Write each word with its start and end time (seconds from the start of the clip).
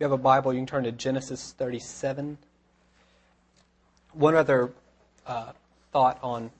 you 0.00 0.04
have 0.04 0.12
a 0.12 0.16
Bible, 0.16 0.54
you 0.54 0.60
can 0.60 0.66
turn 0.66 0.84
to 0.84 0.92
Genesis 0.92 1.54
37. 1.58 2.38
One 4.14 4.34
other 4.34 4.72
uh, 5.26 5.52
thought 5.92 6.18
on 6.22 6.50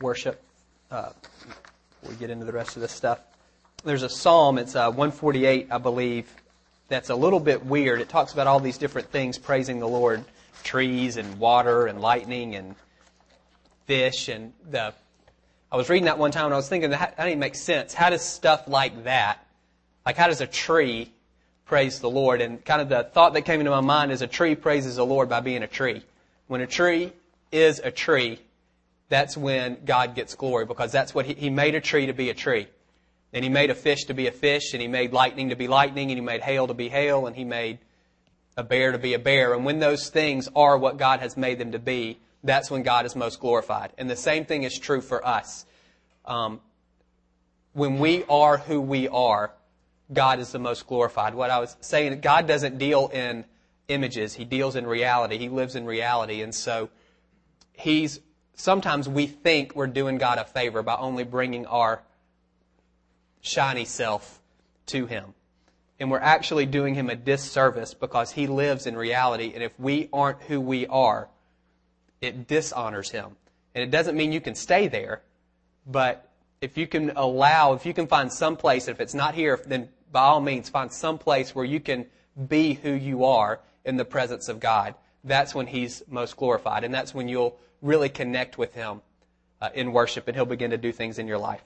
worship 0.00 0.40
uh, 0.92 1.10
we 2.08 2.14
get 2.14 2.30
into 2.30 2.44
the 2.44 2.52
rest 2.52 2.76
of 2.76 2.82
this 2.82 2.92
stuff. 2.92 3.18
There's 3.82 4.04
a 4.04 4.08
psalm, 4.08 4.58
it's 4.58 4.76
uh, 4.76 4.86
148, 4.90 5.66
I 5.72 5.78
believe, 5.78 6.32
that's 6.86 7.10
a 7.10 7.16
little 7.16 7.40
bit 7.40 7.66
weird. 7.66 8.00
It 8.00 8.08
talks 8.08 8.32
about 8.32 8.46
all 8.46 8.60
these 8.60 8.78
different 8.78 9.10
things 9.10 9.36
praising 9.36 9.80
the 9.80 9.88
Lord 9.88 10.24
trees 10.62 11.16
and 11.16 11.40
water 11.40 11.88
and 11.88 12.00
lightning 12.00 12.54
and 12.54 12.76
fish. 13.86 14.28
And 14.28 14.52
the, 14.70 14.94
I 15.72 15.76
was 15.76 15.88
reading 15.88 16.04
that 16.04 16.18
one 16.18 16.30
time 16.30 16.44
and 16.44 16.54
I 16.54 16.58
was 16.58 16.68
thinking, 16.68 16.90
that, 16.90 17.16
that 17.16 17.24
didn't 17.24 17.40
make 17.40 17.56
sense. 17.56 17.92
How 17.92 18.08
does 18.08 18.22
stuff 18.22 18.68
like 18.68 19.02
that, 19.02 19.44
like 20.06 20.16
how 20.16 20.28
does 20.28 20.40
a 20.40 20.46
tree 20.46 21.12
praise 21.68 22.00
the 22.00 22.10
Lord. 22.10 22.40
And 22.40 22.64
kind 22.64 22.80
of 22.80 22.88
the 22.88 23.04
thought 23.04 23.34
that 23.34 23.42
came 23.42 23.60
into 23.60 23.70
my 23.70 23.80
mind 23.80 24.10
is 24.10 24.22
a 24.22 24.26
tree 24.26 24.56
praises 24.56 24.96
the 24.96 25.06
Lord 25.06 25.28
by 25.28 25.40
being 25.40 25.62
a 25.62 25.68
tree. 25.68 26.02
When 26.48 26.62
a 26.62 26.66
tree 26.66 27.12
is 27.52 27.78
a 27.78 27.90
tree, 27.90 28.40
that's 29.10 29.36
when 29.36 29.78
God 29.84 30.14
gets 30.14 30.34
glory 30.34 30.64
because 30.64 30.90
that's 30.90 31.14
what 31.14 31.26
he, 31.26 31.34
he 31.34 31.50
made 31.50 31.74
a 31.74 31.80
tree 31.80 32.06
to 32.06 32.12
be 32.14 32.30
a 32.30 32.34
tree. 32.34 32.66
And 33.32 33.44
he 33.44 33.50
made 33.50 33.70
a 33.70 33.74
fish 33.74 34.04
to 34.04 34.14
be 34.14 34.26
a 34.26 34.32
fish, 34.32 34.72
and 34.72 34.80
he 34.80 34.88
made 34.88 35.12
lightning 35.12 35.50
to 35.50 35.56
be 35.56 35.68
lightning, 35.68 36.10
and 36.10 36.18
he 36.18 36.24
made 36.24 36.40
hail 36.40 36.66
to 36.66 36.72
be 36.72 36.88
hail, 36.88 37.26
and 37.26 37.36
he 37.36 37.44
made 37.44 37.78
a 38.56 38.62
bear 38.62 38.92
to 38.92 38.98
be 38.98 39.12
a 39.12 39.18
bear. 39.18 39.52
And 39.52 39.66
when 39.66 39.80
those 39.80 40.08
things 40.08 40.48
are 40.56 40.78
what 40.78 40.96
God 40.96 41.20
has 41.20 41.36
made 41.36 41.58
them 41.58 41.72
to 41.72 41.78
be, 41.78 42.18
that's 42.42 42.70
when 42.70 42.82
God 42.82 43.04
is 43.04 43.14
most 43.14 43.38
glorified. 43.38 43.92
And 43.98 44.08
the 44.08 44.16
same 44.16 44.46
thing 44.46 44.62
is 44.62 44.78
true 44.78 45.02
for 45.02 45.26
us. 45.26 45.66
Um, 46.24 46.60
when 47.74 47.98
we 47.98 48.24
are 48.30 48.56
who 48.56 48.80
we 48.80 49.08
are, 49.08 49.52
God 50.12 50.40
is 50.40 50.52
the 50.52 50.58
most 50.58 50.86
glorified. 50.86 51.34
What 51.34 51.50
I 51.50 51.58
was 51.58 51.76
saying, 51.80 52.20
God 52.20 52.46
doesn't 52.46 52.78
deal 52.78 53.08
in 53.08 53.44
images. 53.88 54.34
He 54.34 54.44
deals 54.44 54.76
in 54.76 54.86
reality. 54.86 55.38
He 55.38 55.48
lives 55.48 55.74
in 55.74 55.84
reality. 55.84 56.42
And 56.42 56.54
so 56.54 56.88
he's, 57.72 58.20
sometimes 58.54 59.08
we 59.08 59.26
think 59.26 59.74
we're 59.74 59.86
doing 59.86 60.18
God 60.18 60.38
a 60.38 60.44
favor 60.44 60.82
by 60.82 60.96
only 60.96 61.24
bringing 61.24 61.66
our 61.66 62.02
shiny 63.40 63.84
self 63.84 64.40
to 64.86 65.06
him. 65.06 65.34
And 66.00 66.10
we're 66.10 66.20
actually 66.20 66.66
doing 66.66 66.94
him 66.94 67.10
a 67.10 67.16
disservice 67.16 67.92
because 67.92 68.30
he 68.30 68.46
lives 68.46 68.86
in 68.86 68.96
reality. 68.96 69.52
And 69.52 69.62
if 69.62 69.72
we 69.78 70.08
aren't 70.12 70.42
who 70.42 70.60
we 70.60 70.86
are, 70.86 71.28
it 72.20 72.46
dishonors 72.46 73.10
him. 73.10 73.36
And 73.74 73.82
it 73.82 73.90
doesn't 73.90 74.16
mean 74.16 74.32
you 74.32 74.40
can 74.40 74.54
stay 74.54 74.88
there, 74.88 75.22
but 75.86 76.30
if 76.60 76.76
you 76.76 76.86
can 76.86 77.10
allow, 77.10 77.74
if 77.74 77.86
you 77.86 77.94
can 77.94 78.06
find 78.06 78.32
some 78.32 78.56
place, 78.56 78.88
if 78.88 79.00
it's 79.00 79.14
not 79.14 79.34
here, 79.34 79.60
then 79.66 79.88
by 80.10 80.22
all 80.22 80.40
means, 80.40 80.68
find 80.68 80.92
some 80.92 81.18
place 81.18 81.54
where 81.54 81.64
you 81.64 81.80
can 81.80 82.06
be 82.48 82.74
who 82.74 82.92
you 82.92 83.24
are 83.24 83.60
in 83.84 83.96
the 83.96 84.04
presence 84.04 84.48
of 84.48 84.60
God. 84.60 84.94
That's 85.24 85.54
when 85.54 85.66
He's 85.66 86.02
most 86.08 86.36
glorified, 86.36 86.84
and 86.84 86.94
that's 86.94 87.14
when 87.14 87.28
you'll 87.28 87.58
really 87.82 88.08
connect 88.08 88.58
with 88.58 88.74
Him 88.74 89.02
uh, 89.60 89.70
in 89.74 89.92
worship, 89.92 90.28
and 90.28 90.36
He'll 90.36 90.46
begin 90.46 90.70
to 90.70 90.78
do 90.78 90.92
things 90.92 91.18
in 91.18 91.26
your 91.26 91.38
life. 91.38 91.62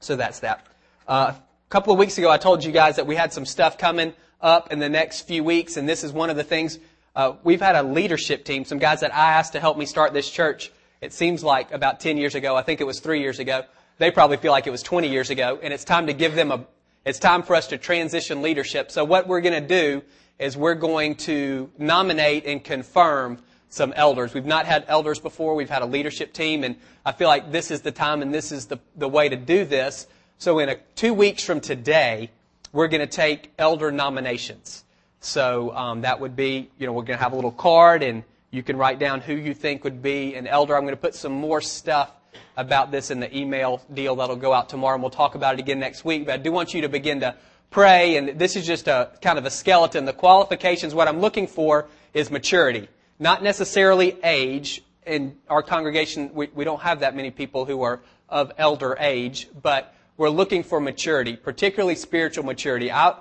So 0.00 0.16
that's 0.16 0.40
that. 0.40 0.66
Uh, 1.06 1.32
a 1.34 1.70
couple 1.70 1.92
of 1.92 1.98
weeks 1.98 2.18
ago, 2.18 2.30
I 2.30 2.38
told 2.38 2.64
you 2.64 2.72
guys 2.72 2.96
that 2.96 3.06
we 3.06 3.16
had 3.16 3.32
some 3.32 3.46
stuff 3.46 3.78
coming 3.78 4.12
up 4.40 4.72
in 4.72 4.78
the 4.78 4.88
next 4.88 5.22
few 5.22 5.44
weeks, 5.44 5.76
and 5.76 5.88
this 5.88 6.04
is 6.04 6.12
one 6.12 6.30
of 6.30 6.36
the 6.36 6.44
things. 6.44 6.78
Uh, 7.14 7.34
we've 7.44 7.60
had 7.60 7.76
a 7.76 7.82
leadership 7.82 8.44
team, 8.44 8.64
some 8.64 8.78
guys 8.78 9.00
that 9.00 9.14
I 9.14 9.32
asked 9.32 9.52
to 9.52 9.60
help 9.60 9.76
me 9.76 9.86
start 9.86 10.12
this 10.12 10.28
church. 10.28 10.72
It 11.00 11.12
seems 11.12 11.44
like 11.44 11.72
about 11.72 12.00
10 12.00 12.16
years 12.16 12.34
ago. 12.34 12.56
I 12.56 12.62
think 12.62 12.80
it 12.80 12.84
was 12.84 13.00
three 13.00 13.20
years 13.20 13.38
ago. 13.38 13.64
They 13.98 14.10
probably 14.10 14.36
feel 14.36 14.52
like 14.52 14.66
it 14.66 14.70
was 14.70 14.82
20 14.82 15.08
years 15.08 15.30
ago, 15.30 15.58
and 15.62 15.72
it's 15.72 15.84
time 15.84 16.06
to 16.06 16.12
give 16.12 16.34
them 16.34 16.50
a, 16.50 16.64
it's 17.04 17.18
time 17.18 17.42
for 17.42 17.56
us 17.56 17.66
to 17.68 17.78
transition 17.78 18.42
leadership. 18.42 18.90
So 18.90 19.04
what 19.04 19.26
we're 19.26 19.40
going 19.40 19.60
to 19.60 19.66
do 19.68 20.02
is 20.38 20.56
we're 20.56 20.74
going 20.74 21.16
to 21.16 21.70
nominate 21.78 22.46
and 22.46 22.62
confirm 22.62 23.38
some 23.68 23.92
elders. 23.96 24.34
We've 24.34 24.46
not 24.46 24.66
had 24.66 24.84
elders 24.86 25.18
before. 25.18 25.54
We've 25.54 25.70
had 25.70 25.82
a 25.82 25.86
leadership 25.86 26.32
team, 26.32 26.62
and 26.62 26.76
I 27.04 27.12
feel 27.12 27.28
like 27.28 27.50
this 27.50 27.70
is 27.70 27.80
the 27.80 27.90
time 27.90 28.22
and 28.22 28.32
this 28.32 28.52
is 28.52 28.66
the, 28.66 28.78
the 28.96 29.08
way 29.08 29.28
to 29.28 29.36
do 29.36 29.64
this. 29.64 30.06
So 30.38 30.58
in 30.58 30.68
a, 30.68 30.76
two 30.94 31.14
weeks 31.14 31.42
from 31.42 31.60
today, 31.60 32.30
we're 32.72 32.88
going 32.88 33.00
to 33.00 33.06
take 33.06 33.52
elder 33.58 33.90
nominations. 33.90 34.84
So 35.20 35.74
um, 35.74 36.02
that 36.02 36.20
would 36.20 36.36
be, 36.36 36.70
you 36.78 36.86
know, 36.86 36.92
we're 36.92 37.02
going 37.02 37.18
to 37.18 37.22
have 37.22 37.32
a 37.32 37.36
little 37.36 37.52
card, 37.52 38.02
and 38.02 38.24
you 38.50 38.62
can 38.62 38.76
write 38.76 38.98
down 38.98 39.20
who 39.20 39.34
you 39.34 39.54
think 39.54 39.84
would 39.84 40.02
be 40.02 40.34
an 40.34 40.46
elder. 40.46 40.76
I'm 40.76 40.82
going 40.82 40.94
to 40.94 41.00
put 41.00 41.14
some 41.14 41.32
more 41.32 41.60
stuff 41.60 42.12
about 42.56 42.90
this 42.90 43.10
in 43.10 43.20
the 43.20 43.36
email 43.36 43.82
deal 43.92 44.16
that'll 44.16 44.36
go 44.36 44.52
out 44.52 44.68
tomorrow, 44.68 44.94
and 44.94 45.02
we'll 45.02 45.10
talk 45.10 45.34
about 45.34 45.54
it 45.54 45.60
again 45.60 45.80
next 45.80 46.04
week. 46.04 46.26
But 46.26 46.34
I 46.34 46.36
do 46.38 46.52
want 46.52 46.74
you 46.74 46.82
to 46.82 46.88
begin 46.88 47.20
to 47.20 47.34
pray, 47.70 48.16
and 48.16 48.38
this 48.38 48.56
is 48.56 48.66
just 48.66 48.88
a 48.88 49.10
kind 49.22 49.38
of 49.38 49.46
a 49.46 49.50
skeleton. 49.50 50.04
The 50.04 50.12
qualifications, 50.12 50.94
what 50.94 51.08
I'm 51.08 51.20
looking 51.20 51.46
for 51.46 51.88
is 52.12 52.30
maturity, 52.30 52.88
not 53.18 53.42
necessarily 53.42 54.18
age. 54.22 54.82
In 55.04 55.36
our 55.48 55.64
congregation, 55.64 56.30
we, 56.32 56.46
we 56.54 56.64
don't 56.64 56.82
have 56.82 57.00
that 57.00 57.16
many 57.16 57.32
people 57.32 57.64
who 57.64 57.82
are 57.82 58.00
of 58.28 58.52
elder 58.56 58.96
age, 59.00 59.48
but 59.60 59.94
we're 60.16 60.30
looking 60.30 60.62
for 60.62 60.80
maturity, 60.80 61.34
particularly 61.34 61.96
spiritual 61.96 62.44
maturity. 62.44 62.92
I, 62.92 63.16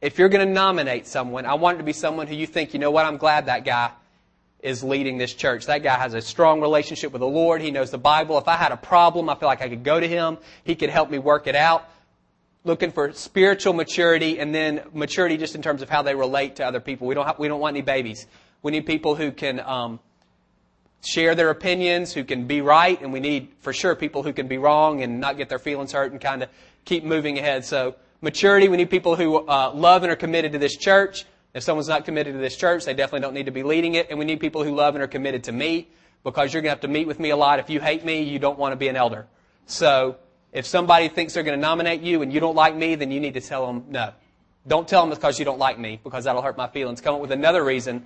if 0.00 0.18
you're 0.18 0.30
going 0.30 0.46
to 0.46 0.52
nominate 0.52 1.06
someone, 1.06 1.44
I 1.44 1.54
want 1.54 1.74
it 1.74 1.78
to 1.78 1.84
be 1.84 1.92
someone 1.92 2.28
who 2.28 2.34
you 2.34 2.46
think, 2.46 2.72
you 2.72 2.80
know 2.80 2.90
what, 2.90 3.04
I'm 3.04 3.18
glad 3.18 3.46
that 3.46 3.64
guy 3.64 3.90
is 4.60 4.82
leading 4.82 5.18
this 5.18 5.34
church. 5.34 5.66
That 5.66 5.82
guy 5.82 5.96
has 5.96 6.14
a 6.14 6.20
strong 6.20 6.60
relationship 6.60 7.12
with 7.12 7.20
the 7.20 7.28
Lord. 7.28 7.62
He 7.62 7.70
knows 7.70 7.90
the 7.90 7.98
Bible. 7.98 8.38
If 8.38 8.48
I 8.48 8.56
had 8.56 8.72
a 8.72 8.76
problem, 8.76 9.28
I 9.28 9.36
feel 9.36 9.48
like 9.48 9.62
I 9.62 9.68
could 9.68 9.84
go 9.84 10.00
to 10.00 10.08
him. 10.08 10.38
He 10.64 10.74
could 10.74 10.90
help 10.90 11.10
me 11.10 11.18
work 11.18 11.46
it 11.46 11.54
out. 11.54 11.88
Looking 12.64 12.90
for 12.90 13.12
spiritual 13.12 13.72
maturity 13.72 14.40
and 14.40 14.52
then 14.54 14.82
maturity 14.92 15.36
just 15.36 15.54
in 15.54 15.62
terms 15.62 15.80
of 15.80 15.88
how 15.88 16.02
they 16.02 16.14
relate 16.14 16.56
to 16.56 16.66
other 16.66 16.80
people. 16.80 17.06
We 17.06 17.14
don't 17.14 17.24
have, 17.24 17.38
we 17.38 17.46
don't 17.46 17.60
want 17.60 17.76
any 17.76 17.82
babies. 17.82 18.26
We 18.62 18.72
need 18.72 18.84
people 18.84 19.14
who 19.14 19.30
can 19.30 19.60
um, 19.60 20.00
share 21.04 21.36
their 21.36 21.50
opinions, 21.50 22.12
who 22.12 22.24
can 22.24 22.46
be 22.46 22.60
right, 22.60 23.00
and 23.00 23.12
we 23.12 23.20
need 23.20 23.48
for 23.60 23.72
sure 23.72 23.94
people 23.94 24.24
who 24.24 24.32
can 24.32 24.48
be 24.48 24.58
wrong 24.58 25.02
and 25.02 25.20
not 25.20 25.36
get 25.36 25.48
their 25.48 25.60
feelings 25.60 25.92
hurt 25.92 26.10
and 26.10 26.20
kind 26.20 26.42
of 26.42 26.48
keep 26.84 27.04
moving 27.04 27.38
ahead. 27.38 27.64
So 27.64 27.94
maturity, 28.20 28.68
we 28.68 28.76
need 28.76 28.90
people 28.90 29.14
who 29.14 29.46
uh, 29.46 29.72
love 29.72 30.02
and 30.02 30.10
are 30.10 30.16
committed 30.16 30.52
to 30.52 30.58
this 30.58 30.76
church. 30.76 31.24
If 31.54 31.62
someone's 31.62 31.88
not 31.88 32.04
committed 32.04 32.34
to 32.34 32.38
this 32.38 32.56
church, 32.56 32.84
they 32.84 32.94
definitely 32.94 33.20
don't 33.20 33.34
need 33.34 33.46
to 33.46 33.52
be 33.52 33.62
leading 33.62 33.94
it. 33.94 34.08
And 34.10 34.18
we 34.18 34.24
need 34.24 34.40
people 34.40 34.64
who 34.64 34.74
love 34.74 34.94
and 34.94 35.02
are 35.02 35.08
committed 35.08 35.44
to 35.44 35.52
me 35.52 35.88
because 36.22 36.52
you're 36.52 36.62
going 36.62 36.68
to 36.68 36.74
have 36.74 36.80
to 36.80 36.88
meet 36.88 37.06
with 37.06 37.18
me 37.18 37.30
a 37.30 37.36
lot. 37.36 37.58
If 37.58 37.70
you 37.70 37.80
hate 37.80 38.04
me, 38.04 38.22
you 38.22 38.38
don't 38.38 38.58
want 38.58 38.72
to 38.72 38.76
be 38.76 38.88
an 38.88 38.96
elder. 38.96 39.26
So 39.66 40.16
if 40.52 40.66
somebody 40.66 41.08
thinks 41.08 41.34
they're 41.34 41.42
going 41.42 41.58
to 41.58 41.60
nominate 41.60 42.02
you 42.02 42.22
and 42.22 42.32
you 42.32 42.40
don't 42.40 42.54
like 42.54 42.74
me, 42.74 42.94
then 42.94 43.10
you 43.10 43.20
need 43.20 43.34
to 43.34 43.40
tell 43.40 43.66
them 43.66 43.84
no. 43.88 44.12
Don't 44.66 44.86
tell 44.86 45.00
them 45.00 45.10
because 45.10 45.38
you 45.38 45.44
don't 45.44 45.58
like 45.58 45.78
me 45.78 45.98
because 46.04 46.24
that'll 46.24 46.42
hurt 46.42 46.58
my 46.58 46.68
feelings. 46.68 47.00
Come 47.00 47.14
up 47.14 47.20
with 47.20 47.32
another 47.32 47.64
reason, 47.64 48.04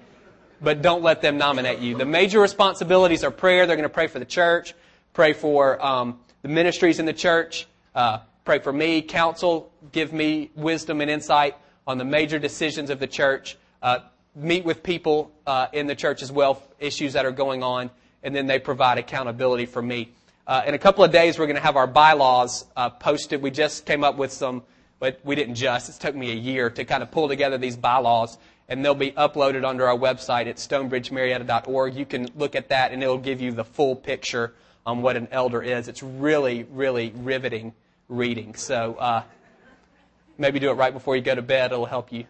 but 0.61 0.81
don't 0.81 1.03
let 1.03 1.21
them 1.21 1.37
nominate 1.37 1.81
you. 1.81 1.97
The 1.97 2.05
major 2.05 2.41
responsibilities 2.41 3.25
are 3.25 3.33
prayer. 3.33 3.67
They're 3.67 3.77
going 3.77 3.89
to 3.89 3.93
pray 3.93 4.07
for 4.07 4.21
the 4.21 4.25
church, 4.25 4.75
pray 5.13 5.33
for 5.33 5.85
um, 5.85 6.21
the 6.43 6.49
ministries 6.49 7.01
in 7.01 7.07
the 7.07 7.13
church, 7.13 7.67
uh, 7.97 8.19
pray 8.45 8.61
for 8.61 8.73
me, 8.73 9.03
counsel, 9.03 9.73
give 9.91 10.13
me 10.13 10.51
wisdom 10.55 11.01
and 11.01 11.11
insight 11.11 11.57
on 11.87 11.99
the 11.99 12.05
major 12.05 12.39
decisions 12.39 12.91
of 12.91 12.99
the 12.99 13.07
church, 13.07 13.57
uh, 13.83 14.01
meet 14.35 14.65
with 14.65 14.83
people 14.83 15.33
uh, 15.47 15.67
in 15.73 15.87
the 15.87 15.95
church 15.95 16.23
as 16.23 16.33
well, 16.33 16.63
issues 16.79 17.13
that 17.13 17.27
are 17.27 17.33
going 17.33 17.63
on, 17.63 17.91
and 18.23 18.35
then 18.35 18.47
they 18.47 18.59
provide 18.59 18.99
accountability 18.99 19.67
for 19.67 19.83
me. 19.83 20.11
Uh, 20.47 20.63
in 20.67 20.75
a 20.75 20.79
couple 20.79 21.05
of 21.05 21.13
days, 21.13 21.39
we're 21.39 21.47
going 21.47 21.57
to 21.57 21.63
have 21.63 21.77
our 21.77 21.87
bylaws 21.87 22.65
uh, 22.77 22.91
posted. 22.91 23.43
We 23.43 23.51
just 23.51 23.87
came 23.87 24.03
up 24.03 24.17
with 24.17 24.33
some, 24.33 24.63
but 24.99 25.21
we 25.25 25.35
didn't 25.35 25.55
just. 25.55 25.89
It 25.89 26.01
took 26.01 26.15
me 26.15 26.31
a 26.33 26.35
year 26.35 26.71
to 26.71 26.85
kind 26.85 27.03
of 27.03 27.11
pull 27.11 27.29
together 27.29 27.59
these 27.59 27.77
bylaws, 27.77 28.39
and 28.69 28.85
they'll 28.85 28.95
be 28.95 29.13
uploaded 29.13 29.67
onto 29.67 29.85
our 29.85 29.97
website 29.97 30.47
at 30.47 30.57
stonebridgemarietta.org. 30.57 31.95
You 31.95 32.07
can 32.07 32.29
look 32.37 32.57
at 32.57 32.69
that, 32.69 32.93
and 32.93 33.03
it'll 33.03 33.19
give 33.19 33.41
you 33.41 33.53
the 33.53 33.65
full 33.65 33.95
picture 33.95 34.55
on 34.85 35.03
what 35.03 35.17
an 35.17 35.29
elder 35.31 35.63
is. 35.63 35.89
It's 35.89 36.03
really, 36.03 36.65
really 36.65 37.13
riveting 37.17 37.73
reading. 38.09 38.55
So 38.55 38.95
uh, 38.95 39.23
Maybe 40.39 40.59
do 40.59 40.71
it 40.71 40.75
right 40.75 40.93
before 40.93 41.17
you 41.17 41.23
go 41.23 41.35
to 41.35 41.43
bed. 41.43 41.73
It'll 41.73 41.87
help 41.87 42.13
you 42.13 42.25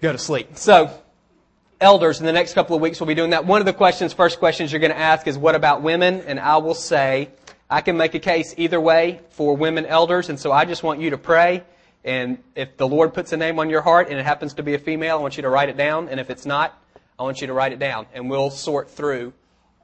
go 0.00 0.12
to 0.12 0.18
sleep. 0.18 0.56
So, 0.56 0.90
elders, 1.80 2.20
in 2.20 2.26
the 2.26 2.32
next 2.32 2.54
couple 2.54 2.76
of 2.76 2.82
weeks, 2.82 3.00
we'll 3.00 3.06
be 3.06 3.14
doing 3.14 3.30
that. 3.30 3.44
One 3.46 3.60
of 3.60 3.66
the 3.66 3.72
questions, 3.72 4.12
first 4.12 4.38
questions 4.38 4.72
you're 4.72 4.80
going 4.80 4.92
to 4.92 4.98
ask 4.98 5.26
is, 5.26 5.38
what 5.38 5.54
about 5.54 5.82
women? 5.82 6.20
And 6.26 6.40
I 6.40 6.58
will 6.58 6.74
say, 6.74 7.30
I 7.68 7.80
can 7.80 7.96
make 7.96 8.14
a 8.14 8.18
case 8.18 8.54
either 8.56 8.80
way 8.80 9.20
for 9.30 9.56
women 9.56 9.86
elders. 9.86 10.28
And 10.28 10.38
so 10.38 10.50
I 10.52 10.64
just 10.64 10.82
want 10.82 11.00
you 11.00 11.10
to 11.10 11.18
pray. 11.18 11.62
And 12.04 12.38
if 12.54 12.76
the 12.76 12.88
Lord 12.88 13.14
puts 13.14 13.32
a 13.32 13.36
name 13.36 13.58
on 13.58 13.70
your 13.70 13.82
heart 13.82 14.08
and 14.08 14.18
it 14.18 14.24
happens 14.24 14.54
to 14.54 14.62
be 14.62 14.74
a 14.74 14.78
female, 14.78 15.18
I 15.18 15.20
want 15.20 15.36
you 15.36 15.42
to 15.42 15.50
write 15.50 15.68
it 15.68 15.76
down. 15.76 16.08
And 16.08 16.18
if 16.18 16.30
it's 16.30 16.46
not, 16.46 16.76
I 17.18 17.22
want 17.22 17.40
you 17.40 17.46
to 17.46 17.52
write 17.52 17.72
it 17.72 17.78
down. 17.78 18.06
And 18.12 18.28
we'll 18.30 18.50
sort 18.50 18.90
through 18.90 19.34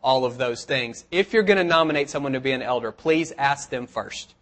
all 0.03 0.25
of 0.25 0.39
those 0.39 0.65
things. 0.65 1.05
If 1.11 1.33
you're 1.33 1.43
going 1.43 1.59
to 1.59 1.65
nominate 1.65 2.11
someone 2.11 2.33
to 2.33 2.41
be 2.41 2.53
an 2.53 2.63
elder, 2.63 2.93
please 2.93 3.33
ask 3.37 3.71
them 3.71 3.87
first. 3.87 4.35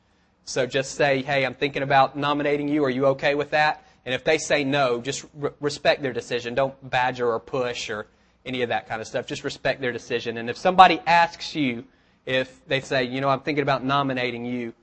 So 0.44 0.66
just 0.66 0.94
say, 0.94 1.22
hey, 1.22 1.44
I'm 1.44 1.54
thinking 1.54 1.82
about 1.82 2.16
nominating 2.16 2.68
you. 2.68 2.84
Are 2.84 2.90
you 2.90 3.06
okay 3.06 3.34
with 3.34 3.50
that? 3.50 3.84
And 4.04 4.14
if 4.14 4.24
they 4.24 4.38
say 4.38 4.64
no, 4.64 5.00
just 5.00 5.24
re- 5.34 5.50
respect 5.60 6.02
their 6.02 6.12
decision. 6.12 6.54
Don't 6.54 6.74
badger 6.90 7.30
or 7.30 7.40
push 7.40 7.88
or 7.88 8.06
any 8.44 8.62
of 8.62 8.68
that 8.68 8.88
kind 8.88 9.00
of 9.00 9.06
stuff. 9.06 9.26
Just 9.26 9.44
respect 9.44 9.80
their 9.80 9.92
decision. 9.92 10.36
And 10.36 10.50
if 10.50 10.56
somebody 10.56 11.00
asks 11.06 11.54
you, 11.54 11.84
if 12.26 12.60
they 12.66 12.80
say, 12.80 13.04
you 13.04 13.20
know, 13.20 13.28
I'm 13.28 13.40
thinking 13.40 13.62
about 13.62 13.84
nominating 13.84 14.44
you, 14.44 14.74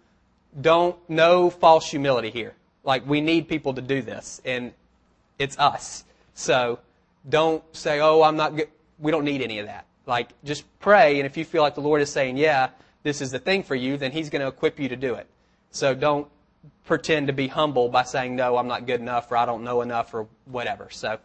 don't, 0.59 0.97
no 1.09 1.49
false 1.49 1.89
humility 1.89 2.29
here. 2.29 2.53
Like, 2.83 3.07
we 3.07 3.21
need 3.21 3.47
people 3.47 3.73
to 3.75 3.81
do 3.81 4.01
this, 4.01 4.41
and 4.43 4.73
it's 5.37 5.57
us. 5.57 6.03
So, 6.33 6.79
don't 7.29 7.63
say, 7.75 7.99
oh, 7.99 8.23
I'm 8.23 8.35
not 8.35 8.55
good. 8.55 8.69
We 8.99 9.11
don't 9.11 9.23
need 9.23 9.41
any 9.41 9.59
of 9.59 9.67
that. 9.67 9.85
Like, 10.05 10.29
just 10.43 10.63
pray, 10.79 11.19
and 11.19 11.25
if 11.25 11.37
you 11.37 11.45
feel 11.45 11.61
like 11.61 11.75
the 11.75 11.81
Lord 11.81 12.01
is 12.01 12.11
saying, 12.11 12.37
yeah, 12.37 12.69
this 13.03 13.21
is 13.21 13.31
the 13.31 13.39
thing 13.39 13.63
for 13.63 13.75
you, 13.75 13.97
then 13.97 14.11
He's 14.11 14.29
going 14.29 14.41
to 14.41 14.47
equip 14.47 14.79
you 14.79 14.89
to 14.89 14.95
do 14.95 15.13
it. 15.13 15.27
So 15.71 15.95
don't 15.95 16.27
pretend 16.85 17.27
to 17.27 17.33
be 17.33 17.47
humble 17.47 17.89
by 17.89 18.03
saying, 18.03 18.35
no, 18.35 18.57
I'm 18.57 18.67
not 18.67 18.85
good 18.85 18.99
enough, 18.99 19.31
or 19.31 19.37
I 19.37 19.45
don't 19.45 19.63
know 19.63 19.81
enough, 19.81 20.13
or 20.13 20.27
whatever. 20.45 20.89
So, 20.91 21.17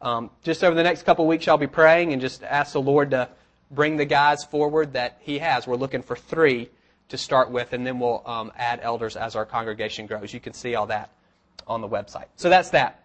um, 0.00 0.30
just 0.42 0.64
over 0.64 0.74
the 0.74 0.82
next 0.82 1.02
couple 1.02 1.26
weeks, 1.26 1.46
I'll 1.46 1.58
be 1.58 1.66
praying 1.66 2.12
and 2.12 2.22
just 2.22 2.42
ask 2.42 2.72
the 2.72 2.80
Lord 2.80 3.10
to 3.10 3.28
bring 3.70 3.98
the 3.98 4.06
guys 4.06 4.42
forward 4.44 4.94
that 4.94 5.18
He 5.20 5.38
has. 5.38 5.66
We're 5.66 5.76
looking 5.76 6.02
for 6.02 6.16
three 6.16 6.70
to 7.10 7.18
start 7.18 7.50
with, 7.50 7.74
and 7.74 7.86
then 7.86 7.98
we'll 7.98 8.22
um, 8.24 8.50
add 8.56 8.80
elders 8.82 9.16
as 9.16 9.36
our 9.36 9.44
congregation 9.44 10.06
grows. 10.06 10.32
You 10.32 10.40
can 10.40 10.54
see 10.54 10.74
all 10.74 10.86
that 10.86 11.10
on 11.66 11.82
the 11.82 11.88
website. 11.88 12.26
So 12.36 12.48
that's 12.48 12.70
that. 12.70 13.04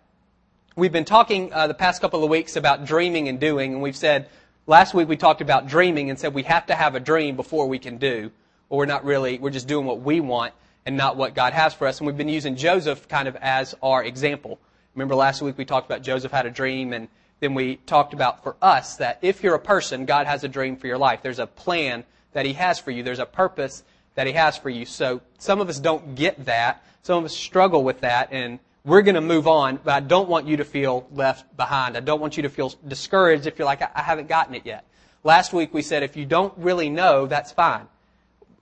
We've 0.78 0.92
been 0.92 1.06
talking 1.06 1.54
uh, 1.54 1.68
the 1.68 1.74
past 1.74 2.02
couple 2.02 2.24
of 2.24 2.30
weeks 2.30 2.56
about 2.56 2.86
dreaming 2.86 3.28
and 3.28 3.40
doing, 3.40 3.74
and 3.74 3.82
we've 3.82 3.96
said 3.96 4.30
last 4.68 4.94
week 4.94 5.10
we 5.10 5.18
talked 5.18 5.42
about 5.42 5.68
dreaming 5.68 6.10
and 6.10 6.18
said 6.18 6.34
we 6.34 6.44
have 6.44 6.66
to 6.68 6.76
have 6.76 6.96
a 6.96 7.00
dream 7.00 7.36
before 7.36 7.68
we 7.68 7.80
can 7.80 7.98
do, 7.98 8.32
or 8.70 8.80
we're 8.80 8.86
not 8.86 9.04
really, 9.04 9.38
we're 9.40 9.50
just 9.50 9.68
doing 9.68 9.86
what 9.86 10.02
we 10.02 10.22
want 10.22 10.54
and 10.86 10.96
not 10.96 11.18
what 11.18 11.34
God 11.34 11.54
has 11.54 11.74
for 11.74 11.88
us. 11.88 12.00
And 12.00 12.08
we've 12.08 12.18
been 12.18 12.30
using 12.30 12.56
Joseph 12.56 13.08
kind 13.08 13.28
of 13.28 13.36
as 13.38 13.76
our 13.82 14.04
example. 14.04 14.60
Remember 14.94 15.16
last 15.16 15.42
week 15.42 15.58
we 15.58 15.66
talked 15.66 15.86
about 15.86 16.04
Joseph 16.04 16.32
had 16.32 16.46
a 16.46 16.52
dream 16.52 16.94
and 16.94 17.08
then 17.40 17.54
we 17.54 17.78
talked 17.78 18.14
about 18.14 18.44
for 18.44 18.56
us 18.62 18.98
that 18.98 19.20
if 19.22 19.44
you're 19.44 19.56
a 19.56 19.60
person, 19.60 20.06
God 20.06 20.28
has 20.28 20.44
a 20.44 20.48
dream 20.48 20.78
for 20.78 20.88
your 20.88 20.98
life. 20.98 21.22
There's 21.22 21.40
a 21.40 21.48
plan 21.48 22.06
that 22.34 22.46
He 22.46 22.54
has 22.54 22.80
for 22.80 22.92
you. 22.92 23.04
There's 23.04 23.20
a 23.20 23.26
purpose 23.26 23.84
that 24.16 24.28
He 24.28 24.34
has 24.34 24.58
for 24.58 24.70
you. 24.70 24.86
So 24.86 25.22
some 25.38 25.60
of 25.60 25.70
us 25.70 25.80
don't 25.80 26.16
get 26.16 26.46
that. 26.46 26.84
Some 27.04 27.20
of 27.20 27.26
us 27.26 27.36
struggle 27.36 27.84
with 27.84 28.02
that 28.02 28.30
and 28.32 28.60
we're 28.86 29.02
going 29.02 29.16
to 29.16 29.22
move 29.22 29.48
on, 29.48 29.80
but 29.84 29.96
I 29.96 30.00
don't 30.00 30.30
want 30.30 30.48
you 30.48 30.58
to 30.58 30.64
feel 30.64 31.08
left 31.12 31.58
behind. 31.58 31.98
I 31.98 32.02
don't 32.02 32.22
want 32.22 32.38
you 32.38 32.44
to 32.44 32.50
feel 32.50 32.72
discouraged 32.88 33.48
if 33.48 33.58
you're 33.58 33.66
like, 33.66 33.82
I 33.82 34.02
haven't 34.02 34.28
gotten 34.28 34.54
it 34.54 34.64
yet. 34.64 34.86
Last 35.24 35.54
week 35.54 35.74
we 35.74 35.82
said 35.82 36.04
if 36.04 36.16
you 36.16 36.26
don't 36.26 36.54
really 36.56 36.90
know, 36.90 37.26
that's 37.26 37.52
fine. 37.52 37.88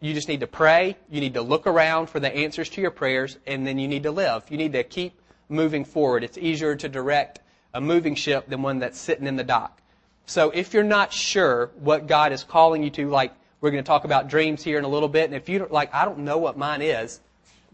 You 0.03 0.13
just 0.13 0.27
need 0.27 0.41
to 0.41 0.47
pray. 0.47 0.97
You 1.09 1.21
need 1.21 1.35
to 1.35 1.41
look 1.41 1.65
around 1.65 2.07
for 2.07 2.19
the 2.19 2.29
answers 2.29 2.67
to 2.71 2.81
your 2.81 2.91
prayers, 2.91 3.37
and 3.47 3.65
then 3.65 3.79
you 3.79 3.87
need 3.87 4.03
to 4.03 4.11
live. 4.11 4.43
You 4.49 4.57
need 4.57 4.73
to 4.73 4.83
keep 4.83 5.17
moving 5.47 5.85
forward. 5.85 6.25
It's 6.25 6.37
easier 6.37 6.75
to 6.75 6.89
direct 6.89 7.39
a 7.73 7.79
moving 7.79 8.13
ship 8.15 8.49
than 8.49 8.61
one 8.61 8.79
that's 8.79 8.99
sitting 8.99 9.27
in 9.27 9.37
the 9.37 9.45
dock. 9.45 9.81
So 10.25 10.49
if 10.49 10.73
you're 10.73 10.83
not 10.83 11.13
sure 11.13 11.71
what 11.79 12.05
God 12.05 12.33
is 12.33 12.43
calling 12.43 12.83
you 12.83 12.89
to, 12.89 13.09
like 13.09 13.31
we're 13.61 13.71
going 13.71 13.81
to 13.81 13.87
talk 13.87 14.03
about 14.03 14.27
dreams 14.27 14.61
here 14.61 14.77
in 14.77 14.83
a 14.83 14.89
little 14.89 15.07
bit, 15.07 15.23
and 15.23 15.35
if 15.35 15.47
you're 15.47 15.67
like, 15.67 15.93
I 15.93 16.03
don't 16.03 16.19
know 16.19 16.37
what 16.37 16.57
mine 16.57 16.81
is, 16.81 17.21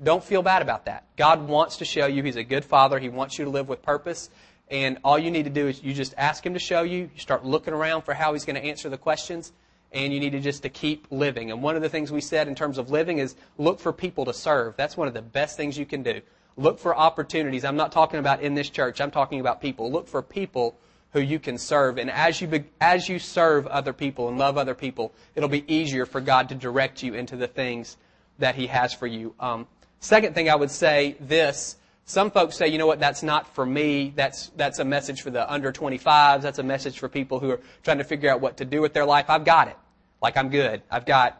don't 0.04 0.24
feel 0.24 0.44
bad 0.44 0.62
about 0.62 0.86
that. 0.86 1.06
God 1.18 1.48
wants 1.48 1.78
to 1.78 1.86
show 1.86 2.06
you 2.06 2.22
He's 2.22 2.36
a 2.36 2.44
good 2.44 2.64
Father. 2.64 3.00
He 3.00 3.10
wants 3.10 3.40
you 3.40 3.46
to 3.46 3.50
live 3.50 3.68
with 3.68 3.82
purpose. 3.82 4.30
And 4.70 5.00
all 5.04 5.18
you 5.18 5.32
need 5.32 5.46
to 5.46 5.50
do 5.50 5.68
is 5.68 5.84
you 5.84 5.96
just 5.96 6.14
ask 6.16 6.46
Him 6.46 6.54
to 6.54 6.60
show 6.60 6.84
you. 6.84 7.10
You 7.12 7.20
start 7.20 7.44
looking 7.44 7.74
around 7.74 8.04
for 8.04 8.14
how 8.14 8.34
He's 8.34 8.46
going 8.46 8.56
to 8.56 8.64
answer 8.64 8.88
the 8.88 9.00
questions 9.00 9.52
and 9.92 10.14
you 10.14 10.20
need 10.20 10.32
to 10.32 10.40
just 10.40 10.64
to 10.64 10.70
keep 10.70 11.08
living. 11.10 11.52
And 11.52 11.64
one 11.64 11.76
of 11.76 11.82
the 11.82 11.90
things 11.90 12.12
we 12.12 12.22
said 12.22 12.48
in 12.48 12.56
terms 12.56 12.78
of 12.78 12.92
living 12.92 13.18
is 13.18 13.36
look 13.58 13.80
for 13.80 13.92
people 13.92 14.26
to 14.26 14.34
serve. 14.34 14.76
That's 14.78 14.96
one 14.96 15.08
of 15.08 15.14
the 15.14 15.22
best 15.22 15.58
things 15.58 15.78
you 15.78 15.86
can 15.86 16.04
do. 16.04 16.22
Look 16.58 16.80
for 16.80 16.96
opportunities. 16.96 17.64
I'm 17.64 17.78
not 17.78 17.92
talking 17.92 18.20
about 18.20 18.42
in 18.42 18.54
this 18.54 18.70
church. 18.70 19.02
I'm 19.02 19.12
talking 19.12 19.40
about 19.40 19.62
people. 19.62 19.92
Look 19.92 20.08
for 20.08 20.22
people 20.22 20.78
who 21.14 21.22
you 21.22 21.40
can 21.40 21.58
serve. 21.58 21.98
And 21.98 22.12
as 22.12 22.40
you 22.42 22.48
be, 22.48 22.66
as 22.80 23.10
you 23.10 23.18
serve 23.18 23.66
other 23.68 23.94
people 23.94 24.30
and 24.30 24.38
love 24.38 24.58
other 24.58 24.76
people, 24.76 25.14
it'll 25.36 25.50
be 25.50 25.66
easier 25.74 26.06
for 26.06 26.22
God 26.22 26.50
to 26.50 26.56
direct 26.56 27.02
you 27.02 27.14
into 27.14 27.36
the 27.36 27.48
things 27.48 27.98
that 28.38 28.56
He 28.56 28.68
has 28.68 28.94
for 28.94 29.08
you. 29.08 29.34
Um, 29.40 29.68
second 30.00 30.36
thing 30.36 30.50
I 30.50 30.56
would 30.56 30.72
say 30.72 31.16
this. 31.20 31.78
Some 32.10 32.32
folks 32.32 32.58
say, 32.58 32.70
you 32.70 32.80
know 32.80 32.88
what, 32.88 33.00
that's 33.00 33.22
not 33.22 33.54
for 33.54 33.64
me. 33.64 34.12
That's, 34.16 34.48
that's 34.56 34.80
a 34.80 34.84
message 34.84 35.22
for 35.22 35.30
the 35.30 35.48
under 35.48 35.72
25s. 35.72 36.42
That's 36.42 36.58
a 36.58 36.64
message 36.64 36.98
for 36.98 37.08
people 37.08 37.40
who 37.40 37.52
are 37.52 37.60
trying 37.84 38.00
to 38.00 38.04
figure 38.04 38.32
out 38.32 38.42
what 38.42 38.58
to 38.58 38.66
do 38.66 38.82
with 38.82 38.94
their 38.94 39.06
life. 39.06 39.30
I've 39.30 39.46
got 39.46 39.68
it. 39.68 39.78
Like 40.20 40.36
I'm 40.36 40.50
good. 40.50 40.82
I've 40.90 41.06
got 41.06 41.40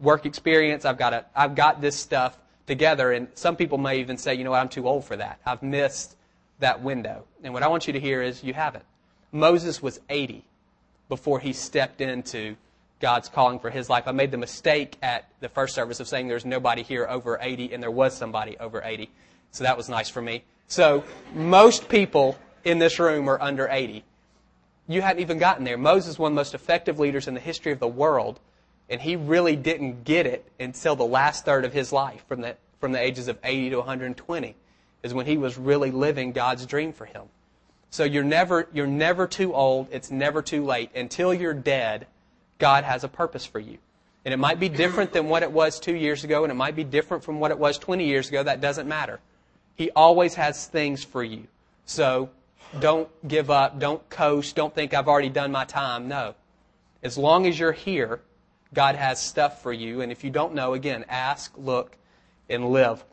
work 0.00 0.26
experience. 0.26 0.84
I've 0.84 0.98
got 0.98 1.14
a, 1.14 1.24
I've 1.36 1.54
got 1.54 1.80
this 1.80 1.94
stuff 1.94 2.36
together. 2.66 3.12
And 3.12 3.28
some 3.34 3.54
people 3.54 3.78
may 3.78 4.00
even 4.00 4.18
say, 4.18 4.34
you 4.34 4.42
know 4.42 4.50
what, 4.50 4.58
I'm 4.58 4.68
too 4.68 4.88
old 4.88 5.04
for 5.04 5.14
that. 5.14 5.38
I've 5.46 5.62
missed 5.62 6.16
that 6.58 6.82
window. 6.82 7.22
And 7.44 7.54
what 7.54 7.62
I 7.62 7.68
want 7.68 7.86
you 7.86 7.92
to 7.92 8.00
hear 8.00 8.20
is 8.20 8.42
you 8.42 8.54
haven't. 8.54 8.84
Moses 9.30 9.80
was 9.80 10.00
80 10.10 10.44
before 11.08 11.38
he 11.38 11.52
stepped 11.52 12.00
into 12.00 12.56
God's 12.98 13.28
calling 13.28 13.60
for 13.60 13.70
his 13.70 13.88
life. 13.88 14.08
I 14.08 14.10
made 14.10 14.32
the 14.32 14.36
mistake 14.36 14.96
at 15.00 15.28
the 15.38 15.48
first 15.48 15.76
service 15.76 16.00
of 16.00 16.08
saying 16.08 16.26
there's 16.26 16.44
nobody 16.44 16.82
here 16.82 17.06
over 17.08 17.38
80, 17.40 17.72
and 17.72 17.80
there 17.80 17.92
was 17.92 18.16
somebody 18.16 18.56
over 18.58 18.82
80. 18.84 19.08
So 19.50 19.64
that 19.64 19.76
was 19.76 19.88
nice 19.88 20.08
for 20.08 20.22
me. 20.22 20.44
So 20.68 21.04
most 21.34 21.88
people 21.88 22.38
in 22.64 22.78
this 22.78 22.98
room 22.98 23.28
are 23.28 23.40
under 23.40 23.68
80. 23.68 24.04
You 24.86 25.02
hadn't 25.02 25.22
even 25.22 25.38
gotten 25.38 25.64
there. 25.64 25.76
Moses, 25.76 26.18
one 26.18 26.32
of 26.32 26.34
the 26.34 26.40
most 26.40 26.54
effective 26.54 26.98
leaders 26.98 27.28
in 27.28 27.34
the 27.34 27.40
history 27.40 27.72
of 27.72 27.78
the 27.78 27.88
world, 27.88 28.40
and 28.88 29.00
he 29.00 29.16
really 29.16 29.56
didn't 29.56 30.04
get 30.04 30.26
it 30.26 30.50
until 30.58 30.96
the 30.96 31.04
last 31.04 31.44
third 31.44 31.64
of 31.64 31.72
his 31.72 31.92
life, 31.92 32.24
from 32.26 32.40
the, 32.40 32.56
from 32.80 32.92
the 32.92 33.00
ages 33.00 33.28
of 33.28 33.38
80 33.42 33.70
to 33.70 33.76
120, 33.78 34.54
is 35.02 35.14
when 35.14 35.26
he 35.26 35.36
was 35.36 35.58
really 35.58 35.90
living 35.90 36.32
God's 36.32 36.66
dream 36.66 36.92
for 36.92 37.04
him. 37.04 37.24
So 37.90 38.04
you're 38.04 38.24
never, 38.24 38.68
you're 38.72 38.86
never 38.86 39.26
too 39.26 39.54
old. 39.54 39.88
It's 39.90 40.10
never 40.10 40.42
too 40.42 40.64
late. 40.64 40.90
Until 40.94 41.32
you're 41.32 41.54
dead, 41.54 42.06
God 42.58 42.84
has 42.84 43.04
a 43.04 43.08
purpose 43.08 43.46
for 43.46 43.58
you. 43.58 43.78
And 44.24 44.34
it 44.34 44.38
might 44.38 44.60
be 44.60 44.68
different 44.68 45.12
than 45.12 45.28
what 45.28 45.42
it 45.42 45.50
was 45.50 45.80
two 45.80 45.94
years 45.94 46.24
ago, 46.24 46.44
and 46.44 46.50
it 46.50 46.56
might 46.56 46.76
be 46.76 46.84
different 46.84 47.24
from 47.24 47.40
what 47.40 47.50
it 47.50 47.58
was 47.58 47.78
20 47.78 48.04
years 48.04 48.28
ago. 48.28 48.42
That 48.42 48.60
doesn't 48.60 48.86
matter. 48.86 49.20
He 49.78 49.92
always 49.92 50.34
has 50.34 50.66
things 50.66 51.04
for 51.04 51.22
you. 51.22 51.46
So 51.86 52.30
don't 52.80 53.08
give 53.26 53.48
up. 53.48 53.78
Don't 53.78 54.06
coast. 54.10 54.56
Don't 54.56 54.74
think 54.74 54.92
I've 54.92 55.06
already 55.06 55.28
done 55.28 55.52
my 55.52 55.64
time. 55.64 56.08
No. 56.08 56.34
As 57.04 57.16
long 57.16 57.46
as 57.46 57.56
you're 57.58 57.72
here, 57.72 58.20
God 58.74 58.96
has 58.96 59.22
stuff 59.22 59.62
for 59.62 59.72
you. 59.72 60.00
And 60.00 60.10
if 60.10 60.24
you 60.24 60.30
don't 60.30 60.52
know, 60.52 60.74
again, 60.74 61.04
ask, 61.08 61.56
look, 61.56 61.96
and 62.50 62.70
live. 62.70 63.04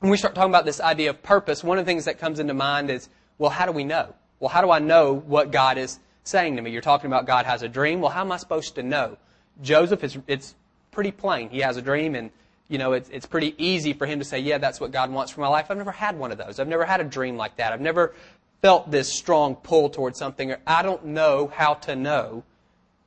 When 0.00 0.10
we 0.10 0.18
start 0.18 0.34
talking 0.34 0.50
about 0.50 0.66
this 0.66 0.78
idea 0.78 1.08
of 1.08 1.22
purpose, 1.22 1.64
one 1.64 1.78
of 1.78 1.86
the 1.86 1.90
things 1.90 2.04
that 2.04 2.18
comes 2.18 2.38
into 2.38 2.52
mind 2.52 2.90
is, 2.90 3.08
well, 3.38 3.50
how 3.50 3.64
do 3.64 3.72
we 3.72 3.82
know? 3.82 4.14
Well, 4.40 4.50
how 4.50 4.60
do 4.60 4.70
I 4.70 4.80
know 4.80 5.14
what 5.14 5.50
God 5.50 5.78
is 5.78 6.00
saying 6.22 6.56
to 6.56 6.62
me? 6.62 6.70
You're 6.70 6.82
talking 6.82 7.06
about 7.06 7.24
God 7.24 7.46
has 7.46 7.62
a 7.62 7.68
dream. 7.68 8.02
Well, 8.02 8.10
how 8.10 8.20
am 8.20 8.30
I 8.30 8.36
supposed 8.36 8.74
to 8.74 8.82
know? 8.82 9.16
Joseph 9.62 10.04
is, 10.04 10.18
it's 10.26 10.54
pretty 10.90 11.12
plain. 11.12 11.48
He 11.48 11.60
has 11.60 11.78
a 11.78 11.82
dream 11.82 12.14
and 12.14 12.30
you 12.68 12.78
know, 12.78 12.92
it's, 12.92 13.08
it's 13.10 13.26
pretty 13.26 13.54
easy 13.58 13.92
for 13.92 14.06
him 14.06 14.18
to 14.18 14.24
say, 14.24 14.38
yeah, 14.38 14.58
that's 14.58 14.80
what 14.80 14.90
God 14.90 15.12
wants 15.12 15.32
for 15.32 15.40
my 15.40 15.48
life. 15.48 15.66
I've 15.70 15.76
never 15.76 15.92
had 15.92 16.18
one 16.18 16.32
of 16.32 16.38
those. 16.38 16.58
I've 16.58 16.68
never 16.68 16.84
had 16.84 17.00
a 17.00 17.04
dream 17.04 17.36
like 17.36 17.56
that. 17.56 17.72
I've 17.72 17.80
never 17.80 18.14
felt 18.62 18.90
this 18.90 19.12
strong 19.12 19.56
pull 19.56 19.90
towards 19.90 20.18
something. 20.18 20.50
Or 20.50 20.58
I 20.66 20.82
don't 20.82 21.04
know 21.06 21.52
how 21.54 21.74
to 21.74 21.94
know 21.94 22.44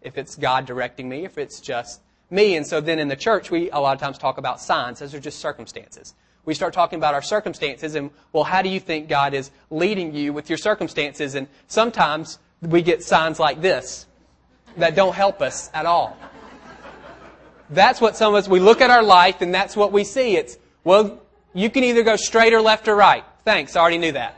if 0.02 0.18
it's 0.18 0.36
God 0.36 0.66
directing 0.66 1.10
me, 1.10 1.26
if 1.26 1.38
it's 1.38 1.60
just 1.60 2.02
me. 2.30 2.56
And 2.56 2.66
so 2.66 2.80
then 2.80 3.00
in 3.00 3.08
the 3.08 3.16
church, 3.16 3.50
we 3.50 3.72
a 3.72 3.80
lot 3.80 3.96
of 3.96 4.00
times 4.00 4.18
talk 4.20 4.38
about 4.38 4.62
signs. 4.62 5.00
Those 5.00 5.16
are 5.16 5.20
just 5.20 5.40
circumstances. 5.40 6.14
We 6.46 6.54
start 6.54 6.74
talking 6.74 6.98
about 6.98 7.14
our 7.14 7.22
circumstances 7.22 7.96
and, 7.96 8.12
well, 8.32 8.44
how 8.44 8.62
do 8.62 8.70
you 8.70 8.80
think 8.80 9.10
God 9.10 9.34
is 9.34 9.52
leading 9.70 10.14
you 10.14 10.32
with 10.32 10.50
your 10.50 10.58
circumstances? 10.58 11.36
And 11.36 11.48
sometimes 11.68 12.40
we 12.62 12.82
get 12.84 13.04
signs 13.04 13.40
like 13.40 13.62
this 13.62 14.06
that 14.78 14.96
don't 14.96 15.16
help 15.16 15.42
us 15.42 15.70
at 15.74 15.86
all. 15.86 16.16
That's 17.70 18.00
what 18.00 18.16
some 18.16 18.34
of 18.34 18.38
us, 18.38 18.48
we 18.48 18.60
look 18.60 18.82
at 18.82 18.90
our 18.90 19.04
life 19.04 19.42
and 19.42 19.54
that's 19.54 19.76
what 19.76 19.92
we 19.92 20.04
see. 20.04 20.38
It's, 20.38 20.58
well, 20.84 21.22
you 21.54 21.70
can 21.70 21.84
either 21.84 22.04
go 22.04 22.16
straight 22.16 22.54
or 22.54 22.62
left 22.62 22.88
or 22.88 22.96
right. 22.96 23.26
Thanks, 23.44 23.76
I 23.76 23.82
already 23.82 23.98
knew 23.98 24.14
that. 24.14 24.38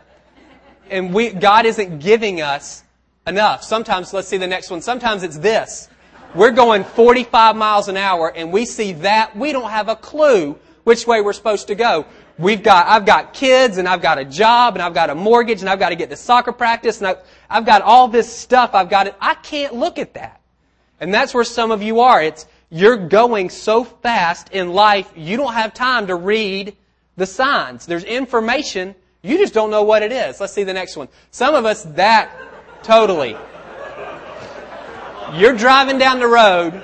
And 0.89 1.13
we, 1.13 1.29
God 1.29 1.65
isn't 1.65 1.99
giving 1.99 2.41
us 2.41 2.83
enough. 3.27 3.63
Sometimes, 3.63 4.11
let's 4.13 4.27
see 4.27 4.37
the 4.37 4.47
next 4.47 4.71
one. 4.71 4.81
Sometimes 4.81 5.21
it's 5.23 5.37
this. 5.37 5.89
We're 6.33 6.51
going 6.51 6.83
45 6.83 7.55
miles 7.55 7.87
an 7.87 7.97
hour 7.97 8.31
and 8.35 8.51
we 8.51 8.65
see 8.65 8.93
that. 8.93 9.35
We 9.35 9.51
don't 9.51 9.69
have 9.69 9.89
a 9.89 9.95
clue 9.95 10.57
which 10.83 11.05
way 11.05 11.21
we're 11.21 11.33
supposed 11.33 11.67
to 11.67 11.75
go. 11.75 12.05
We've 12.39 12.63
got, 12.63 12.87
I've 12.87 13.05
got 13.05 13.33
kids 13.33 13.77
and 13.77 13.87
I've 13.87 14.01
got 14.01 14.17
a 14.17 14.25
job 14.25 14.75
and 14.75 14.81
I've 14.81 14.93
got 14.93 15.09
a 15.09 15.15
mortgage 15.15 15.61
and 15.61 15.69
I've 15.69 15.79
got 15.79 15.89
to 15.89 15.95
get 15.95 16.09
to 16.09 16.15
soccer 16.15 16.51
practice 16.51 16.99
and 16.99 17.07
I've, 17.07 17.17
I've 17.49 17.65
got 17.65 17.81
all 17.81 18.07
this 18.07 18.33
stuff. 18.33 18.71
I've 18.73 18.89
got 18.89 19.07
it. 19.07 19.15
I 19.19 19.35
can't 19.35 19.75
look 19.75 19.99
at 19.99 20.13
that. 20.13 20.39
And 20.99 21.13
that's 21.13 21.33
where 21.33 21.43
some 21.43 21.71
of 21.71 21.81
you 21.83 21.99
are. 21.99 22.21
It's, 22.21 22.45
you're 22.69 22.97
going 22.97 23.49
so 23.49 23.83
fast 23.83 24.49
in 24.51 24.73
life, 24.73 25.11
you 25.15 25.37
don't 25.37 25.53
have 25.53 25.73
time 25.73 26.07
to 26.07 26.15
read 26.15 26.75
the 27.17 27.25
signs. 27.25 27.85
There's 27.85 28.03
information, 28.03 28.95
you 29.21 29.37
just 29.37 29.53
don't 29.53 29.71
know 29.71 29.83
what 29.83 30.03
it 30.03 30.11
is. 30.11 30.39
Let's 30.39 30.53
see 30.53 30.63
the 30.63 30.73
next 30.73 30.95
one. 30.95 31.09
Some 31.31 31.55
of 31.55 31.65
us, 31.65 31.83
that 31.95 32.31
totally. 32.83 33.35
You're 35.33 35.55
driving 35.55 35.97
down 35.97 36.19
the 36.19 36.27
road, 36.27 36.81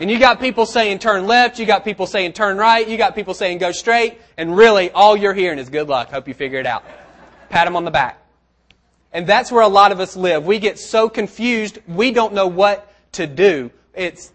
and 0.00 0.10
you 0.10 0.18
got 0.18 0.40
people 0.40 0.66
saying 0.66 0.98
turn 1.00 1.26
left, 1.26 1.58
you 1.58 1.66
got 1.66 1.84
people 1.84 2.06
saying 2.06 2.32
turn 2.32 2.56
right, 2.56 2.86
you 2.88 2.96
got 2.96 3.14
people 3.14 3.34
saying 3.34 3.58
go 3.58 3.72
straight, 3.72 4.20
and 4.36 4.56
really 4.56 4.90
all 4.90 5.16
you're 5.16 5.34
hearing 5.34 5.58
is 5.58 5.68
good 5.68 5.88
luck. 5.88 6.10
Hope 6.10 6.26
you 6.26 6.34
figure 6.34 6.58
it 6.58 6.66
out. 6.66 6.84
Pat 7.50 7.66
them 7.66 7.76
on 7.76 7.84
the 7.84 7.90
back. 7.90 8.18
And 9.12 9.26
that's 9.26 9.52
where 9.52 9.62
a 9.62 9.68
lot 9.68 9.92
of 9.92 10.00
us 10.00 10.16
live. 10.16 10.46
We 10.46 10.58
get 10.58 10.78
so 10.78 11.08
confused, 11.08 11.78
we 11.86 12.10
don't 12.10 12.32
know 12.32 12.46
what 12.46 12.90
to 13.12 13.26
do. 13.26 13.70
It's 13.94 14.32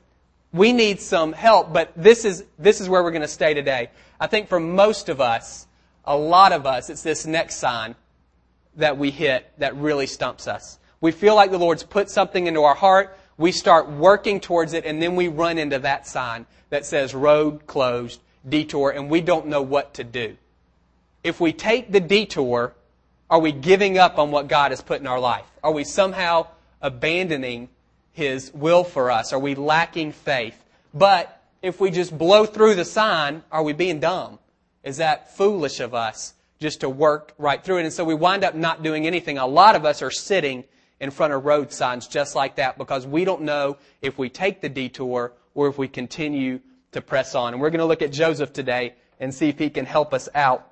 we 0.53 0.73
need 0.73 1.01
some 1.01 1.33
help, 1.33 1.73
but 1.73 1.91
this 1.95 2.25
is, 2.25 2.43
this 2.57 2.81
is 2.81 2.89
where 2.89 3.03
we're 3.03 3.11
going 3.11 3.21
to 3.21 3.27
stay 3.27 3.53
today. 3.53 3.89
I 4.19 4.27
think 4.27 4.47
for 4.47 4.59
most 4.59 5.09
of 5.09 5.21
us, 5.21 5.67
a 6.05 6.17
lot 6.17 6.53
of 6.53 6.65
us, 6.65 6.89
it's 6.89 7.03
this 7.03 7.25
next 7.25 7.55
sign 7.55 7.95
that 8.75 8.97
we 8.97 9.11
hit 9.11 9.51
that 9.57 9.75
really 9.75 10.07
stumps 10.07 10.47
us. 10.47 10.79
We 11.01 11.11
feel 11.11 11.35
like 11.35 11.51
the 11.51 11.59
Lord's 11.59 11.83
put 11.83 12.09
something 12.09 12.47
into 12.47 12.63
our 12.63 12.75
heart. 12.75 13.17
We 13.37 13.51
start 13.51 13.89
working 13.89 14.39
towards 14.39 14.73
it, 14.73 14.85
and 14.85 15.01
then 15.01 15.15
we 15.15 15.27
run 15.27 15.57
into 15.57 15.79
that 15.79 16.07
sign 16.07 16.45
that 16.69 16.85
says 16.85 17.13
road 17.13 17.67
closed, 17.67 18.21
detour, 18.47 18.91
and 18.91 19.09
we 19.09 19.21
don't 19.21 19.47
know 19.47 19.61
what 19.61 19.93
to 19.95 20.03
do. 20.03 20.37
If 21.23 21.39
we 21.39 21.53
take 21.53 21.91
the 21.91 21.99
detour, 21.99 22.73
are 23.29 23.39
we 23.39 23.51
giving 23.51 23.97
up 23.97 24.17
on 24.17 24.31
what 24.31 24.47
God 24.47 24.71
has 24.71 24.81
put 24.81 25.01
in 25.01 25.07
our 25.07 25.19
life? 25.19 25.45
Are 25.61 25.71
we 25.71 25.83
somehow 25.83 26.47
abandoning 26.81 27.69
His 28.17 28.51
will 28.51 28.83
for 28.83 29.11
us? 29.11 29.31
Are 29.31 29.37
we 29.37 29.53
lacking 29.53 30.11
faith? 30.11 30.65
But 30.91 31.39
if 31.61 31.79
we 31.79 31.91
just 31.91 32.17
blow 32.17 32.47
through 32.47 32.73
the 32.73 32.83
sign, 32.83 33.43
are 33.51 33.61
we 33.61 33.73
being 33.73 33.99
dumb? 33.99 34.39
Is 34.83 34.97
that 34.97 35.37
foolish 35.37 35.79
of 35.79 35.93
us 35.93 36.33
just 36.59 36.79
to 36.79 36.89
work 36.89 37.35
right 37.37 37.63
through 37.63 37.77
it? 37.77 37.83
And 37.83 37.93
so 37.93 38.03
we 38.03 38.15
wind 38.15 38.43
up 38.43 38.55
not 38.55 38.81
doing 38.81 39.05
anything. 39.05 39.37
A 39.37 39.45
lot 39.45 39.75
of 39.75 39.85
us 39.85 40.01
are 40.01 40.09
sitting 40.09 40.63
in 40.99 41.11
front 41.11 41.31
of 41.31 41.45
road 41.45 41.71
signs 41.71 42.07
just 42.07 42.33
like 42.33 42.55
that 42.55 42.79
because 42.79 43.05
we 43.05 43.23
don't 43.23 43.43
know 43.43 43.77
if 44.01 44.17
we 44.17 44.29
take 44.29 44.61
the 44.61 44.69
detour 44.69 45.33
or 45.53 45.67
if 45.67 45.77
we 45.77 45.87
continue 45.87 46.59
to 46.93 47.01
press 47.01 47.35
on. 47.35 47.53
And 47.53 47.61
we're 47.61 47.69
going 47.69 47.81
to 47.81 47.85
look 47.85 48.01
at 48.01 48.11
Joseph 48.11 48.51
today 48.51 48.95
and 49.19 49.31
see 49.31 49.47
if 49.47 49.59
he 49.59 49.69
can 49.69 49.85
help 49.85 50.11
us 50.11 50.27
out 50.33 50.67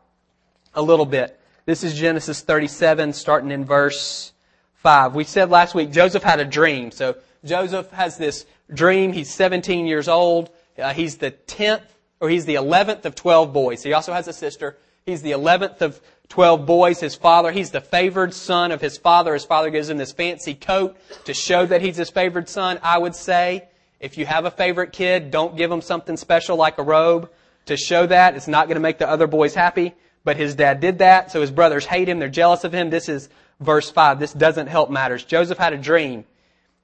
a 0.73 0.81
little 0.81 1.05
bit. 1.05 1.39
This 1.67 1.83
is 1.83 1.93
Genesis 1.93 2.41
37, 2.41 3.13
starting 3.13 3.51
in 3.51 3.65
verse 3.65 4.33
5. 4.77 5.13
We 5.13 5.25
said 5.25 5.51
last 5.51 5.75
week 5.75 5.91
Joseph 5.91 6.23
had 6.23 6.39
a 6.39 6.45
dream. 6.45 6.89
So 6.89 7.17
Joseph 7.45 7.91
has 7.91 8.17
this 8.17 8.45
dream. 8.73 9.13
He's 9.13 9.33
17 9.33 9.85
years 9.85 10.07
old. 10.07 10.49
Uh, 10.77 10.93
he's 10.93 11.17
the 11.17 11.31
10th, 11.31 11.83
or 12.19 12.29
he's 12.29 12.45
the 12.45 12.55
11th 12.55 13.05
of 13.05 13.15
12 13.15 13.53
boys. 13.53 13.83
He 13.83 13.93
also 13.93 14.13
has 14.13 14.27
a 14.27 14.33
sister. 14.33 14.77
He's 15.05 15.21
the 15.21 15.31
11th 15.31 15.81
of 15.81 16.01
12 16.29 16.65
boys. 16.65 16.99
His 16.99 17.15
father, 17.15 17.51
he's 17.51 17.71
the 17.71 17.81
favored 17.81 18.33
son 18.33 18.71
of 18.71 18.81
his 18.81 18.97
father. 18.97 19.33
His 19.33 19.45
father 19.45 19.69
gives 19.69 19.89
him 19.89 19.97
this 19.97 20.11
fancy 20.11 20.55
coat 20.55 20.97
to 21.25 21.33
show 21.33 21.65
that 21.65 21.81
he's 21.81 21.97
his 21.97 22.09
favored 22.09 22.49
son. 22.49 22.79
I 22.81 22.97
would 22.97 23.15
say, 23.15 23.67
if 23.99 24.17
you 24.17 24.25
have 24.25 24.45
a 24.45 24.51
favorite 24.51 24.91
kid, 24.91 25.31
don't 25.31 25.55
give 25.55 25.71
him 25.71 25.81
something 25.81 26.17
special 26.17 26.57
like 26.57 26.77
a 26.77 26.83
robe 26.83 27.29
to 27.67 27.77
show 27.77 28.05
that. 28.07 28.35
It's 28.35 28.47
not 28.47 28.67
going 28.67 28.75
to 28.75 28.81
make 28.81 28.97
the 28.97 29.09
other 29.09 29.27
boys 29.27 29.53
happy. 29.53 29.93
But 30.23 30.37
his 30.37 30.55
dad 30.55 30.79
did 30.79 30.97
that, 30.99 31.31
so 31.31 31.39
his 31.39 31.51
brothers 31.51 31.85
hate 31.85 32.09
him. 32.09 32.17
They're 32.17 32.29
jealous 32.29 32.63
of 32.63 32.73
him. 32.73 32.89
This 32.89 33.07
is 33.07 33.29
verse 33.59 33.91
5. 33.91 34.19
This 34.19 34.33
doesn't 34.33 34.67
help 34.67 34.89
matters. 34.89 35.23
Joseph 35.23 35.59
had 35.59 35.73
a 35.73 35.77
dream. 35.77 36.25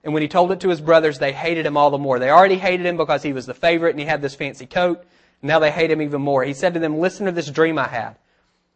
And 0.04 0.14
when 0.14 0.22
he 0.22 0.28
told 0.28 0.52
it 0.52 0.62
to 0.62 0.70
his 0.70 0.82
brothers, 0.82 1.20
they 1.20 1.32
hated 1.32 1.66
him 1.66 1.78
all 1.78 1.92
the 1.92 1.98
more. 1.98 2.18
They 2.18 2.30
already 2.30 2.58
hated 2.58 2.86
him 2.86 2.98
because 2.98 3.22
he 3.22 3.34
was 3.34 3.46
the 3.46 3.54
favorite 3.54 3.92
and 3.92 4.00
he 4.00 4.06
had 4.06 4.22
this 4.22 4.36
fancy 4.36 4.66
coat. 4.66 5.04
Now 5.44 5.60
they 5.60 5.72
hate 5.72 5.92
him 5.92 6.02
even 6.02 6.22
more. 6.22 6.44
He 6.44 6.54
said 6.54 6.74
to 6.74 6.80
them, 6.80 7.00
listen 7.00 7.26
to 7.26 7.32
this 7.32 7.50
dream 7.50 7.78
I 7.78 7.88
had. 7.88 8.16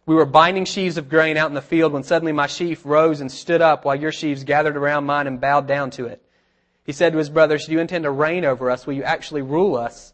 We 0.06 0.14
were 0.16 0.26
binding 0.26 0.66
sheaves 0.66 0.98
of 0.98 1.10
grain 1.10 1.36
out 1.36 1.50
in 1.50 1.56
the 1.56 1.62
field 1.62 1.94
when 1.94 2.04
suddenly 2.04 2.32
my 2.32 2.46
sheaf 2.46 2.82
rose 2.86 3.22
and 3.22 3.32
stood 3.32 3.62
up 3.62 3.86
while 3.86 3.96
your 3.96 4.12
sheaves 4.12 4.44
gathered 4.44 4.78
around 4.78 5.06
mine 5.06 5.26
and 5.26 5.42
bowed 5.42 5.68
down 5.68 5.90
to 5.92 6.06
it. 6.06 6.22
He 6.84 6.92
said 6.92 7.14
to 7.14 7.18
his 7.18 7.32
brothers, 7.32 7.66
do 7.66 7.72
you 7.72 7.80
intend 7.80 8.04
to 8.04 8.12
reign 8.12 8.46
over 8.46 8.70
us? 8.70 8.86
Will 8.86 8.94
you 8.94 9.04
actually 9.04 9.42
rule 9.42 9.76
us? 9.76 10.14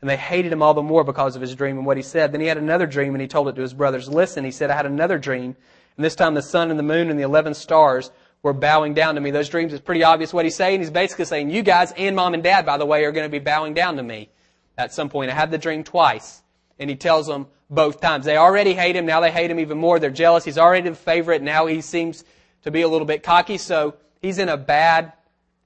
And 0.00 0.08
they 0.08 0.16
hated 0.16 0.52
him 0.52 0.62
all 0.62 0.72
the 0.72 0.82
more 0.82 1.04
because 1.04 1.36
of 1.36 1.42
his 1.42 1.54
dream 1.54 1.76
and 1.76 1.86
what 1.86 1.98
he 1.98 2.02
said. 2.02 2.32
Then 2.32 2.40
he 2.40 2.46
had 2.46 2.56
another 2.56 2.86
dream 2.86 3.14
and 3.14 3.20
he 3.20 3.28
told 3.28 3.48
it 3.48 3.56
to 3.56 3.62
his 3.62 3.74
brothers. 3.74 4.08
Listen, 4.08 4.44
he 4.44 4.50
said, 4.50 4.70
I 4.70 4.76
had 4.76 4.86
another 4.86 5.18
dream. 5.18 5.56
And 5.96 6.04
this 6.04 6.14
time 6.14 6.34
the 6.34 6.42
sun 6.42 6.70
and 6.70 6.78
the 6.78 6.82
moon 6.82 7.10
and 7.10 7.18
the 7.18 7.24
eleven 7.24 7.52
stars 7.52 8.10
were 8.46 8.52
bowing 8.52 8.94
down 8.94 9.16
to 9.16 9.20
me. 9.20 9.32
Those 9.32 9.48
dreams 9.48 9.72
is 9.72 9.80
pretty 9.80 10.04
obvious 10.04 10.32
what 10.32 10.44
he's 10.44 10.54
saying. 10.54 10.78
He's 10.78 10.88
basically 10.88 11.24
saying, 11.24 11.50
you 11.50 11.64
guys 11.64 11.92
and 11.96 12.14
mom 12.14 12.32
and 12.32 12.44
dad, 12.44 12.64
by 12.64 12.76
the 12.78 12.86
way, 12.86 13.04
are 13.04 13.10
going 13.10 13.26
to 13.26 13.28
be 13.30 13.40
bowing 13.40 13.74
down 13.74 13.96
to 13.96 14.04
me 14.04 14.30
at 14.78 14.94
some 14.94 15.08
point. 15.08 15.32
I 15.32 15.34
had 15.34 15.50
the 15.50 15.58
dream 15.58 15.82
twice. 15.82 16.42
And 16.78 16.88
he 16.88 16.94
tells 16.94 17.26
them 17.26 17.48
both 17.70 18.00
times. 18.00 18.24
They 18.24 18.36
already 18.36 18.72
hate 18.72 18.94
him. 18.94 19.04
Now 19.04 19.18
they 19.18 19.32
hate 19.32 19.50
him 19.50 19.58
even 19.58 19.78
more. 19.78 19.98
They're 19.98 20.10
jealous. 20.10 20.44
He's 20.44 20.58
already 20.58 20.88
the 20.88 20.94
favorite. 20.94 21.42
Now 21.42 21.66
he 21.66 21.80
seems 21.80 22.22
to 22.62 22.70
be 22.70 22.82
a 22.82 22.88
little 22.88 23.06
bit 23.06 23.24
cocky. 23.24 23.58
So 23.58 23.96
he's 24.22 24.38
in 24.38 24.48
a 24.48 24.56
bad 24.56 25.12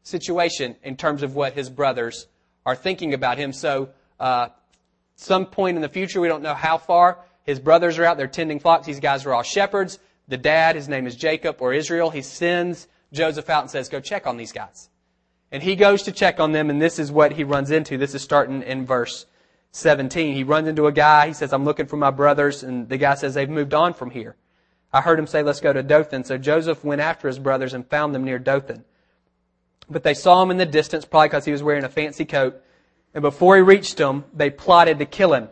situation 0.02 0.75
in 0.82 0.96
terms 0.96 1.22
of 1.22 1.34
what 1.34 1.52
his 1.52 1.68
brothers 1.68 2.28
are 2.64 2.75
thinking 2.75 3.12
about 3.12 3.37
him. 3.37 3.52
So 3.52 3.90
uh, 4.18 4.49
some 5.16 5.44
point 5.44 5.76
in 5.76 5.82
the 5.82 5.88
future, 5.90 6.18
we 6.18 6.28
don't 6.28 6.42
know 6.42 6.54
how 6.54 6.78
far, 6.78 7.18
his 7.42 7.60
brothers 7.60 7.99
are 7.99 8.06
out 8.06 8.16
there 8.16 8.26
tending 8.26 8.58
flocks. 8.58 8.87
These 8.87 9.00
guys 9.00 9.26
are 9.26 9.34
all 9.34 9.42
shepherds. 9.42 9.99
The 10.30 10.38
dad, 10.38 10.76
his 10.76 10.88
name 10.88 11.08
is 11.08 11.16
Jacob 11.16 11.56
or 11.60 11.75
Israel, 11.75 12.10
he 12.10 12.22
sends 12.22 12.87
Joseph 13.12 13.50
out 13.50 13.62
and 13.62 13.70
says, 13.70 13.88
go 13.88 13.99
check 13.99 14.28
on 14.28 14.37
these 14.37 14.52
guys. 14.52 14.88
And 15.50 15.60
he 15.60 15.75
goes 15.75 16.04
to 16.04 16.12
check 16.12 16.38
on 16.38 16.52
them, 16.52 16.70
and 16.70 16.80
this 16.80 17.00
is 17.00 17.10
what 17.10 17.32
he 17.32 17.42
runs 17.42 17.72
into. 17.72 17.99
This 17.99 18.14
is 18.14 18.22
starting 18.22 18.62
in 18.62 18.87
verse 18.87 19.26
17. 19.72 20.34
He 20.34 20.44
runs 20.44 20.68
into 20.68 20.87
a 20.87 20.92
guy. 20.92 21.26
He 21.26 21.32
says, 21.32 21.52
I'm 21.52 21.64
looking 21.64 21.87
for 21.87 21.96
my 21.96 22.12
brothers. 22.12 22.62
And 22.62 22.88
the 22.88 22.96
guy 22.96 23.16
says, 23.16 23.34
they've 23.34 23.50
moved 23.50 23.75
on 23.75 23.92
from 23.92 24.10
here. 24.10 24.37
I 24.92 25.00
heard 25.00 25.18
him 25.18 25.26
say, 25.26 25.42
let's 25.42 25.60
go 25.60 25.72
to 25.72 25.82
Dothan. 25.82 26.22
So 26.22 26.38
Joseph 26.38 26.84
went 26.84 27.00
after 27.00 27.26
his 27.26 27.40
brothers 27.40 27.75
and 27.75 27.84
found 27.84 28.14
them 28.14 28.22
near 28.22 28.38
Dothan. 28.38 28.84
But 29.88 30.04
they 30.04 30.14
saw 30.14 30.40
him 30.42 30.52
in 30.52 30.56
the 30.56 30.66
distance, 30.66 31.04
probably 31.04 31.28
because 31.28 31.44
he 31.44 31.52
was 31.52 31.64
wearing 31.64 31.82
a 31.82 31.88
fancy 31.88 32.25
coat. 32.25 32.62
And 33.12 33.22
before 33.22 33.56
he 33.56 33.62
reached 33.62 33.96
them, 33.96 34.25
they 34.32 34.50
plotted 34.50 35.00
to 35.00 35.06
kill 35.06 35.34
him. 35.34 35.49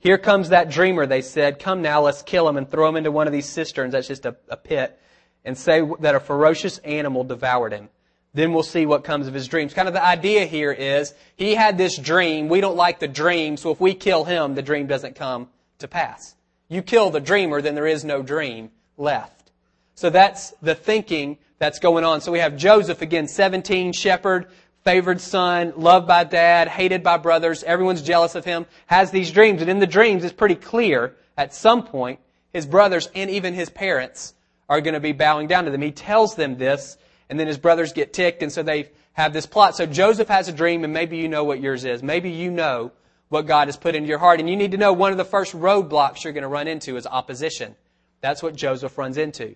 Here 0.00 0.18
comes 0.18 0.50
that 0.50 0.70
dreamer, 0.70 1.06
they 1.06 1.22
said. 1.22 1.58
Come 1.58 1.82
now, 1.82 2.02
let's 2.02 2.22
kill 2.22 2.48
him 2.48 2.56
and 2.56 2.70
throw 2.70 2.88
him 2.88 2.96
into 2.96 3.10
one 3.10 3.26
of 3.26 3.32
these 3.32 3.46
cisterns. 3.46 3.92
That's 3.92 4.08
just 4.08 4.26
a, 4.26 4.36
a 4.48 4.56
pit. 4.56 4.98
And 5.44 5.56
say 5.56 5.82
that 6.00 6.14
a 6.14 6.20
ferocious 6.20 6.78
animal 6.78 7.24
devoured 7.24 7.72
him. 7.72 7.88
Then 8.34 8.52
we'll 8.52 8.62
see 8.62 8.86
what 8.86 9.04
comes 9.04 9.26
of 9.26 9.34
his 9.34 9.48
dreams. 9.48 9.74
Kind 9.74 9.88
of 9.88 9.94
the 9.94 10.04
idea 10.04 10.44
here 10.44 10.70
is 10.70 11.14
he 11.36 11.54
had 11.54 11.78
this 11.78 11.96
dream. 11.96 12.48
We 12.48 12.60
don't 12.60 12.76
like 12.76 13.00
the 13.00 13.08
dream, 13.08 13.56
so 13.56 13.70
if 13.70 13.80
we 13.80 13.94
kill 13.94 14.24
him, 14.24 14.54
the 14.54 14.62
dream 14.62 14.86
doesn't 14.86 15.16
come 15.16 15.48
to 15.78 15.88
pass. 15.88 16.36
You 16.68 16.82
kill 16.82 17.10
the 17.10 17.20
dreamer, 17.20 17.62
then 17.62 17.74
there 17.74 17.86
is 17.86 18.04
no 18.04 18.22
dream 18.22 18.70
left. 18.96 19.50
So 19.94 20.10
that's 20.10 20.50
the 20.62 20.74
thinking 20.74 21.38
that's 21.58 21.78
going 21.78 22.04
on. 22.04 22.20
So 22.20 22.30
we 22.30 22.38
have 22.38 22.56
Joseph 22.56 23.02
again, 23.02 23.26
17, 23.26 23.92
shepherd, 23.92 24.46
favored 24.88 25.20
son, 25.20 25.74
loved 25.76 26.08
by 26.08 26.24
dad, 26.24 26.66
hated 26.66 27.02
by 27.02 27.18
brothers, 27.18 27.62
everyone's 27.62 28.00
jealous 28.00 28.34
of 28.34 28.46
him, 28.46 28.64
has 28.86 29.10
these 29.10 29.30
dreams. 29.30 29.60
And 29.60 29.70
in 29.70 29.80
the 29.80 29.86
dreams, 29.86 30.24
it's 30.24 30.32
pretty 30.32 30.54
clear 30.54 31.14
at 31.36 31.52
some 31.52 31.82
point, 31.84 32.20
his 32.54 32.64
brothers 32.64 33.06
and 33.14 33.28
even 33.28 33.52
his 33.52 33.68
parents 33.68 34.32
are 34.66 34.80
going 34.80 34.94
to 34.94 35.00
be 35.00 35.12
bowing 35.12 35.46
down 35.46 35.66
to 35.66 35.70
them. 35.70 35.82
He 35.82 35.92
tells 35.92 36.36
them 36.36 36.56
this, 36.56 36.96
and 37.28 37.38
then 37.38 37.46
his 37.46 37.58
brothers 37.58 37.92
get 37.92 38.14
ticked, 38.14 38.42
and 38.42 38.50
so 38.50 38.62
they 38.62 38.88
have 39.12 39.34
this 39.34 39.44
plot. 39.44 39.76
So 39.76 39.84
Joseph 39.84 40.28
has 40.28 40.48
a 40.48 40.54
dream, 40.54 40.84
and 40.84 40.92
maybe 40.94 41.18
you 41.18 41.28
know 41.28 41.44
what 41.44 41.60
yours 41.60 41.84
is. 41.84 42.02
Maybe 42.02 42.30
you 42.30 42.50
know 42.50 42.90
what 43.28 43.46
God 43.46 43.68
has 43.68 43.76
put 43.76 43.94
into 43.94 44.08
your 44.08 44.16
heart, 44.16 44.40
and 44.40 44.48
you 44.48 44.56
need 44.56 44.70
to 44.70 44.78
know 44.78 44.94
one 44.94 45.12
of 45.12 45.18
the 45.18 45.24
first 45.26 45.52
roadblocks 45.52 46.24
you're 46.24 46.32
going 46.32 46.40
to 46.44 46.48
run 46.48 46.66
into 46.66 46.96
is 46.96 47.06
opposition. 47.06 47.76
That's 48.22 48.42
what 48.42 48.56
Joseph 48.56 48.96
runs 48.96 49.18
into. 49.18 49.54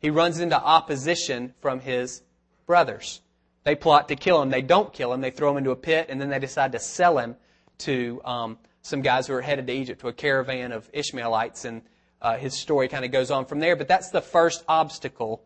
He 0.00 0.10
runs 0.10 0.40
into 0.40 0.62
opposition 0.62 1.54
from 1.62 1.80
his 1.80 2.20
brothers. 2.66 3.22
They 3.64 3.74
plot 3.74 4.08
to 4.08 4.16
kill 4.16 4.40
him. 4.42 4.50
They 4.50 4.62
don't 4.62 4.92
kill 4.92 5.12
him. 5.12 5.20
They 5.20 5.30
throw 5.30 5.50
him 5.50 5.56
into 5.56 5.70
a 5.70 5.76
pit, 5.76 6.06
and 6.10 6.20
then 6.20 6.28
they 6.28 6.38
decide 6.38 6.72
to 6.72 6.78
sell 6.78 7.18
him 7.18 7.36
to 7.78 8.20
um, 8.24 8.58
some 8.82 9.00
guys 9.02 9.26
who 9.26 9.34
are 9.34 9.40
headed 9.40 9.66
to 9.66 9.72
Egypt, 9.72 10.00
to 10.02 10.08
a 10.08 10.12
caravan 10.12 10.70
of 10.70 10.88
Ishmaelites, 10.92 11.64
and 11.64 11.82
uh, 12.20 12.36
his 12.36 12.58
story 12.58 12.88
kind 12.88 13.04
of 13.04 13.10
goes 13.10 13.30
on 13.30 13.46
from 13.46 13.60
there. 13.60 13.74
But 13.74 13.88
that's 13.88 14.10
the 14.10 14.20
first 14.20 14.64
obstacle 14.68 15.42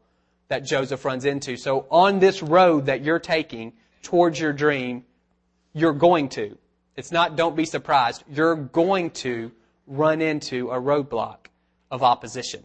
that 0.48 0.64
Joseph 0.64 1.04
runs 1.04 1.24
into. 1.24 1.56
So 1.56 1.86
on 1.90 2.18
this 2.18 2.42
road 2.42 2.86
that 2.86 3.02
you're 3.02 3.18
taking 3.18 3.72
towards 4.02 4.40
your 4.40 4.52
dream, 4.52 5.04
you're 5.72 5.92
going 5.92 6.28
to. 6.30 6.58
It's 6.96 7.12
not 7.12 7.36
don't 7.36 7.54
be 7.54 7.64
surprised. 7.64 8.24
You're 8.28 8.56
going 8.56 9.10
to 9.10 9.52
run 9.86 10.20
into 10.20 10.70
a 10.70 10.80
roadblock 10.80 11.46
of 11.90 12.02
opposition. 12.02 12.64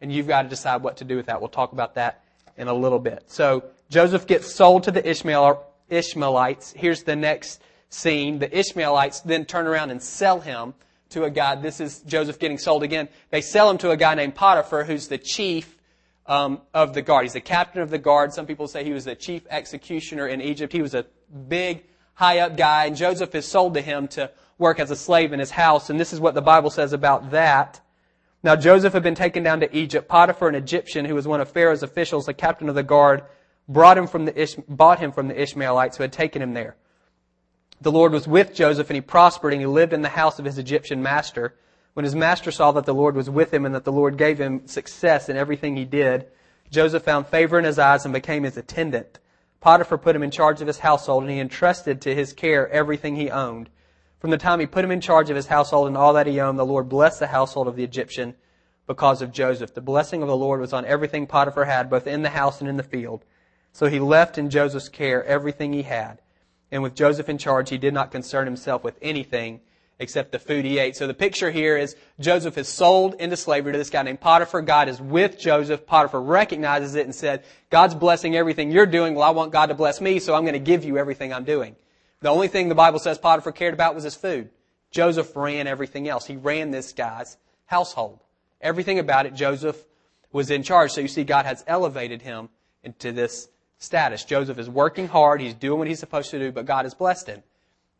And 0.00 0.12
you've 0.12 0.26
got 0.26 0.42
to 0.42 0.48
decide 0.48 0.82
what 0.82 0.96
to 0.98 1.04
do 1.04 1.16
with 1.16 1.26
that. 1.26 1.40
We'll 1.40 1.48
talk 1.48 1.72
about 1.72 1.94
that 1.94 2.24
in 2.56 2.68
a 2.68 2.74
little 2.74 2.98
bit. 2.98 3.24
So 3.26 3.64
Joseph 3.90 4.26
gets 4.26 4.54
sold 4.54 4.84
to 4.84 4.92
the 4.92 5.06
Ishmael, 5.08 5.66
Ishmaelites. 5.88 6.72
Here's 6.76 7.02
the 7.02 7.16
next 7.16 7.60
scene. 7.88 8.38
The 8.38 8.56
Ishmaelites 8.56 9.20
then 9.20 9.44
turn 9.44 9.66
around 9.66 9.90
and 9.90 10.00
sell 10.00 10.40
him 10.40 10.74
to 11.10 11.24
a 11.24 11.30
guy. 11.30 11.56
This 11.56 11.80
is 11.80 12.00
Joseph 12.02 12.38
getting 12.38 12.56
sold 12.56 12.84
again. 12.84 13.08
They 13.30 13.40
sell 13.40 13.68
him 13.68 13.78
to 13.78 13.90
a 13.90 13.96
guy 13.96 14.14
named 14.14 14.36
Potiphar, 14.36 14.84
who's 14.84 15.08
the 15.08 15.18
chief 15.18 15.76
um, 16.26 16.60
of 16.72 16.94
the 16.94 17.02
guard. 17.02 17.24
He's 17.24 17.32
the 17.32 17.40
captain 17.40 17.82
of 17.82 17.90
the 17.90 17.98
guard. 17.98 18.32
Some 18.32 18.46
people 18.46 18.68
say 18.68 18.84
he 18.84 18.92
was 18.92 19.04
the 19.04 19.16
chief 19.16 19.42
executioner 19.50 20.28
in 20.28 20.40
Egypt. 20.40 20.72
He 20.72 20.82
was 20.82 20.94
a 20.94 21.04
big, 21.48 21.82
high 22.14 22.38
up 22.38 22.56
guy, 22.56 22.86
and 22.86 22.96
Joseph 22.96 23.34
is 23.34 23.44
sold 23.46 23.74
to 23.74 23.80
him 23.80 24.06
to 24.08 24.30
work 24.56 24.78
as 24.78 24.92
a 24.92 24.96
slave 24.96 25.32
in 25.32 25.40
his 25.40 25.50
house. 25.50 25.90
And 25.90 25.98
this 25.98 26.12
is 26.12 26.20
what 26.20 26.34
the 26.34 26.42
Bible 26.42 26.70
says 26.70 26.92
about 26.92 27.32
that. 27.32 27.80
Now 28.44 28.54
Joseph 28.54 28.92
had 28.92 29.02
been 29.02 29.16
taken 29.16 29.42
down 29.42 29.60
to 29.60 29.76
Egypt. 29.76 30.06
Potiphar, 30.06 30.48
an 30.48 30.54
Egyptian 30.54 31.04
who 31.04 31.16
was 31.16 31.26
one 31.26 31.40
of 31.40 31.50
Pharaoh's 31.50 31.82
officials, 31.82 32.26
the 32.26 32.34
captain 32.34 32.68
of 32.68 32.76
the 32.76 32.84
guard, 32.84 33.22
brought 33.68 33.98
him 33.98 34.06
from 34.06 34.24
the 34.24 34.40
Ish- 34.40 34.56
bought 34.68 34.98
him 34.98 35.12
from 35.12 35.28
the 35.28 35.40
Ishmaelites 35.40 35.96
who 35.96 36.02
had 36.02 36.12
taken 36.12 36.42
him 36.42 36.54
there. 36.54 36.76
The 37.80 37.92
Lord 37.92 38.12
was 38.12 38.28
with 38.28 38.54
Joseph 38.54 38.90
and 38.90 38.94
he 38.94 39.00
prospered 39.00 39.52
and 39.52 39.60
he 39.60 39.66
lived 39.66 39.92
in 39.92 40.02
the 40.02 40.08
house 40.10 40.38
of 40.38 40.44
his 40.44 40.58
Egyptian 40.58 41.02
master. 41.02 41.54
When 41.94 42.04
his 42.04 42.14
master 42.14 42.50
saw 42.50 42.72
that 42.72 42.84
the 42.84 42.94
Lord 42.94 43.16
was 43.16 43.30
with 43.30 43.52
him 43.52 43.64
and 43.64 43.74
that 43.74 43.84
the 43.84 43.92
Lord 43.92 44.16
gave 44.16 44.38
him 44.38 44.66
success 44.66 45.28
in 45.28 45.36
everything 45.36 45.76
he 45.76 45.84
did, 45.84 46.26
Joseph 46.70 47.02
found 47.02 47.26
favor 47.26 47.58
in 47.58 47.64
his 47.64 47.78
eyes 47.78 48.04
and 48.04 48.14
became 48.14 48.44
his 48.44 48.56
attendant. 48.56 49.18
Potiphar 49.60 49.98
put 49.98 50.14
him 50.14 50.22
in 50.22 50.30
charge 50.30 50.60
of 50.60 50.66
his 50.66 50.78
household 50.78 51.22
and 51.22 51.32
he 51.32 51.40
entrusted 51.40 52.00
to 52.00 52.14
his 52.14 52.32
care 52.32 52.68
everything 52.68 53.16
he 53.16 53.30
owned. 53.30 53.68
From 54.18 54.30
the 54.30 54.38
time 54.38 54.60
he 54.60 54.66
put 54.66 54.84
him 54.84 54.90
in 54.90 55.00
charge 55.00 55.30
of 55.30 55.36
his 55.36 55.46
household 55.46 55.88
and 55.88 55.96
all 55.96 56.12
that 56.12 56.26
he 56.26 56.40
owned, 56.40 56.58
the 56.58 56.66
Lord 56.66 56.88
blessed 56.88 57.20
the 57.20 57.26
household 57.28 57.66
of 57.66 57.76
the 57.76 57.84
Egyptian 57.84 58.34
because 58.86 59.22
of 59.22 59.32
Joseph. 59.32 59.72
The 59.72 59.80
blessing 59.80 60.20
of 60.20 60.28
the 60.28 60.36
Lord 60.36 60.60
was 60.60 60.72
on 60.72 60.84
everything 60.84 61.26
Potiphar 61.26 61.64
had, 61.64 61.88
both 61.88 62.06
in 62.06 62.22
the 62.22 62.30
house 62.30 62.60
and 62.60 62.68
in 62.68 62.76
the 62.76 62.82
field. 62.82 63.24
So 63.72 63.86
he 63.86 64.00
left 64.00 64.38
in 64.38 64.50
Joseph's 64.50 64.88
care 64.88 65.24
everything 65.24 65.72
he 65.72 65.82
had. 65.82 66.20
And 66.70 66.82
with 66.82 66.94
Joseph 66.94 67.28
in 67.28 67.38
charge, 67.38 67.70
he 67.70 67.78
did 67.78 67.94
not 67.94 68.10
concern 68.10 68.46
himself 68.46 68.84
with 68.84 68.98
anything 69.02 69.60
except 69.98 70.32
the 70.32 70.38
food 70.38 70.64
he 70.64 70.78
ate. 70.78 70.96
So 70.96 71.06
the 71.06 71.14
picture 71.14 71.50
here 71.50 71.76
is 71.76 71.94
Joseph 72.18 72.56
is 72.56 72.68
sold 72.68 73.14
into 73.14 73.36
slavery 73.36 73.72
to 73.72 73.78
this 73.78 73.90
guy 73.90 74.02
named 74.02 74.20
Potiphar. 74.20 74.62
God 74.62 74.88
is 74.88 75.00
with 75.00 75.38
Joseph. 75.38 75.86
Potiphar 75.86 76.22
recognizes 76.22 76.94
it 76.94 77.04
and 77.04 77.14
said, 77.14 77.44
God's 77.68 77.94
blessing 77.94 78.34
everything 78.34 78.70
you're 78.70 78.86
doing. 78.86 79.14
Well, 79.14 79.28
I 79.28 79.30
want 79.30 79.52
God 79.52 79.66
to 79.66 79.74
bless 79.74 80.00
me, 80.00 80.18
so 80.18 80.34
I'm 80.34 80.42
going 80.42 80.54
to 80.54 80.58
give 80.58 80.84
you 80.84 80.96
everything 80.96 81.34
I'm 81.34 81.44
doing. 81.44 81.76
The 82.20 82.30
only 82.30 82.48
thing 82.48 82.68
the 82.68 82.74
Bible 82.74 82.98
says 82.98 83.18
Potiphar 83.18 83.52
cared 83.52 83.74
about 83.74 83.94
was 83.94 84.04
his 84.04 84.14
food. 84.14 84.48
Joseph 84.90 85.36
ran 85.36 85.66
everything 85.66 86.08
else. 86.08 86.24
He 86.26 86.36
ran 86.36 86.70
this 86.70 86.92
guy's 86.92 87.36
household. 87.66 88.20
Everything 88.60 88.98
about 88.98 89.26
it, 89.26 89.34
Joseph 89.34 89.84
was 90.32 90.50
in 90.50 90.62
charge. 90.62 90.92
So 90.92 91.02
you 91.02 91.08
see, 91.08 91.24
God 91.24 91.44
has 91.44 91.62
elevated 91.66 92.22
him 92.22 92.48
into 92.82 93.12
this 93.12 93.48
status. 93.80 94.24
Joseph 94.24 94.58
is 94.58 94.70
working 94.70 95.08
hard. 95.08 95.40
He's 95.40 95.54
doing 95.54 95.80
what 95.80 95.88
he's 95.88 95.98
supposed 95.98 96.30
to 96.30 96.38
do, 96.38 96.52
but 96.52 96.66
God 96.66 96.84
has 96.84 96.94
blessed 96.94 97.26
him. 97.26 97.42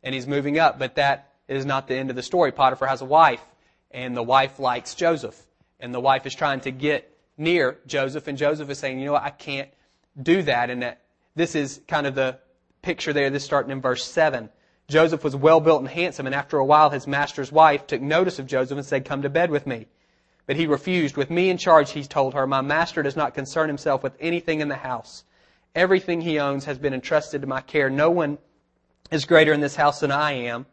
And 0.05 0.15
he's 0.15 0.27
moving 0.27 0.59
up. 0.59 0.79
But 0.79 0.95
that 0.95 1.33
is 1.49 1.67
not 1.67 1.89
the 1.89 1.97
end 1.97 2.11
of 2.11 2.17
the 2.17 2.23
story. 2.23 2.53
Potiphar 2.53 2.87
has 2.87 3.01
a 3.01 3.07
wife, 3.07 3.43
and 3.91 4.17
the 4.17 4.23
wife 4.23 4.61
likes 4.61 4.95
Joseph. 4.95 5.37
And 5.81 5.93
the 5.93 6.01
wife 6.01 6.27
is 6.27 6.35
trying 6.35 6.61
to 6.61 6.71
get 6.71 7.11
near 7.37 7.79
Joseph, 7.87 8.29
and 8.29 8.39
Joseph 8.39 8.71
is 8.71 8.79
saying, 8.79 9.01
you 9.01 9.07
know 9.07 9.13
what, 9.13 9.23
I 9.23 9.31
can't 9.31 9.71
do 10.23 10.43
that. 10.43 10.71
And 10.71 10.83
that 10.83 11.01
this 11.35 11.55
is 11.55 11.81
kind 11.89 12.07
of 12.07 12.15
the 12.15 12.39
picture 12.83 13.13
there, 13.13 13.31
this 13.31 13.45
starting 13.45 13.73
in 13.73 13.81
verse 13.81 14.05
7. 14.05 14.51
Joseph 14.89 15.25
was 15.25 15.35
well 15.35 15.61
built 15.61 15.81
and 15.81 15.89
handsome, 15.89 16.27
and 16.27 16.35
after 16.35 16.59
a 16.59 16.65
while 16.65 16.91
his 16.91 17.07
master's 17.07 17.51
wife 17.51 17.87
took 17.87 18.03
notice 18.03 18.39
of 18.39 18.47
Joseph 18.47 18.77
and 18.77 18.87
said, 18.87 19.05
Come 19.05 19.23
to 19.23 19.31
bed 19.31 19.51
with 19.51 19.67
me. 19.67 19.87
But 20.47 20.57
he 20.57 20.67
refused. 20.67 21.17
With 21.17 21.31
me 21.31 21.49
in 21.49 21.59
charge, 21.59 21.93
he 21.93 22.03
told 22.05 22.35
her, 22.35 22.47
My 22.47 22.61
master 22.61 23.03
does 23.03 23.17
not 23.17 23.35
concern 23.35 23.69
himself 23.69 24.03
with 24.03 24.17
anything 24.21 24.61
in 24.61 24.69
the 24.69 24.77
house. 24.77 25.25
Everything 25.75 26.21
he 26.21 26.39
owns 26.39 26.65
has 26.65 26.79
been 26.79 26.95
entrusted 26.95 27.43
to 27.43 27.47
my 27.47 27.61
care. 27.61 27.91
No 27.91 28.11
one 28.11 28.39
is 29.11 29.25
greater 29.25 29.53
in 29.53 29.61
this 29.61 29.77
house 29.77 30.01
than 30.01 30.11
I 30.11 30.33
am. 30.33 30.67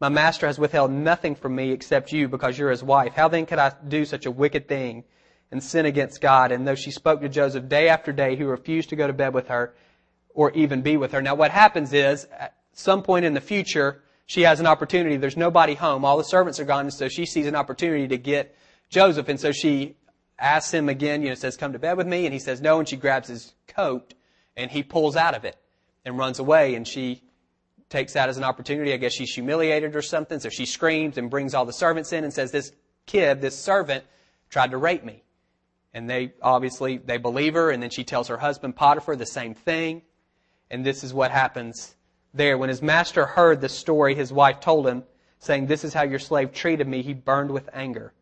My 0.00 0.08
master 0.08 0.46
has 0.46 0.58
withheld 0.58 0.90
nothing 0.90 1.34
from 1.34 1.54
me 1.54 1.72
except 1.72 2.12
you 2.12 2.26
because 2.28 2.58
you're 2.58 2.70
his 2.70 2.82
wife. 2.82 3.12
How 3.12 3.28
then 3.28 3.46
could 3.46 3.58
I 3.58 3.72
do 3.86 4.04
such 4.04 4.26
a 4.26 4.30
wicked 4.30 4.66
thing 4.66 5.04
and 5.50 5.62
sin 5.62 5.86
against 5.86 6.20
God? 6.20 6.52
And 6.52 6.66
though 6.66 6.74
she 6.74 6.90
spoke 6.90 7.20
to 7.20 7.28
Joseph 7.28 7.68
day 7.68 7.88
after 7.88 8.12
day, 8.12 8.34
he 8.34 8.42
refused 8.42 8.88
to 8.90 8.96
go 8.96 9.06
to 9.06 9.12
bed 9.12 9.34
with 9.34 9.48
her 9.48 9.74
or 10.34 10.50
even 10.52 10.80
be 10.80 10.96
with 10.96 11.12
her. 11.12 11.20
Now 11.20 11.34
what 11.34 11.50
happens 11.50 11.92
is, 11.92 12.26
at 12.38 12.54
some 12.72 13.02
point 13.02 13.24
in 13.24 13.34
the 13.34 13.40
future, 13.40 14.02
she 14.26 14.42
has 14.42 14.60
an 14.60 14.66
opportunity. 14.66 15.16
There's 15.16 15.36
nobody 15.36 15.74
home. 15.74 16.04
All 16.04 16.16
the 16.16 16.24
servants 16.24 16.60
are 16.60 16.64
gone, 16.64 16.86
and 16.86 16.94
so 16.94 17.08
she 17.08 17.26
sees 17.26 17.46
an 17.46 17.56
opportunity 17.56 18.08
to 18.08 18.16
get 18.16 18.56
Joseph. 18.88 19.28
And 19.28 19.40
so 19.40 19.52
she 19.52 19.96
asks 20.38 20.72
him 20.72 20.88
again, 20.88 21.20
you 21.22 21.28
know, 21.28 21.34
says, 21.34 21.56
come 21.56 21.72
to 21.72 21.78
bed 21.78 21.96
with 21.96 22.06
me. 22.06 22.26
And 22.26 22.32
he 22.32 22.38
says 22.38 22.60
no, 22.60 22.78
and 22.78 22.88
she 22.88 22.96
grabs 22.96 23.28
his 23.28 23.54
coat, 23.66 24.14
and 24.56 24.70
he 24.70 24.82
pulls 24.82 25.16
out 25.16 25.34
of 25.34 25.44
it 25.44 25.56
and 26.04 26.18
runs 26.18 26.38
away. 26.38 26.74
And 26.74 26.86
she 26.86 27.22
takes 27.88 28.12
that 28.14 28.28
as 28.28 28.36
an 28.36 28.44
opportunity. 28.44 28.92
I 28.92 28.96
guess 28.96 29.12
she's 29.12 29.34
humiliated 29.34 29.96
or 29.96 30.02
something. 30.02 30.40
So 30.40 30.48
she 30.48 30.66
screams 30.66 31.18
and 31.18 31.30
brings 31.30 31.54
all 31.54 31.64
the 31.64 31.72
servants 31.72 32.12
in 32.12 32.24
and 32.24 32.32
says, 32.32 32.50
this 32.50 32.72
kid, 33.06 33.40
this 33.40 33.56
servant, 33.56 34.04
tried 34.48 34.70
to 34.70 34.76
rape 34.76 35.04
me. 35.04 35.22
And 35.92 36.08
they 36.08 36.32
obviously, 36.40 36.98
they 36.98 37.16
believe 37.16 37.54
her. 37.54 37.70
And 37.70 37.82
then 37.82 37.90
she 37.90 38.04
tells 38.04 38.28
her 38.28 38.36
husband 38.36 38.76
Potiphar 38.76 39.16
the 39.16 39.26
same 39.26 39.54
thing. 39.54 40.02
And 40.70 40.86
this 40.86 41.02
is 41.02 41.12
what 41.12 41.30
happens 41.30 41.96
there. 42.32 42.56
When 42.56 42.68
his 42.68 42.80
master 42.80 43.26
heard 43.26 43.60
the 43.60 43.68
story 43.68 44.14
his 44.14 44.32
wife 44.32 44.60
told 44.60 44.86
him, 44.86 45.02
saying, 45.40 45.66
This 45.66 45.84
is 45.84 45.92
how 45.92 46.02
your 46.04 46.18
slave 46.18 46.52
treated 46.52 46.86
me, 46.86 47.02
he 47.02 47.14
burned 47.14 47.50
with 47.50 47.68
anger. 47.72 48.12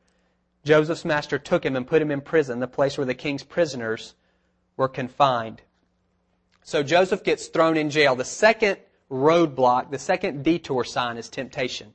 Joseph's 0.65 1.05
master 1.05 1.39
took 1.39 1.65
him 1.65 1.77
and 1.77 1.87
put 1.87 2.03
him 2.03 2.11
in 2.11 2.21
prison, 2.21 2.59
the 2.59 2.67
place 2.67 2.97
where 2.97 3.07
the 3.07 3.15
king's 3.15 3.45
prisoners 3.45 4.15
were 4.77 4.89
confined. 4.89 5.63
So 6.69 6.83
Joseph 6.83 7.25
gets 7.25 7.47
thrown 7.47 7.79
in 7.79 7.89
jail. 7.89 8.15
The 8.15 8.27
second 8.27 8.77
roadblock, 9.11 9.91
the 9.91 9.99
second 9.99 10.45
detour 10.45 10.85
sign 10.85 11.17
is 11.17 11.31
temptation. 11.31 11.95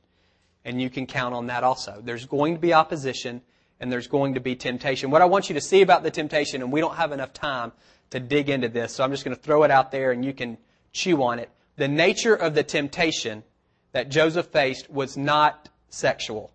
And 0.66 0.82
you 0.82 0.90
can 0.90 1.06
count 1.06 1.36
on 1.36 1.46
that 1.46 1.64
also. 1.64 2.02
There's 2.04 2.26
going 2.26 2.56
to 2.56 2.60
be 2.60 2.74
opposition 2.74 3.44
and 3.80 3.92
there's 3.92 4.08
going 4.08 4.34
to 4.34 4.40
be 4.40 4.56
temptation. 4.56 5.12
What 5.12 5.22
I 5.22 5.26
want 5.26 5.48
you 5.48 5.54
to 5.54 5.62
see 5.62 5.84
about 5.84 6.02
the 6.02 6.10
temptation, 6.10 6.64
and 6.64 6.72
we 6.72 6.80
don't 6.82 6.96
have 6.96 7.12
enough 7.12 7.34
time 7.34 7.72
to 8.10 8.20
dig 8.20 8.50
into 8.50 8.68
this, 8.68 8.96
so 8.96 9.04
I'm 9.04 9.12
just 9.12 9.24
going 9.24 9.38
to 9.38 9.44
throw 9.44 9.62
it 9.62 9.70
out 9.70 9.92
there 9.92 10.12
and 10.12 10.26
you 10.26 10.34
can 10.34 10.58
chew 10.92 11.22
on 11.22 11.38
it. 11.38 11.52
The 11.76 11.88
nature 11.88 12.34
of 12.34 12.56
the 12.56 12.64
temptation 12.64 13.44
that 13.92 14.10
Joseph 14.10 14.48
faced 14.48 14.90
was 14.90 15.16
not 15.16 15.70
sexual. 15.90 16.52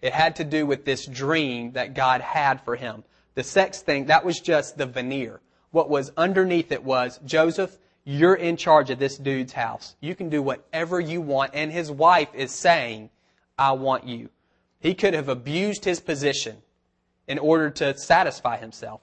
It 0.00 0.12
had 0.12 0.34
to 0.34 0.44
do 0.44 0.66
with 0.66 0.84
this 0.84 1.06
dream 1.06 1.74
that 1.74 1.94
God 1.94 2.22
had 2.22 2.60
for 2.64 2.74
him. 2.74 3.04
The 3.36 3.44
sex 3.44 3.82
thing, 3.82 4.06
that 4.06 4.24
was 4.24 4.40
just 4.40 4.78
the 4.78 4.86
veneer. 4.86 5.40
What 5.72 5.90
was 5.90 6.12
underneath 6.16 6.70
it 6.70 6.84
was, 6.84 7.18
Joseph, 7.24 7.78
you're 8.04 8.34
in 8.34 8.56
charge 8.56 8.90
of 8.90 8.98
this 8.98 9.18
dude's 9.18 9.52
house. 9.52 9.96
You 10.00 10.14
can 10.14 10.28
do 10.28 10.42
whatever 10.42 11.00
you 11.00 11.20
want. 11.20 11.52
And 11.54 11.72
his 11.72 11.90
wife 11.90 12.28
is 12.34 12.52
saying, 12.52 13.10
I 13.58 13.72
want 13.72 14.06
you. 14.06 14.30
He 14.80 14.94
could 14.94 15.14
have 15.14 15.28
abused 15.28 15.84
his 15.84 16.00
position 16.00 16.58
in 17.28 17.38
order 17.38 17.70
to 17.70 17.96
satisfy 17.96 18.56
himself, 18.56 19.00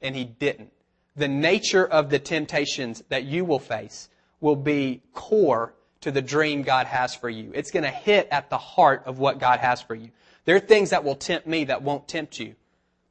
and 0.00 0.14
he 0.14 0.24
didn't. 0.24 0.72
The 1.16 1.28
nature 1.28 1.86
of 1.86 2.10
the 2.10 2.18
temptations 2.18 3.02
that 3.08 3.24
you 3.24 3.44
will 3.44 3.58
face 3.58 4.08
will 4.40 4.56
be 4.56 5.02
core 5.14 5.74
to 6.02 6.10
the 6.10 6.22
dream 6.22 6.62
God 6.62 6.86
has 6.86 7.14
for 7.14 7.30
you. 7.30 7.50
It's 7.54 7.70
going 7.70 7.84
to 7.84 7.90
hit 7.90 8.28
at 8.30 8.50
the 8.50 8.58
heart 8.58 9.02
of 9.06 9.18
what 9.18 9.38
God 9.38 9.60
has 9.60 9.80
for 9.80 9.94
you. 9.94 10.10
There 10.44 10.56
are 10.56 10.60
things 10.60 10.90
that 10.90 11.04
will 11.04 11.14
tempt 11.14 11.46
me 11.46 11.64
that 11.64 11.82
won't 11.82 12.08
tempt 12.08 12.38
you 12.38 12.54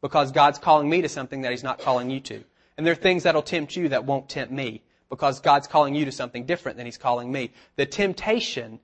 because 0.02 0.32
God's 0.32 0.60
calling 0.60 0.90
me 0.90 1.02
to 1.02 1.10
something 1.10 1.42
that 1.42 1.52
He's 1.52 1.64
not 1.64 1.80
calling 1.80 2.10
you 2.10 2.20
to. 2.22 2.44
And 2.78 2.86
there 2.86 2.94
are 2.94 2.96
things 2.96 3.24
that'll 3.24 3.42
tempt 3.42 3.76
you 3.76 3.90
that 3.90 4.06
won't 4.06 4.30
tempt 4.30 4.52
me 4.52 4.82
because 5.10 5.40
God's 5.40 5.68
calling 5.68 5.94
you 5.94 6.06
to 6.06 6.12
something 6.12 6.46
different 6.46 6.78
than 6.78 6.86
He's 6.86 6.98
calling 6.98 7.32
me. 7.32 7.52
The 7.76 7.86
temptation 7.86 8.80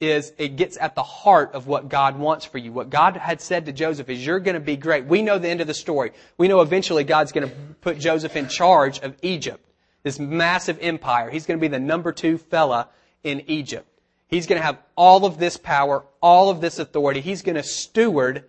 is 0.00 0.32
it 0.38 0.56
gets 0.56 0.78
at 0.78 0.94
the 0.94 1.02
heart 1.02 1.52
of 1.52 1.66
what 1.66 1.88
God 1.88 2.18
wants 2.18 2.46
for 2.46 2.58
you. 2.58 2.72
What 2.72 2.88
God 2.88 3.16
had 3.16 3.40
said 3.40 3.66
to 3.66 3.72
Joseph 3.72 4.08
is 4.08 4.24
you're 4.24 4.40
going 4.40 4.54
to 4.54 4.60
be 4.60 4.76
great. 4.76 5.04
We 5.04 5.20
know 5.22 5.38
the 5.38 5.48
end 5.48 5.60
of 5.60 5.66
the 5.66 5.74
story. 5.74 6.12
We 6.38 6.48
know 6.48 6.62
eventually 6.62 7.04
God's 7.04 7.32
going 7.32 7.48
to 7.48 7.54
put 7.82 7.98
Joseph 7.98 8.34
in 8.34 8.48
charge 8.48 8.98
of 9.00 9.14
Egypt, 9.22 9.64
this 10.02 10.18
massive 10.18 10.78
empire. 10.80 11.30
He's 11.30 11.44
going 11.44 11.58
to 11.58 11.60
be 11.60 11.68
the 11.68 11.78
number 11.78 12.12
two 12.12 12.38
fella 12.38 12.88
in 13.22 13.42
Egypt. 13.46 13.86
He's 14.28 14.46
going 14.46 14.60
to 14.60 14.64
have 14.64 14.78
all 14.96 15.26
of 15.26 15.38
this 15.38 15.56
power, 15.56 16.04
all 16.22 16.50
of 16.50 16.60
this 16.60 16.78
authority. 16.78 17.20
He's 17.20 17.42
going 17.42 17.56
to 17.56 17.62
steward 17.62 18.44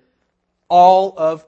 all 0.70 1.14
of 1.18 1.46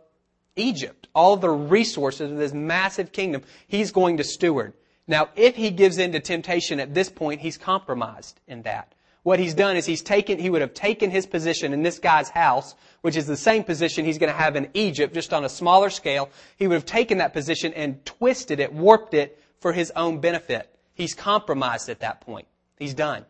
Egypt, 0.55 1.07
all 1.15 1.37
the 1.37 1.49
resources 1.49 2.31
of 2.31 2.37
this 2.37 2.53
massive 2.53 3.11
kingdom. 3.11 3.41
He's 3.67 3.91
going 3.91 4.17
to 4.17 4.23
steward. 4.23 4.73
Now, 5.07 5.29
if 5.35 5.55
he 5.55 5.69
gives 5.69 5.97
in 5.97 6.11
to 6.13 6.19
temptation 6.19 6.79
at 6.79 6.93
this 6.93 7.09
point, 7.09 7.41
he's 7.41 7.57
compromised 7.57 8.39
in 8.47 8.61
that. 8.63 8.93
What 9.23 9.39
he's 9.39 9.53
done 9.53 9.77
is 9.77 9.85
he's 9.85 10.01
taken, 10.01 10.37
he 10.37 10.49
would 10.49 10.61
have 10.61 10.73
taken 10.73 11.09
his 11.09 11.25
position 11.25 11.73
in 11.73 11.81
this 11.81 11.97
guy's 11.97 12.29
house, 12.29 12.75
which 13.01 13.15
is 13.15 13.25
the 13.25 13.37
same 13.37 13.63
position 13.63 14.05
he's 14.05 14.17
going 14.17 14.31
to 14.31 14.37
have 14.37 14.55
in 14.55 14.69
Egypt, 14.73 15.13
just 15.13 15.33
on 15.33 15.45
a 15.45 15.49
smaller 15.49 15.89
scale. 15.89 16.29
He 16.57 16.67
would 16.67 16.75
have 16.75 16.85
taken 16.85 17.19
that 17.19 17.33
position 17.33 17.73
and 17.73 18.05
twisted 18.05 18.59
it, 18.59 18.73
warped 18.73 19.13
it 19.13 19.41
for 19.59 19.71
his 19.71 19.91
own 19.95 20.19
benefit. 20.19 20.69
He's 20.93 21.15
compromised 21.15 21.89
at 21.89 22.01
that 22.01 22.21
point. 22.21 22.47
He's 22.77 22.93
done. 22.93 23.25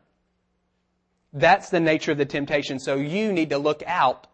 That's 1.31 1.69
the 1.69 1.79
nature 1.79 2.11
of 2.11 2.17
the 2.17 2.25
temptation. 2.25 2.79
So 2.79 2.95
you 2.95 3.31
need 3.31 3.51
to 3.51 3.57
look 3.57 3.83
out 3.85 4.27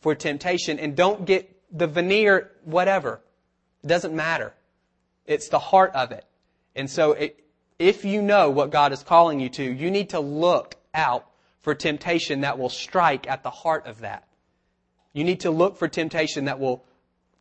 for 0.00 0.14
temptation 0.14 0.78
and 0.78 0.94
don't 0.94 1.24
get 1.24 1.55
the 1.70 1.86
veneer, 1.86 2.52
whatever. 2.64 3.20
It 3.82 3.86
doesn't 3.88 4.14
matter. 4.14 4.54
It's 5.26 5.48
the 5.48 5.58
heart 5.58 5.92
of 5.94 6.12
it. 6.12 6.24
And 6.74 6.88
so 6.88 7.12
it, 7.12 7.44
if 7.78 8.04
you 8.04 8.22
know 8.22 8.50
what 8.50 8.70
God 8.70 8.92
is 8.92 9.02
calling 9.02 9.40
you 9.40 9.48
to, 9.50 9.62
you 9.62 9.90
need 9.90 10.10
to 10.10 10.20
look 10.20 10.76
out 10.94 11.26
for 11.60 11.74
temptation 11.74 12.42
that 12.42 12.58
will 12.58 12.68
strike 12.68 13.28
at 13.28 13.42
the 13.42 13.50
heart 13.50 13.86
of 13.86 14.00
that. 14.00 14.26
You 15.12 15.24
need 15.24 15.40
to 15.40 15.50
look 15.50 15.76
for 15.76 15.88
temptation 15.88 16.44
that 16.44 16.60
will 16.60 16.84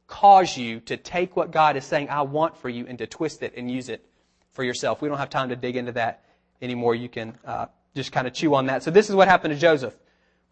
cause 0.07 0.57
you 0.57 0.79
to 0.81 0.97
take 0.97 1.35
what 1.35 1.51
God 1.51 1.77
is 1.77 1.85
saying, 1.85 2.09
I 2.09 2.21
want 2.21 2.57
for 2.57 2.69
you, 2.69 2.85
and 2.87 2.97
to 2.99 3.07
twist 3.07 3.43
it 3.43 3.53
and 3.55 3.69
use 3.69 3.89
it 3.89 4.05
for 4.51 4.63
yourself. 4.63 5.01
We 5.01 5.09
don't 5.09 5.17
have 5.17 5.29
time 5.29 5.49
to 5.49 5.55
dig 5.55 5.75
into 5.75 5.91
that 5.93 6.23
anymore. 6.61 6.95
You 6.95 7.09
can 7.09 7.37
uh, 7.45 7.67
just 7.95 8.11
kind 8.11 8.27
of 8.27 8.33
chew 8.33 8.55
on 8.55 8.67
that. 8.67 8.83
So 8.83 8.91
this 8.91 9.09
is 9.09 9.15
what 9.15 9.27
happened 9.27 9.53
to 9.53 9.59
Joseph. 9.59 9.95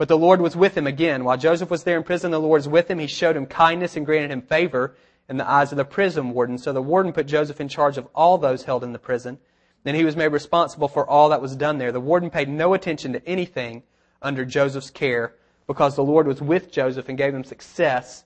But 0.03 0.09
the 0.09 0.17
Lord 0.17 0.41
was 0.41 0.53
with 0.53 0.75
him 0.75 0.85
again. 0.85 1.23
While 1.23 1.37
Joseph 1.37 1.69
was 1.69 1.85
there 1.85 1.95
in 1.95 2.03
prison, 2.03 2.31
the 2.31 2.37
Lord 2.37 2.59
was 2.59 2.67
with 2.67 2.91
him. 2.91 2.99
He 2.99 3.07
showed 3.07 3.37
him 3.37 3.45
kindness 3.45 3.95
and 3.95 4.05
granted 4.05 4.31
him 4.31 4.41
favor 4.41 4.97
in 5.29 5.37
the 5.37 5.49
eyes 5.49 5.71
of 5.71 5.77
the 5.77 5.85
prison 5.85 6.31
warden. 6.31 6.57
So 6.57 6.73
the 6.73 6.81
warden 6.81 7.13
put 7.13 7.25
Joseph 7.25 7.61
in 7.61 7.69
charge 7.69 7.97
of 7.97 8.09
all 8.13 8.37
those 8.37 8.65
held 8.65 8.83
in 8.83 8.91
the 8.91 8.99
prison. 8.99 9.39
Then 9.85 9.95
he 9.95 10.03
was 10.03 10.17
made 10.17 10.27
responsible 10.27 10.89
for 10.89 11.09
all 11.09 11.29
that 11.29 11.41
was 11.41 11.55
done 11.55 11.77
there. 11.77 11.93
The 11.93 12.01
warden 12.01 12.29
paid 12.29 12.49
no 12.49 12.73
attention 12.73 13.13
to 13.13 13.25
anything 13.25 13.83
under 14.21 14.43
Joseph's 14.43 14.89
care 14.89 15.35
because 15.67 15.95
the 15.95 16.03
Lord 16.03 16.27
was 16.27 16.41
with 16.41 16.69
Joseph 16.69 17.07
and 17.07 17.17
gave 17.17 17.33
him 17.33 17.45
success 17.45 18.25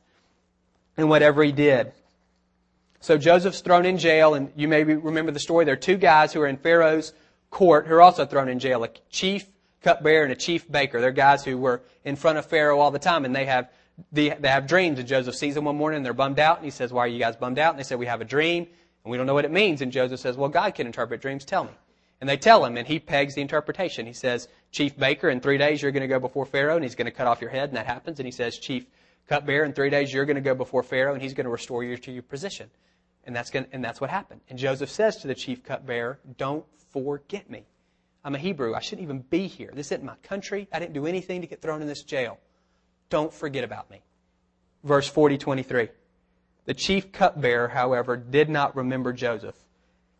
in 0.97 1.09
whatever 1.09 1.43
he 1.43 1.51
did. 1.51 1.91
So 3.01 3.19
Joseph's 3.19 3.61
thrown 3.61 3.85
in 3.85 3.99
jail, 3.99 4.33
and 4.33 4.51
you 4.55 4.67
may 4.67 4.83
remember 4.83 5.31
the 5.31 5.39
story. 5.39 5.63
There 5.63 5.75
are 5.75 5.77
two 5.77 5.97
guys 5.97 6.33
who 6.33 6.41
are 6.41 6.47
in 6.47 6.57
Pharaoh's 6.57 7.13
court 7.51 7.85
who 7.85 7.93
are 7.93 8.01
also 8.01 8.25
thrown 8.25 8.49
in 8.49 8.57
jail. 8.57 8.83
A 8.83 8.89
chief 9.11 9.45
cupbearer 9.87 10.23
and 10.23 10.33
a 10.33 10.35
chief 10.35 10.69
baker. 10.69 10.99
They're 10.99 11.11
guys 11.11 11.45
who 11.45 11.57
were 11.57 11.81
in 12.03 12.17
front 12.17 12.37
of 12.37 12.45
Pharaoh 12.45 12.79
all 12.79 12.91
the 12.91 12.99
time, 12.99 13.23
and 13.23 13.35
they 13.35 13.45
have 13.45 13.69
they, 14.11 14.29
have 14.43 14.67
dreams. 14.67 14.99
And 14.99 15.07
Joseph 15.07 15.35
sees 15.35 15.55
them 15.55 15.65
one 15.65 15.77
morning, 15.77 15.97
and 15.97 16.05
they're 16.05 16.13
bummed 16.13 16.39
out. 16.39 16.57
And 16.57 16.65
he 16.65 16.71
says, 16.71 16.91
"Why 16.91 17.05
are 17.05 17.07
you 17.07 17.19
guys 17.19 17.35
bummed 17.35 17.57
out?" 17.57 17.71
And 17.73 17.79
they 17.79 17.83
say, 17.83 17.95
"We 17.95 18.05
have 18.05 18.21
a 18.21 18.25
dream, 18.25 18.67
and 19.03 19.11
we 19.11 19.17
don't 19.17 19.25
know 19.25 19.33
what 19.33 19.45
it 19.45 19.51
means." 19.51 19.81
And 19.81 19.91
Joseph 19.91 20.19
says, 20.19 20.35
"Well, 20.37 20.49
God 20.49 20.75
can 20.75 20.87
interpret 20.87 21.21
dreams. 21.21 21.45
Tell 21.45 21.63
me." 21.63 21.71
And 22.19 22.29
they 22.29 22.37
tell 22.37 22.65
him, 22.65 22.77
and 22.77 22.87
he 22.87 22.99
pegs 22.99 23.35
the 23.35 23.41
interpretation. 23.41 24.07
He 24.07 24.13
says, 24.13 24.47
Chief 24.71 24.97
baker, 24.97 25.29
in 25.29 25.39
three 25.39 25.59
days 25.59 25.81
you're 25.81 25.91
going 25.91 26.01
to 26.01 26.07
go 26.07 26.19
before 26.19 26.47
Pharaoh, 26.47 26.75
and 26.75 26.83
he's 26.83 26.95
going 26.95 27.05
to 27.05 27.11
cut 27.11 27.27
off 27.27 27.41
your 27.41 27.51
head, 27.51 27.69
and 27.69 27.77
that 27.77 27.85
happens. 27.85 28.19
And 28.19 28.25
he 28.25 28.31
says, 28.31 28.57
Chief 28.57 28.85
cupbearer, 29.27 29.63
in 29.63 29.73
three 29.73 29.91
days 29.91 30.11
you're 30.11 30.25
going 30.25 30.35
to 30.35 30.41
go 30.41 30.55
before 30.55 30.81
Pharaoh, 30.81 31.13
and 31.13 31.21
he's 31.21 31.35
going 31.35 31.45
to 31.45 31.51
restore 31.51 31.83
you 31.83 31.95
to 31.95 32.11
your 32.11 32.23
position. 32.23 32.71
And 33.23 33.35
that's, 33.35 33.51
going 33.51 33.67
and 33.71 33.83
that's 33.83 34.01
what 34.01 34.09
happened. 34.09 34.41
And 34.49 34.57
Joseph 34.57 34.89
says 34.89 35.17
to 35.17 35.27
the 35.27 35.35
chief 35.35 35.63
cupbearer, 35.63 36.19
Don't 36.37 36.65
forget 36.91 37.49
me. 37.49 37.65
I'm 38.27 38.35
a 38.35 38.37
Hebrew. 38.37 38.75
I 38.75 38.81
shouldn't 38.81 39.03
even 39.03 39.19
be 39.19 39.47
here. 39.47 39.71
This 39.73 39.87
isn't 39.93 40.03
my 40.03 40.15
country. 40.21 40.67
I 40.73 40.79
didn't 40.79 40.91
do 40.91 41.07
anything 41.07 41.39
to 41.39 41.47
get 41.47 41.61
thrown 41.61 41.81
in 41.81 41.87
this 41.87 42.03
jail. 42.03 42.37
Don't 43.09 43.33
forget 43.33 43.63
about 43.63 43.89
me. 43.89 44.01
Verse 44.83 45.07
40, 45.07 45.37
23. 45.37 45.87
The 46.65 46.73
chief 46.73 47.13
cupbearer, 47.13 47.69
however, 47.69 48.17
did 48.17 48.49
not 48.49 48.75
remember 48.75 49.13
Joseph. 49.13 49.55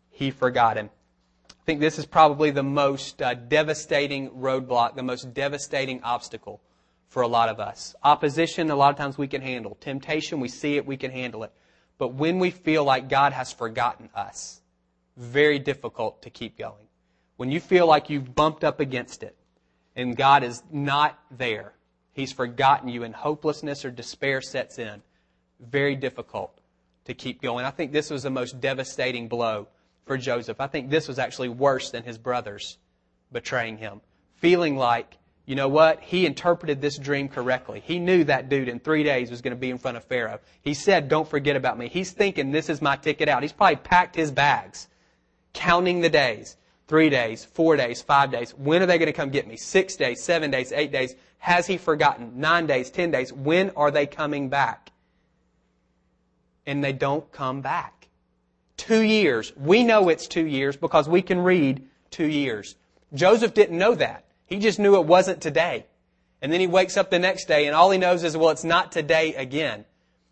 He 0.08 0.30
forgot 0.30 0.78
him 0.78 0.88
I 1.50 1.64
think 1.66 1.80
this 1.80 1.98
is 1.98 2.06
probably 2.06 2.50
the 2.50 2.62
most 2.62 3.20
uh, 3.20 3.34
devastating 3.34 4.30
roadblock, 4.30 4.96
the 4.96 5.02
most 5.02 5.34
devastating 5.34 6.02
obstacle 6.02 6.62
for 7.08 7.22
a 7.22 7.28
lot 7.28 7.50
of 7.50 7.60
us. 7.60 7.94
Opposition, 8.02 8.70
a 8.70 8.74
lot 8.74 8.88
of 8.88 8.96
times 8.96 9.18
we 9.18 9.28
can 9.28 9.42
handle. 9.42 9.76
Temptation, 9.82 10.40
we 10.40 10.48
see 10.48 10.76
it, 10.78 10.86
we 10.86 10.96
can 10.96 11.10
handle 11.10 11.44
it. 11.44 11.52
But 11.98 12.14
when 12.14 12.38
we 12.38 12.52
feel 12.52 12.84
like 12.84 13.10
God 13.10 13.34
has 13.34 13.52
forgotten 13.52 14.08
us, 14.14 14.62
very 15.18 15.58
difficult 15.58 16.22
to 16.22 16.30
keep 16.30 16.56
going. 16.56 16.87
When 17.38 17.50
you 17.50 17.60
feel 17.60 17.86
like 17.86 18.10
you've 18.10 18.34
bumped 18.34 18.64
up 18.64 18.80
against 18.80 19.22
it 19.22 19.34
and 19.96 20.16
God 20.16 20.42
is 20.42 20.62
not 20.70 21.18
there, 21.30 21.72
He's 22.18 22.32
forgotten 22.32 22.88
you 22.88 23.04
and 23.04 23.14
hopelessness 23.14 23.84
or 23.84 23.92
despair 23.92 24.42
sets 24.42 24.80
in, 24.80 25.02
very 25.60 25.94
difficult 25.94 26.60
to 27.04 27.14
keep 27.14 27.40
going. 27.40 27.64
I 27.64 27.70
think 27.70 27.92
this 27.92 28.10
was 28.10 28.24
the 28.24 28.30
most 28.30 28.60
devastating 28.60 29.28
blow 29.28 29.68
for 30.04 30.18
Joseph. 30.18 30.60
I 30.60 30.66
think 30.66 30.90
this 30.90 31.06
was 31.06 31.20
actually 31.20 31.50
worse 31.50 31.92
than 31.92 32.02
his 32.02 32.18
brothers 32.18 32.76
betraying 33.30 33.78
him. 33.78 34.00
Feeling 34.34 34.76
like, 34.76 35.16
you 35.46 35.54
know 35.54 35.68
what? 35.68 36.02
He 36.02 36.26
interpreted 36.26 36.80
this 36.80 36.98
dream 36.98 37.28
correctly. 37.28 37.84
He 37.86 38.00
knew 38.00 38.24
that 38.24 38.48
dude 38.48 38.68
in 38.68 38.80
three 38.80 39.04
days 39.04 39.30
was 39.30 39.40
going 39.40 39.54
to 39.54 39.60
be 39.60 39.70
in 39.70 39.78
front 39.78 39.96
of 39.96 40.02
Pharaoh. 40.02 40.40
He 40.60 40.74
said, 40.74 41.08
don't 41.08 41.28
forget 41.28 41.54
about 41.54 41.78
me. 41.78 41.88
He's 41.88 42.10
thinking 42.10 42.50
this 42.50 42.68
is 42.68 42.82
my 42.82 42.96
ticket 42.96 43.28
out. 43.28 43.42
He's 43.42 43.52
probably 43.52 43.76
packed 43.76 44.16
his 44.16 44.32
bags, 44.32 44.88
counting 45.52 46.00
the 46.00 46.10
days. 46.10 46.56
Three 46.88 47.10
days, 47.10 47.44
four 47.44 47.76
days, 47.76 48.00
five 48.00 48.32
days. 48.32 48.52
When 48.52 48.82
are 48.82 48.86
they 48.86 48.96
going 48.96 49.06
to 49.06 49.12
come 49.12 49.28
get 49.28 49.46
me? 49.46 49.56
Six 49.56 49.94
days, 49.96 50.22
seven 50.22 50.50
days, 50.50 50.72
eight 50.72 50.90
days. 50.90 51.14
Has 51.36 51.66
he 51.66 51.76
forgotten? 51.76 52.40
Nine 52.40 52.66
days, 52.66 52.90
ten 52.90 53.10
days. 53.10 53.30
When 53.30 53.70
are 53.76 53.90
they 53.90 54.06
coming 54.06 54.48
back? 54.48 54.90
And 56.66 56.82
they 56.82 56.94
don't 56.94 57.30
come 57.30 57.60
back. 57.60 58.08
Two 58.78 59.02
years. 59.02 59.52
We 59.56 59.84
know 59.84 60.08
it's 60.08 60.26
two 60.26 60.46
years 60.46 60.76
because 60.76 61.08
we 61.08 61.20
can 61.20 61.40
read 61.40 61.86
two 62.10 62.26
years. 62.26 62.74
Joseph 63.12 63.52
didn't 63.52 63.78
know 63.78 63.94
that. 63.94 64.24
He 64.46 64.58
just 64.58 64.78
knew 64.78 64.96
it 64.96 65.04
wasn't 65.06 65.42
today. 65.42 65.86
And 66.40 66.50
then 66.50 66.60
he 66.60 66.66
wakes 66.66 66.96
up 66.96 67.10
the 67.10 67.18
next 67.18 67.48
day 67.48 67.66
and 67.66 67.74
all 67.74 67.90
he 67.90 67.98
knows 67.98 68.24
is, 68.24 68.36
well, 68.36 68.50
it's 68.50 68.64
not 68.64 68.92
today 68.92 69.34
again. 69.34 69.84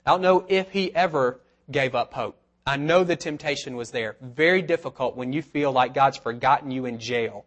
I 0.07 0.13
don't 0.13 0.23
know 0.23 0.47
if 0.49 0.71
he 0.71 0.95
ever 0.95 1.41
gave 1.71 1.95
up 1.95 2.15
hope. 2.15 2.39
I 2.67 2.77
know 2.77 3.05
the 3.05 3.15
temptation 3.15 3.77
was 3.77 3.93
there. 3.93 4.17
Very 4.21 4.61
difficult 4.61 5.17
when 5.17 5.33
you 5.33 5.41
feel 5.41 5.71
like 5.71 5.95
God's 5.95 6.17
forgotten 6.17 6.71
you 6.73 6.85
in 6.87 6.99
jail 6.99 7.45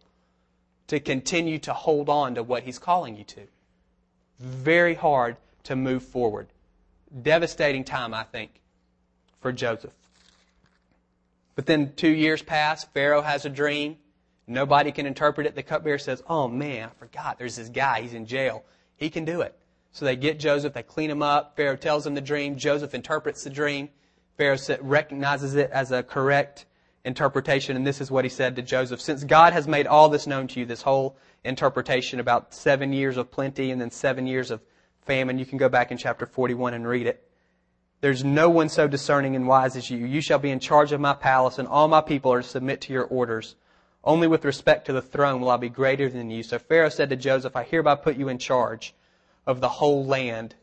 to 0.86 0.98
continue 0.98 1.58
to 1.58 1.74
hold 1.74 2.08
on 2.08 2.36
to 2.36 2.42
what 2.42 2.62
he's 2.62 2.78
calling 2.78 3.16
you 3.16 3.24
to. 3.24 3.42
Very 4.38 4.94
hard 4.94 5.36
to 5.64 5.76
move 5.76 6.02
forward. 6.02 6.48
Devastating 7.22 7.84
time, 7.84 8.14
I 8.14 8.22
think, 8.22 8.50
for 9.40 9.52
Joseph. 9.52 9.92
But 11.54 11.66
then 11.66 11.92
two 11.94 12.08
years 12.08 12.42
pass, 12.42 12.84
Pharaoh 12.84 13.20
has 13.20 13.44
a 13.44 13.50
dream. 13.50 13.98
Nobody 14.46 14.90
can 14.90 15.04
interpret 15.04 15.46
it. 15.46 15.54
The 15.54 15.62
cupbearer 15.62 15.98
says, 15.98 16.22
Oh 16.26 16.48
man, 16.48 16.88
I 16.88 16.98
forgot. 16.98 17.38
There's 17.38 17.56
this 17.56 17.68
guy. 17.68 18.00
He's 18.00 18.14
in 18.14 18.24
jail. 18.24 18.64
He 18.96 19.10
can 19.10 19.26
do 19.26 19.42
it. 19.42 19.54
So 19.92 20.06
they 20.06 20.16
get 20.16 20.40
Joseph, 20.40 20.72
they 20.72 20.82
clean 20.82 21.10
him 21.10 21.22
up. 21.22 21.56
Pharaoh 21.56 21.76
tells 21.76 22.06
him 22.06 22.14
the 22.14 22.20
dream. 22.20 22.56
Joseph 22.56 22.94
interprets 22.94 23.44
the 23.44 23.50
dream. 23.50 23.90
Pharaoh 24.40 24.78
recognizes 24.80 25.54
it 25.54 25.70
as 25.70 25.92
a 25.92 26.02
correct 26.02 26.64
interpretation, 27.04 27.76
and 27.76 27.86
this 27.86 28.00
is 28.00 28.10
what 28.10 28.24
he 28.24 28.30
said 28.30 28.56
to 28.56 28.62
Joseph. 28.62 28.98
Since 28.98 29.24
God 29.24 29.52
has 29.52 29.68
made 29.68 29.86
all 29.86 30.08
this 30.08 30.26
known 30.26 30.48
to 30.48 30.60
you, 30.60 30.64
this 30.64 30.80
whole 30.80 31.18
interpretation 31.44 32.20
about 32.20 32.54
seven 32.54 32.90
years 32.94 33.18
of 33.18 33.30
plenty 33.30 33.70
and 33.70 33.78
then 33.78 33.90
seven 33.90 34.26
years 34.26 34.50
of 34.50 34.62
famine, 35.02 35.38
you 35.38 35.44
can 35.44 35.58
go 35.58 35.68
back 35.68 35.92
in 35.92 35.98
chapter 35.98 36.24
41 36.24 36.72
and 36.72 36.88
read 36.88 37.06
it. 37.06 37.22
There's 38.00 38.24
no 38.24 38.48
one 38.48 38.70
so 38.70 38.88
discerning 38.88 39.36
and 39.36 39.46
wise 39.46 39.76
as 39.76 39.90
you. 39.90 39.98
You 39.98 40.22
shall 40.22 40.38
be 40.38 40.50
in 40.50 40.58
charge 40.58 40.92
of 40.92 41.02
my 41.02 41.12
palace, 41.12 41.58
and 41.58 41.68
all 41.68 41.86
my 41.86 42.00
people 42.00 42.32
are 42.32 42.40
to 42.40 42.48
submit 42.48 42.80
to 42.82 42.94
your 42.94 43.04
orders. 43.04 43.56
Only 44.02 44.26
with 44.26 44.46
respect 44.46 44.86
to 44.86 44.94
the 44.94 45.02
throne 45.02 45.42
will 45.42 45.50
I 45.50 45.58
be 45.58 45.68
greater 45.68 46.08
than 46.08 46.30
you. 46.30 46.42
So 46.44 46.58
Pharaoh 46.58 46.88
said 46.88 47.10
to 47.10 47.16
Joseph, 47.16 47.56
I 47.56 47.64
hereby 47.64 47.96
put 47.96 48.16
you 48.16 48.30
in 48.30 48.38
charge 48.38 48.94
of 49.46 49.60
the 49.60 49.68
whole 49.68 50.06
land 50.06 50.54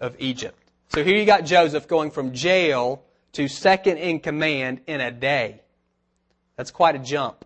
of 0.00 0.16
Egypt. 0.18 0.58
So 0.88 1.04
here 1.04 1.16
you 1.16 1.24
got 1.24 1.44
Joseph 1.44 1.86
going 1.86 2.10
from 2.10 2.32
jail 2.32 3.04
to 3.32 3.48
second 3.48 3.98
in 3.98 4.20
command 4.20 4.80
in 4.86 5.00
a 5.00 5.10
day. 5.10 5.62
That's 6.56 6.70
quite 6.70 6.94
a 6.94 6.98
jump 6.98 7.44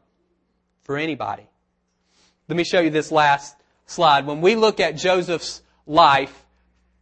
for 0.82 0.96
anybody. 0.96 1.46
Let 2.48 2.56
me 2.56 2.64
show 2.64 2.80
you 2.80 2.90
this 2.90 3.10
last 3.10 3.56
slide. 3.86 4.26
When 4.26 4.40
we 4.40 4.54
look 4.54 4.80
at 4.80 4.96
Joseph's 4.96 5.62
life, 5.86 6.44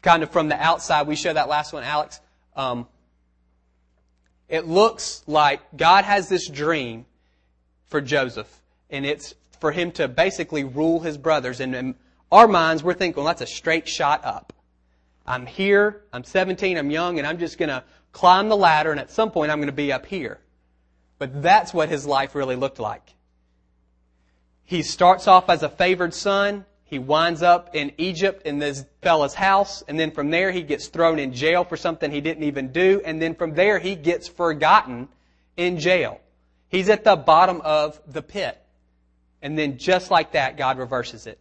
kind 0.02 0.22
of 0.22 0.30
from 0.30 0.48
the 0.48 0.60
outside, 0.60 1.06
we 1.06 1.16
show 1.16 1.32
that 1.32 1.48
last 1.48 1.72
one, 1.72 1.82
Alex. 1.82 2.20
Um, 2.56 2.86
it 4.48 4.66
looks 4.66 5.22
like 5.26 5.60
God 5.76 6.04
has 6.04 6.28
this 6.28 6.48
dream 6.48 7.06
for 7.86 8.00
Joseph, 8.00 8.62
and 8.90 9.04
it's 9.04 9.34
for 9.60 9.72
him 9.72 9.92
to 9.92 10.08
basically 10.08 10.64
rule 10.64 11.00
his 11.00 11.16
brothers. 11.16 11.60
And 11.60 11.74
in 11.74 11.94
our 12.30 12.46
minds, 12.46 12.82
we're 12.82 12.94
thinking, 12.94 13.22
well, 13.22 13.26
that's 13.26 13.40
a 13.40 13.46
straight 13.46 13.88
shot 13.88 14.24
up. 14.24 14.52
I'm 15.26 15.46
here, 15.46 16.02
I'm 16.12 16.24
17, 16.24 16.76
I'm 16.76 16.90
young, 16.90 17.18
and 17.18 17.26
I'm 17.26 17.38
just 17.38 17.56
going 17.56 17.70
to 17.70 17.82
climb 18.14 18.48
the 18.48 18.57
ladder, 18.57 18.90
and 18.90 19.00
at 19.00 19.11
some 19.11 19.31
point 19.31 19.53
I'm 19.53 19.59
going 19.59 19.66
to 19.66 19.72
be 19.72 19.92
up 19.92 20.07
here. 20.07 20.38
But 21.18 21.42
that's 21.42 21.74
what 21.74 21.90
his 21.90 22.07
life 22.07 22.35
really 22.35 22.57
looked 22.57 22.81
like. 22.81 23.14
He 24.62 24.83
starts 24.83 25.29
off 25.29 25.50
as 25.50 25.62
a 25.62 25.68
favored 25.68 26.14
son. 26.14 26.64
He 26.85 26.98
winds 26.98 27.42
up 27.42 27.74
in 27.74 27.92
Egypt 27.98 28.46
in 28.46 28.59
this 28.59 28.85
fella's 29.03 29.35
house, 29.35 29.83
and 29.88 29.98
then 29.98 30.12
from 30.12 30.31
there 30.31 30.53
he 30.53 30.62
gets 30.62 30.87
thrown 30.87 31.18
in 31.18 31.35
jail 31.35 31.64
for 31.64 31.77
something 31.77 32.11
he 32.11 32.20
didn't 32.20 32.44
even 32.44 32.72
do, 32.72 33.03
and 33.05 33.20
then 33.20 33.35
from 33.35 33.55
there 33.55 33.79
he 33.79 33.96
gets 33.96 34.29
forgotten 34.29 35.09
in 35.57 35.79
jail. 35.79 36.20
He's 36.68 36.88
at 36.88 37.05
the 37.05 37.16
bottom 37.16 37.61
of 37.62 38.00
the 38.07 38.22
pit. 38.22 38.59
And 39.42 39.59
then 39.59 39.77
just 39.77 40.11
like 40.11 40.33
that, 40.33 40.57
God 40.57 40.79
reverses 40.79 41.27
it 41.27 41.38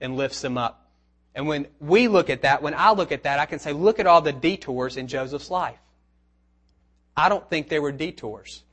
and 0.00 0.16
lifts 0.16 0.44
him 0.44 0.56
up. 0.56 0.90
And 1.34 1.46
when 1.46 1.66
we 1.80 2.08
look 2.08 2.30
at 2.30 2.42
that, 2.42 2.62
when 2.62 2.74
I 2.74 2.92
look 2.92 3.10
at 3.10 3.24
that, 3.24 3.38
I 3.38 3.46
can 3.46 3.58
say, 3.58 3.72
look 3.72 3.98
at 3.98 4.06
all 4.06 4.20
the 4.20 4.32
detours 4.32 4.96
in 4.96 5.08
Joseph's 5.08 5.50
life. 5.50 5.78
I 7.16 7.28
don't 7.28 7.48
think 7.48 7.68
there 7.68 7.82
were 7.82 7.92
detours. 7.92 8.64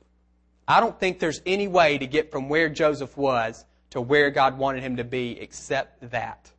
I 0.66 0.80
don't 0.80 0.98
think 0.98 1.18
there's 1.18 1.40
any 1.46 1.68
way 1.68 1.98
to 1.98 2.06
get 2.06 2.30
from 2.30 2.48
where 2.48 2.68
Joseph 2.68 3.16
was 3.16 3.64
to 3.90 4.00
where 4.00 4.30
God 4.30 4.58
wanted 4.58 4.82
him 4.82 4.96
to 4.96 5.04
be 5.04 5.40
except 5.40 6.10
that. 6.10 6.50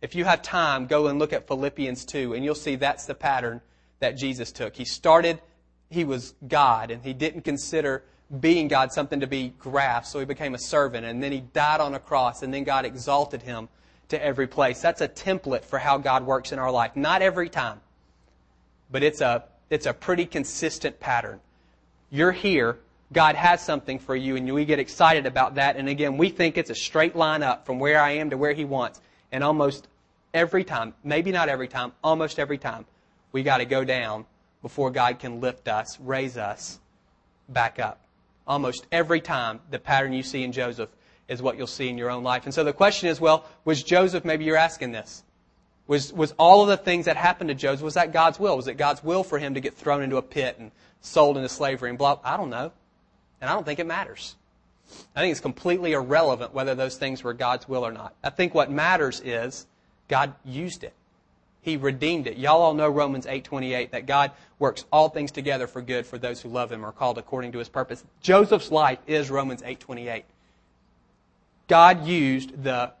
If 0.00 0.14
you 0.14 0.24
have 0.24 0.42
time, 0.42 0.86
go 0.86 1.08
and 1.08 1.18
look 1.18 1.32
at 1.32 1.46
Philippians 1.46 2.04
2, 2.04 2.34
and 2.34 2.44
you'll 2.44 2.54
see 2.54 2.76
that's 2.76 3.06
the 3.06 3.14
pattern 3.14 3.60
that 4.00 4.16
Jesus 4.16 4.52
took. 4.52 4.76
He 4.76 4.84
started, 4.84 5.40
he 5.90 6.04
was 6.04 6.34
God, 6.46 6.90
and 6.90 7.02
he 7.02 7.12
didn't 7.12 7.42
consider 7.42 8.04
being 8.40 8.68
God 8.68 8.92
something 8.92 9.20
to 9.20 9.26
be 9.26 9.54
grasped, 9.58 10.12
so 10.12 10.18
he 10.18 10.24
became 10.24 10.54
a 10.54 10.58
servant, 10.58 11.06
and 11.06 11.22
then 11.22 11.32
he 11.32 11.40
died 11.40 11.80
on 11.80 11.94
a 11.94 11.98
cross, 11.98 12.42
and 12.42 12.52
then 12.52 12.64
God 12.64 12.84
exalted 12.84 13.42
him 13.42 13.68
to 14.08 14.22
every 14.22 14.46
place. 14.46 14.80
That's 14.80 15.00
a 15.00 15.08
template 15.08 15.64
for 15.64 15.78
how 15.78 15.98
God 15.98 16.26
works 16.26 16.52
in 16.52 16.58
our 16.58 16.70
life. 16.70 16.94
Not 16.94 17.22
every 17.22 17.48
time, 17.48 17.80
but 18.90 19.02
it's 19.02 19.20
a, 19.20 19.44
it's 19.70 19.86
a 19.86 19.92
pretty 19.92 20.26
consistent 20.26 21.00
pattern. 21.00 21.40
You're 22.10 22.32
here 22.32 22.78
God 23.12 23.36
has 23.36 23.62
something 23.62 23.98
for 23.98 24.14
you, 24.14 24.36
and 24.36 24.52
we 24.52 24.64
get 24.64 24.78
excited 24.78 25.24
about 25.24 25.54
that. 25.54 25.76
And 25.76 25.88
again, 25.88 26.18
we 26.18 26.28
think 26.28 26.58
it's 26.58 26.70
a 26.70 26.74
straight 26.74 27.16
line 27.16 27.42
up 27.42 27.64
from 27.64 27.78
where 27.78 28.00
I 28.00 28.12
am 28.12 28.30
to 28.30 28.36
where 28.36 28.52
He 28.52 28.64
wants. 28.64 29.00
And 29.32 29.42
almost 29.42 29.88
every 30.34 30.64
time, 30.64 30.94
maybe 31.02 31.32
not 31.32 31.48
every 31.48 31.68
time, 31.68 31.92
almost 32.04 32.38
every 32.38 32.58
time, 32.58 32.84
we 33.32 33.42
got 33.42 33.58
to 33.58 33.64
go 33.64 33.82
down 33.82 34.26
before 34.60 34.90
God 34.90 35.18
can 35.18 35.40
lift 35.40 35.68
us, 35.68 35.98
raise 36.00 36.36
us 36.36 36.80
back 37.48 37.78
up. 37.78 38.00
Almost 38.46 38.86
every 38.92 39.20
time, 39.20 39.60
the 39.70 39.78
pattern 39.78 40.12
you 40.12 40.22
see 40.22 40.42
in 40.42 40.52
Joseph 40.52 40.90
is 41.28 41.40
what 41.40 41.56
you'll 41.56 41.66
see 41.66 41.88
in 41.88 41.96
your 41.96 42.10
own 42.10 42.22
life. 42.22 42.44
And 42.44 42.52
so 42.52 42.64
the 42.64 42.72
question 42.72 43.08
is, 43.08 43.20
well, 43.20 43.46
was 43.64 43.82
Joseph, 43.82 44.24
maybe 44.24 44.44
you're 44.44 44.56
asking 44.56 44.92
this, 44.92 45.24
was, 45.88 46.12
was 46.12 46.32
all 46.38 46.62
of 46.62 46.68
the 46.68 46.76
things 46.76 47.06
that 47.06 47.16
happened 47.16 47.48
to 47.48 47.54
Joseph, 47.54 47.82
was 47.82 47.94
that 47.94 48.12
God's 48.12 48.38
will? 48.38 48.56
Was 48.56 48.68
it 48.68 48.74
God's 48.74 49.02
will 49.02 49.24
for 49.24 49.38
him 49.38 49.54
to 49.54 49.60
get 49.60 49.74
thrown 49.74 50.02
into 50.02 50.18
a 50.18 50.22
pit 50.22 50.56
and 50.58 50.70
sold 51.00 51.36
into 51.36 51.48
slavery 51.48 51.88
and 51.88 51.98
blah? 51.98 52.18
I 52.22 52.36
don't 52.36 52.50
know. 52.50 52.70
And 53.40 53.50
I 53.50 53.54
don't 53.54 53.64
think 53.64 53.80
it 53.80 53.86
matters. 53.86 54.36
I 55.16 55.20
think 55.20 55.32
it's 55.32 55.40
completely 55.40 55.92
irrelevant 55.92 56.54
whether 56.54 56.74
those 56.74 56.96
things 56.96 57.24
were 57.24 57.32
God's 57.32 57.68
will 57.68 57.84
or 57.84 57.92
not. 57.92 58.14
I 58.22 58.30
think 58.30 58.54
what 58.54 58.70
matters 58.70 59.20
is 59.20 59.66
God 60.08 60.34
used 60.44 60.84
it. 60.84 60.92
He 61.62 61.76
redeemed 61.76 62.26
it. 62.26 62.38
Y'all 62.38 62.62
all 62.62 62.74
know 62.74 62.88
Romans 62.88 63.26
8:28 63.26 63.90
that 63.90 64.06
God 64.06 64.30
works 64.58 64.84
all 64.90 65.08
things 65.08 65.30
together 65.30 65.66
for 65.66 65.82
good 65.82 66.06
for 66.06 66.16
those 66.16 66.40
who 66.40 66.48
love 66.48 66.72
him 66.72 66.84
or 66.84 66.88
are 66.88 66.92
called 66.92 67.18
according 67.18 67.52
to 67.52 67.58
his 67.58 67.68
purpose. 67.68 68.04
Joseph's 68.22 68.70
life 68.70 68.98
is 69.06 69.30
Romans 69.30 69.62
8:28. 69.62 70.24
God 71.66 72.06
used 72.06 72.62
the 72.62 72.92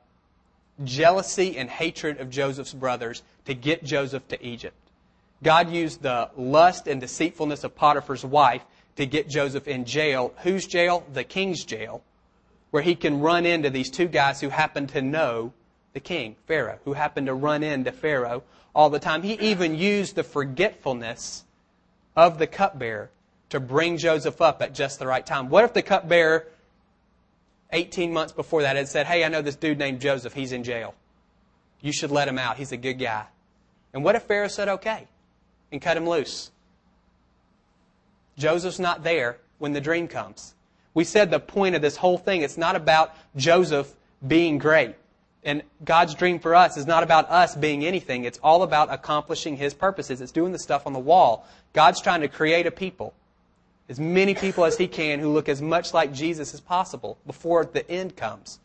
jealousy 0.84 1.56
and 1.56 1.68
hatred 1.68 2.20
of 2.20 2.30
Joseph's 2.30 2.74
brothers 2.74 3.22
to 3.46 3.54
get 3.54 3.84
Joseph 3.84 4.26
to 4.28 4.44
Egypt. 4.44 4.76
God 5.42 5.70
used 5.70 6.02
the 6.02 6.30
lust 6.36 6.86
and 6.88 7.00
deceitfulness 7.00 7.64
of 7.64 7.76
Potiphar's 7.76 8.24
wife 8.24 8.64
to 8.96 9.06
get 9.06 9.28
Joseph 9.28 9.68
in 9.68 9.84
jail. 9.84 10.32
Whose 10.38 10.66
jail? 10.66 11.06
The 11.12 11.24
king's 11.24 11.64
jail, 11.64 12.02
where 12.70 12.82
he 12.82 12.94
can 12.94 13.20
run 13.20 13.46
into 13.46 13.70
these 13.70 13.90
two 13.90 14.08
guys 14.08 14.40
who 14.40 14.48
happen 14.48 14.86
to 14.88 15.02
know 15.02 15.52
the 15.92 16.00
king, 16.00 16.36
Pharaoh, 16.46 16.78
who 16.84 16.92
happened 16.92 17.28
to 17.28 17.34
run 17.34 17.62
into 17.62 17.92
Pharaoh 17.92 18.42
all 18.74 18.90
the 18.90 18.98
time. 18.98 19.22
He 19.22 19.34
even 19.34 19.76
used 19.76 20.16
the 20.16 20.24
forgetfulness 20.24 21.44
of 22.16 22.38
the 22.38 22.46
cupbearer 22.46 23.10
to 23.50 23.60
bring 23.60 23.96
Joseph 23.96 24.40
up 24.40 24.60
at 24.60 24.74
just 24.74 24.98
the 24.98 25.06
right 25.06 25.24
time. 25.24 25.48
What 25.48 25.64
if 25.64 25.72
the 25.72 25.82
cupbearer 25.82 26.46
18 27.72 28.12
months 28.12 28.32
before 28.32 28.62
that 28.62 28.76
had 28.76 28.88
said, 28.88 29.06
Hey, 29.06 29.24
I 29.24 29.28
know 29.28 29.42
this 29.42 29.56
dude 29.56 29.78
named 29.78 30.00
Joseph. 30.00 30.32
He's 30.32 30.52
in 30.52 30.64
jail. 30.64 30.94
You 31.80 31.92
should 31.92 32.10
let 32.10 32.28
him 32.28 32.38
out. 32.38 32.56
He's 32.56 32.72
a 32.72 32.76
good 32.76 32.94
guy. 32.94 33.26
And 33.92 34.04
what 34.04 34.14
if 34.14 34.24
Pharaoh 34.24 34.48
said, 34.48 34.68
Okay, 34.68 35.06
and 35.70 35.80
cut 35.80 35.96
him 35.96 36.08
loose? 36.08 36.50
Joseph's 38.36 38.78
not 38.78 39.02
there 39.02 39.38
when 39.58 39.72
the 39.72 39.80
dream 39.80 40.08
comes. 40.08 40.54
We 40.94 41.04
said 41.04 41.30
the 41.30 41.40
point 41.40 41.74
of 41.74 41.82
this 41.82 41.96
whole 41.96 42.18
thing, 42.18 42.42
it's 42.42 42.56
not 42.56 42.76
about 42.76 43.14
Joseph 43.36 43.92
being 44.26 44.58
great. 44.58 44.94
And 45.44 45.62
God's 45.84 46.14
dream 46.14 46.40
for 46.40 46.54
us 46.54 46.76
is 46.76 46.86
not 46.86 47.02
about 47.02 47.30
us 47.30 47.54
being 47.54 47.84
anything. 47.84 48.24
It's 48.24 48.38
all 48.42 48.62
about 48.62 48.92
accomplishing 48.92 49.56
His 49.56 49.74
purposes. 49.74 50.20
It's 50.20 50.32
doing 50.32 50.52
the 50.52 50.58
stuff 50.58 50.86
on 50.86 50.92
the 50.92 50.98
wall. 50.98 51.46
God's 51.72 52.00
trying 52.00 52.22
to 52.22 52.28
create 52.28 52.66
a 52.66 52.70
people 52.70 53.14
as 53.88 53.98
many 53.98 54.34
people 54.34 54.64
as 54.64 54.76
he 54.76 54.86
can 54.86 55.18
who 55.18 55.32
look 55.32 55.48
as 55.48 55.62
much 55.62 55.94
like 55.94 56.12
Jesus 56.12 56.52
as 56.52 56.60
possible 56.60 57.18
before 57.26 57.64
the 57.64 57.88
end 57.90 58.16
comes. 58.16 58.58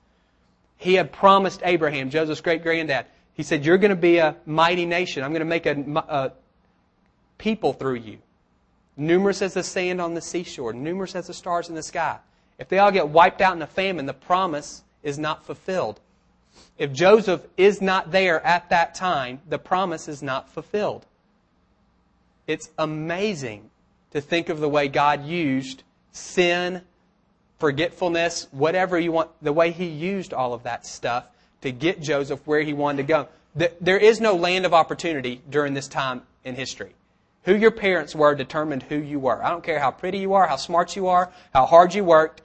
He 0.78 0.96
had 0.96 1.14
promised 1.14 1.62
Abraham, 1.64 2.10
Joseph's 2.10 2.42
great 2.42 2.62
granddad, 2.62 3.06
he 3.34 3.44
said, 3.44 3.66
You're 3.66 3.78
going 3.78 3.90
to 3.90 3.96
be 3.96 4.18
a 4.18 4.36
mighty 4.46 4.86
nation. 4.86 5.24
I'm 5.24 5.32
going 5.32 5.40
to 5.40 5.46
make 5.46 5.66
a, 5.66 5.76
a 6.08 6.32
people 7.38 7.74
through 7.74 7.96
you. 7.96 8.20
Numerous 8.96 9.42
as 9.42 9.56
the 9.56 9.64
sand 9.64 10.00
on 10.00 10.14
the 10.14 10.22
seashore, 10.22 10.74
numerous 10.74 11.16
as 11.16 11.28
the 11.28 11.34
stars 11.34 11.70
in 11.70 11.76
the 11.76 11.84
sky. 11.84 12.20
If 12.60 12.70
they 12.70 12.78
all 12.78 12.92
get 12.92 13.10
wiped 13.10 13.42
out 13.42 13.56
in 13.56 13.62
a 13.62 13.68
famine, 13.68 14.06
the 14.06 14.14
promise 14.14 14.84
is 15.02 15.18
not 15.18 15.44
fulfilled. 15.44 16.00
If 16.78 16.94
Joseph 16.94 17.42
is 17.58 17.82
not 17.82 18.12
there 18.12 18.46
at 18.46 18.70
that 18.70 18.94
time, 18.94 19.42
the 19.50 19.58
promise 19.58 20.08
is 20.08 20.22
not 20.22 20.50
fulfilled. 20.50 21.08
It's 22.46 22.70
amazing 22.78 23.72
to 24.14 24.22
think 24.22 24.50
of 24.50 24.60
the 24.60 24.70
way 24.70 24.88
God 24.88 25.26
used 25.26 25.84
sin, 26.12 26.82
forgetfulness, 27.60 28.48
whatever 28.52 29.00
you 29.00 29.12
want, 29.12 29.30
the 29.42 29.54
way 29.54 29.72
He 29.72 29.86
used 29.86 30.34
all 30.34 30.54
of 30.54 30.64
that 30.64 30.86
stuff 30.86 31.26
to 31.64 31.72
get 31.72 32.02
Joseph 32.02 32.46
where 32.46 32.62
he 32.62 32.74
wanted 32.74 32.98
to 32.98 33.04
go. 33.04 33.28
There 33.82 33.98
is 33.98 34.20
no 34.20 34.36
land 34.36 34.66
of 34.66 34.74
opportunity 34.74 35.42
during 35.50 35.74
this 35.74 35.88
time 35.88 36.22
in 36.44 36.56
history. 36.56 36.94
Who 37.44 37.56
your 37.56 37.72
parents 37.72 38.16
were 38.16 38.36
determined 38.36 38.84
who 38.84 38.96
you 38.96 39.20
were. 39.20 39.44
I 39.44 39.50
don't 39.50 39.64
care 39.64 39.80
how 39.80 39.92
pretty 39.92 40.20
you 40.20 40.34
are, 40.34 40.48
how 40.48 40.56
smart 40.56 40.96
you 40.96 41.08
are, 41.08 41.32
how 41.54 41.66
hard 41.66 41.94
you 41.94 42.04
worked, 42.04 42.42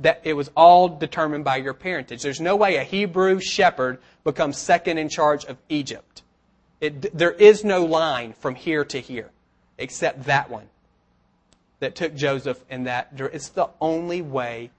that 0.00 0.20
it 0.24 0.34
was 0.34 0.50
all 0.56 0.88
determined 0.88 1.44
by 1.44 1.56
your 1.56 1.74
parentage. 1.74 2.22
There's 2.22 2.40
no 2.40 2.56
way 2.56 2.76
a 2.76 2.84
Hebrew 2.84 3.40
shepherd 3.40 3.98
becomes 4.24 4.58
second 4.58 4.98
in 4.98 5.08
charge 5.08 5.44
of 5.44 5.56
Egypt. 5.68 6.22
It, 6.80 7.16
there 7.16 7.32
is 7.32 7.64
no 7.64 7.84
line 7.84 8.32
from 8.32 8.54
here 8.54 8.84
to 8.86 9.00
here 9.00 9.30
except 9.76 10.24
that 10.24 10.50
one 10.50 10.68
that 11.80 11.94
took 11.94 12.14
Joseph 12.14 12.64
in 12.70 12.84
that 12.84 13.08
it's 13.16 13.48
the 13.50 13.68
only 13.80 14.22
way 14.22 14.70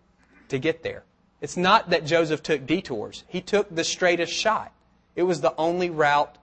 to 0.50 0.60
get 0.60 0.84
there. 0.84 1.04
It's 1.42 1.56
not 1.56 1.92
that 1.92 2.06
Joseph 2.06 2.44
took 2.44 2.66
detours. 2.66 3.24
He 3.28 3.42
took 3.42 3.74
the 3.74 3.84
straightest 3.84 4.34
shot. 4.34 4.74
It 5.16 5.24
was 5.24 5.42
the 5.42 5.56
only 5.58 5.90
route 5.90 6.38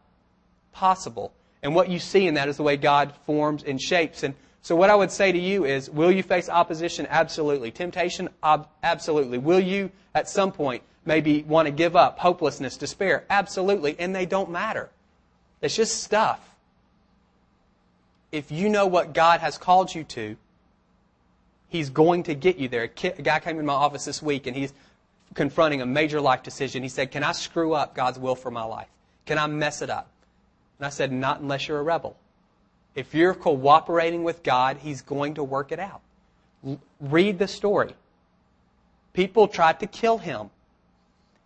possible. 0.73 1.33
And 1.63 1.75
what 1.75 1.89
you 1.89 1.99
see 1.99 2.27
in 2.27 2.35
that 2.35 2.49
is 2.49 2.57
the 2.57 2.63
way 2.63 2.77
God 2.77 3.13
forms 3.27 3.63
and 3.63 3.81
shapes. 3.81 4.23
And 4.23 4.35
so 4.63 4.75
what 4.75 4.91
I 4.91 4.95
would 4.95 5.11
say 5.11 5.33
to 5.33 5.39
you 5.39 5.65
is, 5.65 5.91
will 5.91 6.11
you 6.11 6.23
face 6.23 6.49
opposition? 6.49 7.07
Absolutely. 7.11 7.71
Temptation? 7.71 8.29
absolutely. 8.83 9.39
Will 9.39 9.61
you, 9.61 9.91
at 10.15 10.29
some 10.29 10.53
point, 10.53 10.83
maybe 11.05 11.43
want 11.43 11.67
to 11.67 11.73
give 11.73 11.97
up? 11.97 12.19
Hopelessness, 12.19 12.77
despair? 12.77 13.25
Absolutely. 13.29 13.97
And 13.99 14.15
they 14.15 14.27
don't 14.27 14.51
matter. 14.51 14.91
It's 15.61 15.77
just 15.77 16.03
stuff. 16.03 16.41
If 18.33 18.51
you 18.51 18.69
know 18.69 18.87
what 18.87 19.15
God 19.15 19.41
has 19.41 19.57
called 19.57 19.95
you 19.95 20.05
to, 20.05 20.37
He's 21.69 21.91
going 21.91 22.23
to 22.25 22.35
get 22.35 22.57
you 22.57 22.69
there. 22.69 22.85
A, 22.85 23.23
guy 23.23 23.41
came 23.41 23.59
in 23.59 23.67
my 23.67 23.73
office 23.73 24.05
this 24.05 24.23
week 24.23 24.47
and 24.47 24.57
he's 24.57 24.73
confronting 25.35 25.83
a 25.83 25.87
major 25.87 26.21
life 26.21 26.43
decision. 26.43 26.83
He 26.83 26.89
said, 26.89 27.11
Can 27.11 27.25
I 27.25 27.33
screw 27.33 27.75
up 27.75 27.95
God's 27.95 28.19
will 28.19 28.37
for 28.37 28.51
my 28.51 28.65
life? 28.65 28.89
Can 29.27 29.39
I 29.39 29.47
mess 29.47 29.83
it 29.83 29.91
up? 29.91 30.09
And 30.79 30.87
I 30.87 30.91
said, 30.91 31.13
Not 31.13 31.41
unless 31.41 31.69
you're 31.69 31.79
a 31.79 31.83
rebel. 31.83 32.17
If 32.95 33.15
you're 33.15 33.35
cooperating 33.35 34.25
with 34.25 34.43
God, 34.43 34.79
He's 34.79 35.03
going 35.03 35.35
to 35.35 35.45
work 35.45 35.73
it 35.73 35.79
out. 35.79 36.01
read 37.01 37.39
the 37.39 37.49
story. 37.49 37.95
People 39.13 39.49
tried 39.49 39.81
to 39.81 39.87
kill 39.87 40.19
him. 40.19 40.51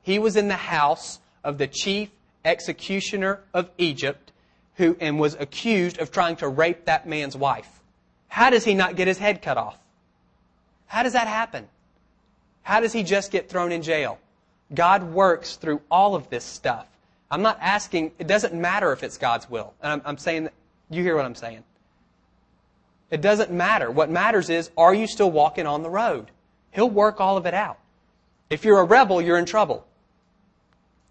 He 0.02 0.18
was 0.18 0.36
in 0.36 0.48
the 0.48 0.56
house 0.56 1.20
of 1.44 1.58
the 1.58 1.66
chief 1.66 2.10
executioner 2.44 3.40
of 3.54 3.70
Egypt 3.78 4.32
who, 4.74 4.96
and 5.00 5.20
was 5.20 5.34
accused 5.38 5.98
of 5.98 6.10
trying 6.10 6.36
to 6.36 6.48
rape 6.48 6.86
that 6.86 7.06
man's 7.06 7.36
wife. 7.36 7.68
How 8.28 8.50
does 8.50 8.64
he 8.64 8.74
not 8.74 8.96
get 8.96 9.06
his 9.06 9.18
head 9.18 9.42
cut 9.42 9.56
off? 9.56 9.78
How 10.90 11.04
does 11.04 11.12
that 11.12 11.28
happen? 11.28 11.68
How 12.62 12.80
does 12.80 12.92
he 12.92 13.04
just 13.04 13.30
get 13.30 13.48
thrown 13.48 13.70
in 13.70 13.80
jail? 13.80 14.18
God 14.74 15.04
works 15.04 15.54
through 15.54 15.80
all 15.88 16.16
of 16.16 16.28
this 16.30 16.42
stuff. 16.42 16.88
I'm 17.30 17.42
not 17.42 17.58
asking, 17.60 18.10
it 18.18 18.26
doesn't 18.26 18.54
matter 18.54 18.92
if 18.92 19.04
it's 19.04 19.16
God's 19.16 19.48
will. 19.48 19.72
And 19.80 19.92
I'm, 19.92 20.02
I'm 20.04 20.18
saying, 20.18 20.48
you 20.90 21.04
hear 21.04 21.14
what 21.14 21.24
I'm 21.24 21.36
saying. 21.36 21.62
It 23.08 23.20
doesn't 23.20 23.52
matter. 23.52 23.88
What 23.88 24.10
matters 24.10 24.50
is, 24.50 24.68
are 24.76 24.92
you 24.92 25.06
still 25.06 25.30
walking 25.30 25.64
on 25.64 25.84
the 25.84 25.90
road? 25.90 26.32
He'll 26.72 26.90
work 26.90 27.20
all 27.20 27.36
of 27.36 27.46
it 27.46 27.54
out. 27.54 27.78
If 28.50 28.64
you're 28.64 28.80
a 28.80 28.84
rebel, 28.84 29.22
you're 29.22 29.38
in 29.38 29.46
trouble. 29.46 29.86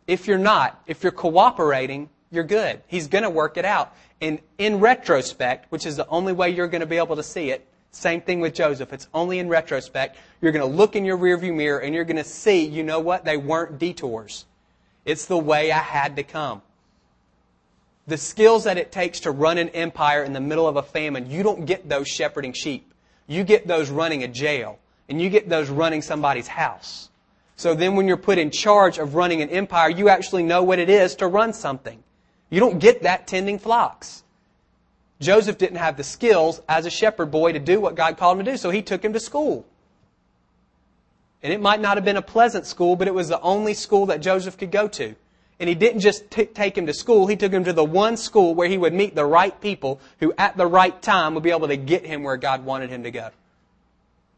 If 0.07 0.27
you're 0.27 0.37
not, 0.37 0.77
if 0.87 1.03
you're 1.03 1.13
cooperating, 1.13 2.09
you're 2.31 2.43
good. 2.43 2.81
He's 2.87 3.07
going 3.07 3.23
to 3.23 3.29
work 3.29 3.55
it 3.55 3.63
out. 3.63 3.95
And 4.19 4.39
in 4.57 4.81
retrospect, 4.81 5.71
which 5.71 5.85
is 5.85 5.95
the 5.95 6.07
only 6.09 6.33
way 6.33 6.49
you're 6.49 6.67
going 6.67 6.81
to 6.81 6.85
be 6.85 6.97
able 6.97 7.15
to 7.15 7.23
see 7.23 7.51
it, 7.51 7.65
same 7.91 8.21
thing 8.21 8.39
with 8.39 8.53
Joseph. 8.53 8.93
It's 8.93 9.07
only 9.13 9.39
in 9.39 9.49
retrospect. 9.49 10.17
You're 10.41 10.51
going 10.51 10.69
to 10.69 10.77
look 10.77 10.95
in 10.95 11.05
your 11.05 11.17
rearview 11.17 11.53
mirror 11.55 11.79
and 11.79 11.93
you're 11.93 12.03
going 12.05 12.17
to 12.17 12.23
see, 12.23 12.65
you 12.65 12.83
know 12.83 12.99
what? 12.99 13.25
They 13.25 13.37
weren't 13.37 13.79
detours. 13.79 14.45
It's 15.05 15.25
the 15.25 15.37
way 15.37 15.71
I 15.71 15.79
had 15.79 16.15
to 16.17 16.23
come. 16.23 16.61
The 18.07 18.17
skills 18.17 18.63
that 18.63 18.77
it 18.77 18.91
takes 18.91 19.21
to 19.21 19.31
run 19.31 19.57
an 19.57 19.69
empire 19.69 20.23
in 20.23 20.33
the 20.33 20.39
middle 20.39 20.67
of 20.67 20.77
a 20.77 20.83
famine, 20.83 21.29
you 21.29 21.43
don't 21.43 21.65
get 21.65 21.89
those 21.89 22.07
shepherding 22.07 22.53
sheep. 22.53 22.93
You 23.27 23.43
get 23.43 23.67
those 23.67 23.89
running 23.89 24.23
a 24.23 24.27
jail. 24.27 24.79
And 25.07 25.19
you 25.19 25.29
get 25.29 25.49
those 25.49 25.69
running 25.69 26.03
somebody's 26.03 26.47
house. 26.47 27.09
So 27.55 27.73
then 27.73 27.95
when 27.95 28.07
you're 28.07 28.17
put 28.17 28.37
in 28.37 28.51
charge 28.51 28.99
of 28.99 29.15
running 29.15 29.41
an 29.41 29.49
empire, 29.49 29.89
you 29.89 30.07
actually 30.09 30.43
know 30.43 30.63
what 30.63 30.79
it 30.79 30.89
is 30.89 31.15
to 31.15 31.27
run 31.27 31.53
something. 31.53 32.03
You 32.49 32.59
don't 32.59 32.79
get 32.79 33.03
that 33.03 33.27
tending 33.27 33.57
flocks. 33.59 34.23
Joseph 35.19 35.57
didn't 35.57 35.77
have 35.77 35.97
the 35.97 36.03
skills 36.03 36.61
as 36.69 36.85
a 36.85 36.89
shepherd 36.89 37.31
boy 37.31 37.51
to 37.51 37.59
do 37.59 37.81
what 37.81 37.95
God 37.95 38.17
called 38.17 38.39
him 38.39 38.45
to 38.45 38.51
do, 38.51 38.57
so 38.57 38.69
he 38.69 38.81
took 38.81 39.03
him 39.03 39.13
to 39.13 39.19
school. 39.19 39.65
And 41.43 41.53
it 41.53 41.61
might 41.61 41.79
not 41.79 41.97
have 41.97 42.05
been 42.05 42.17
a 42.17 42.21
pleasant 42.21 42.65
school, 42.65 42.95
but 42.95 43.07
it 43.07 43.13
was 43.13 43.27
the 43.27 43.39
only 43.41 43.73
school 43.73 44.07
that 44.07 44.21
Joseph 44.21 44.57
could 44.57 44.71
go 44.71 44.87
to. 44.89 45.15
And 45.59 45.67
he 45.67 45.75
didn't 45.75 45.99
just 45.99 46.31
t- 46.31 46.45
take 46.45 46.77
him 46.77 46.85
to 46.85 46.93
school, 46.93 47.27
he 47.27 47.35
took 47.35 47.51
him 47.51 47.65
to 47.65 47.73
the 47.73 47.83
one 47.83 48.15
school 48.15 48.55
where 48.55 48.69
he 48.69 48.77
would 48.77 48.93
meet 48.93 49.13
the 49.13 49.25
right 49.25 49.59
people 49.59 49.99
who 50.19 50.33
at 50.37 50.55
the 50.55 50.65
right 50.65 50.99
time 51.01 51.33
would 51.33 51.43
be 51.43 51.51
able 51.51 51.67
to 51.67 51.77
get 51.77 52.05
him 52.05 52.23
where 52.23 52.37
God 52.37 52.63
wanted 52.63 52.89
him 52.89 53.03
to 53.03 53.11
go. 53.11 53.29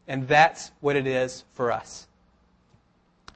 And 0.08 0.26
that's 0.26 0.72
what 0.80 0.96
it 0.96 1.06
is 1.06 1.44
for 1.54 1.70
us. 1.70 2.08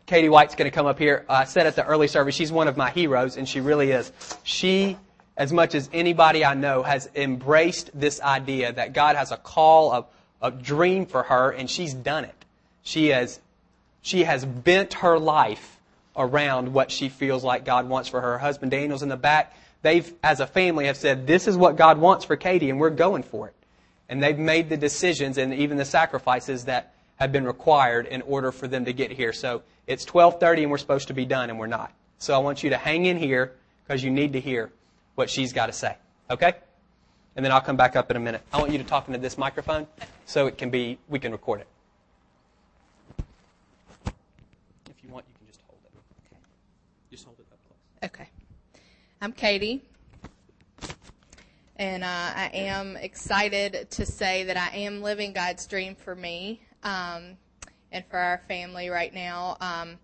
Katie 0.07 0.29
White's 0.29 0.57
going 0.57 0.71
to 0.71 0.75
come 0.75 0.87
up 0.87 0.99
here. 0.99 1.25
I 1.29 1.45
said 1.45 1.67
at 1.67 1.77
the 1.77 1.85
early 1.85 2.09
service, 2.09 2.35
she's 2.35 2.53
one 2.53 2.67
of 2.69 2.77
my 2.77 2.91
heroes, 2.91 3.37
and 3.37 3.49
she 3.49 3.61
really 3.61 3.91
is. 3.91 4.13
She 4.43 4.97
as 5.37 5.53
much 5.53 5.75
as 5.75 5.91
anybody 5.93 6.45
I 6.45 6.55
know, 6.55 6.83
has 6.83 7.09
embraced 7.15 7.91
this 7.93 8.21
idea 8.21 8.73
that 8.73 8.93
God 8.93 9.17
has 9.17 9.33
a 9.33 9.37
call, 9.37 10.09
a, 10.41 10.51
dream 10.51 11.07
for 11.07 11.25
her, 11.25 11.51
and 11.51 11.69
she's 11.69 11.93
done 11.93 12.25
it. 12.25 12.45
She 12.83 13.09
has, 13.09 13.41
she 14.01 14.25
has 14.25 14.45
bent 14.45 14.95
her 14.95 15.19
life 15.19 15.81
around 16.17 16.73
what 16.73 16.91
she 16.91 17.09
feels 17.09 17.43
like 17.43 17.65
God 17.65 17.89
wants 17.89 18.09
for 18.09 18.21
her. 18.21 18.33
Her 18.33 18.39
husband 18.39 18.71
Daniel's 18.71 19.03
in 19.03 19.09
the 19.09 19.17
back. 19.17 19.57
They've, 19.83 20.11
as 20.23 20.41
a 20.41 20.47
family, 20.47 20.87
have 20.87 20.97
said, 20.97 21.27
this 21.27 21.49
is 21.49 21.57
what 21.57 21.77
God 21.77 21.99
wants 21.99 22.25
for 22.25 22.37
Katie, 22.37 22.71
and 22.71 22.79
we're 22.79 22.91
going 22.91 23.23
for 23.25 23.49
it. 23.49 23.55
And 24.09 24.23
they've 24.23 24.39
made 24.39 24.69
the 24.69 24.77
decisions 24.77 25.37
and 25.37 25.53
even 25.53 25.77
the 25.77 25.85
sacrifices 25.85 26.65
that 26.67 26.95
have 27.17 27.33
been 27.33 27.45
required 27.45 28.07
in 28.07 28.23
order 28.23 28.53
for 28.53 28.69
them 28.69 28.85
to 28.85 28.93
get 28.93 29.11
here. 29.11 29.33
So 29.33 29.63
it's 29.87 30.05
12:30 30.05 30.63
and 30.63 30.71
we're 30.71 30.79
supposed 30.79 31.09
to 31.09 31.15
be 31.15 31.25
done 31.25 31.51
and 31.51 31.59
we're 31.59 31.67
not. 31.67 31.93
So 32.19 32.35
I 32.35 32.39
want 32.39 32.63
you 32.63 32.71
to 32.71 32.77
hang 32.77 33.07
in 33.07 33.17
here 33.17 33.53
because 33.87 34.05
you 34.05 34.11
need 34.11 34.35
to 34.35 34.41
hear 34.41 34.71
what 35.17 35.29
she's 35.29 35.53
got 35.53 35.67
to 35.67 35.73
say. 35.73 35.97
Okay? 36.31 36.55
And 37.35 37.45
then 37.45 37.53
I'll 37.53 37.61
come 37.61 37.77
back 37.77 37.97
up 37.97 38.11
in 38.11 38.17
a 38.17 38.21
minute. 38.21 38.43
I 38.53 38.59
want 38.59 38.71
you 38.71 38.79
to 38.79 38.85
talk 38.85 39.09
into 39.09 39.19
this 39.19 39.37
microphone 39.37 39.87
so 40.25 40.47
it 40.47 40.57
can 40.57 40.71
be 40.71 40.99
we 41.09 41.19
can 41.19 41.33
record 41.33 41.61
it. 41.61 41.67
If 44.89 45.03
you 45.03 45.11
want, 45.11 45.27
you 45.29 45.35
can 45.37 45.47
just 45.47 45.61
hold 45.67 45.81
it. 45.85 45.99
Okay. 46.33 46.41
Just 47.11 47.25
hold 47.25 47.39
it 47.39 47.47
up 47.53 47.59
close. 47.67 48.11
Okay. 48.11 48.29
I'm 49.21 49.33
Katie. 49.33 49.83
And 51.79 52.05
uh, 52.05 52.07
I 52.07 52.51
am 52.55 52.97
excited 52.97 53.91
to 53.91 54.07
say 54.07 54.45
that 54.45 54.57
I 54.57 54.75
am 54.79 55.03
living 55.03 55.35
God's 55.35 55.67
dream 55.67 55.95
for 55.95 56.15
me 56.15 56.63
um, 56.83 57.37
and 57.93 58.03
for 58.07 58.17
our 58.17 58.41
family 58.49 58.89
right 58.89 59.13
now. 59.13 59.59
Um, 59.61 59.99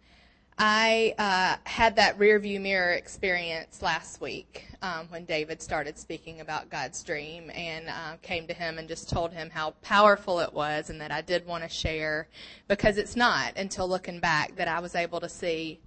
I 0.64 1.12
uh, 1.18 1.57
had 1.68 1.96
that 1.96 2.20
rear 2.20 2.38
view 2.38 2.61
mirror 2.61 2.92
experience 2.92 3.83
last 3.83 4.20
week 4.20 4.68
um, 4.81 5.09
when 5.09 5.25
David 5.25 5.61
started 5.61 5.98
speaking 5.98 6.40
about 6.40 6.70
God's 6.70 7.03
dream 7.03 7.51
and 7.51 7.88
uh, 7.88 8.14
came 8.22 8.46
to 8.46 8.55
him 8.55 8.79
and 8.79 8.87
just 8.87 9.11
told 9.11 9.33
him 9.33 9.51
how 9.51 9.72
powerful 9.83 10.38
it 10.38 10.53
was 10.53 10.88
and 10.88 11.01
that 11.01 11.11
I 11.11 11.20
did 11.20 11.44
want 11.46 11.64
to 11.64 11.68
share 11.68 12.29
because 12.68 12.96
it's 12.96 13.16
not 13.16 13.57
until 13.57 13.88
looking 13.88 14.20
back 14.20 14.55
that 14.55 14.68
I 14.68 14.79
was 14.79 14.94
able 14.94 15.18
to 15.18 15.29
see 15.29 15.81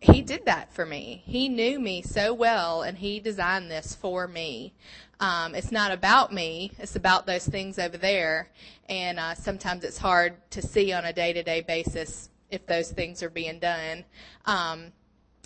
he 0.00 0.22
did 0.22 0.44
that 0.46 0.72
for 0.72 0.84
me. 0.84 1.22
He 1.24 1.48
knew 1.48 1.78
me 1.78 2.02
so 2.02 2.34
well, 2.34 2.82
and 2.82 2.98
he 2.98 3.20
designed 3.20 3.70
this 3.70 3.94
for 3.94 4.26
me. 4.26 4.74
Um, 5.20 5.54
it's 5.54 5.72
not 5.72 5.92
about 5.92 6.30
me; 6.30 6.72
it's 6.78 6.96
about 6.96 7.26
those 7.26 7.46
things 7.46 7.78
over 7.78 7.96
there. 7.96 8.50
And 8.88 9.18
uh, 9.18 9.34
sometimes 9.34 9.82
it's 9.82 9.96
hard 9.96 10.34
to 10.50 10.60
see 10.60 10.92
on 10.92 11.06
a 11.06 11.12
day-to-day 11.12 11.62
basis 11.62 12.28
if 12.54 12.66
those 12.66 12.90
things 12.90 13.22
are 13.22 13.30
being 13.30 13.58
done. 13.58 14.04
Um, 14.46 14.92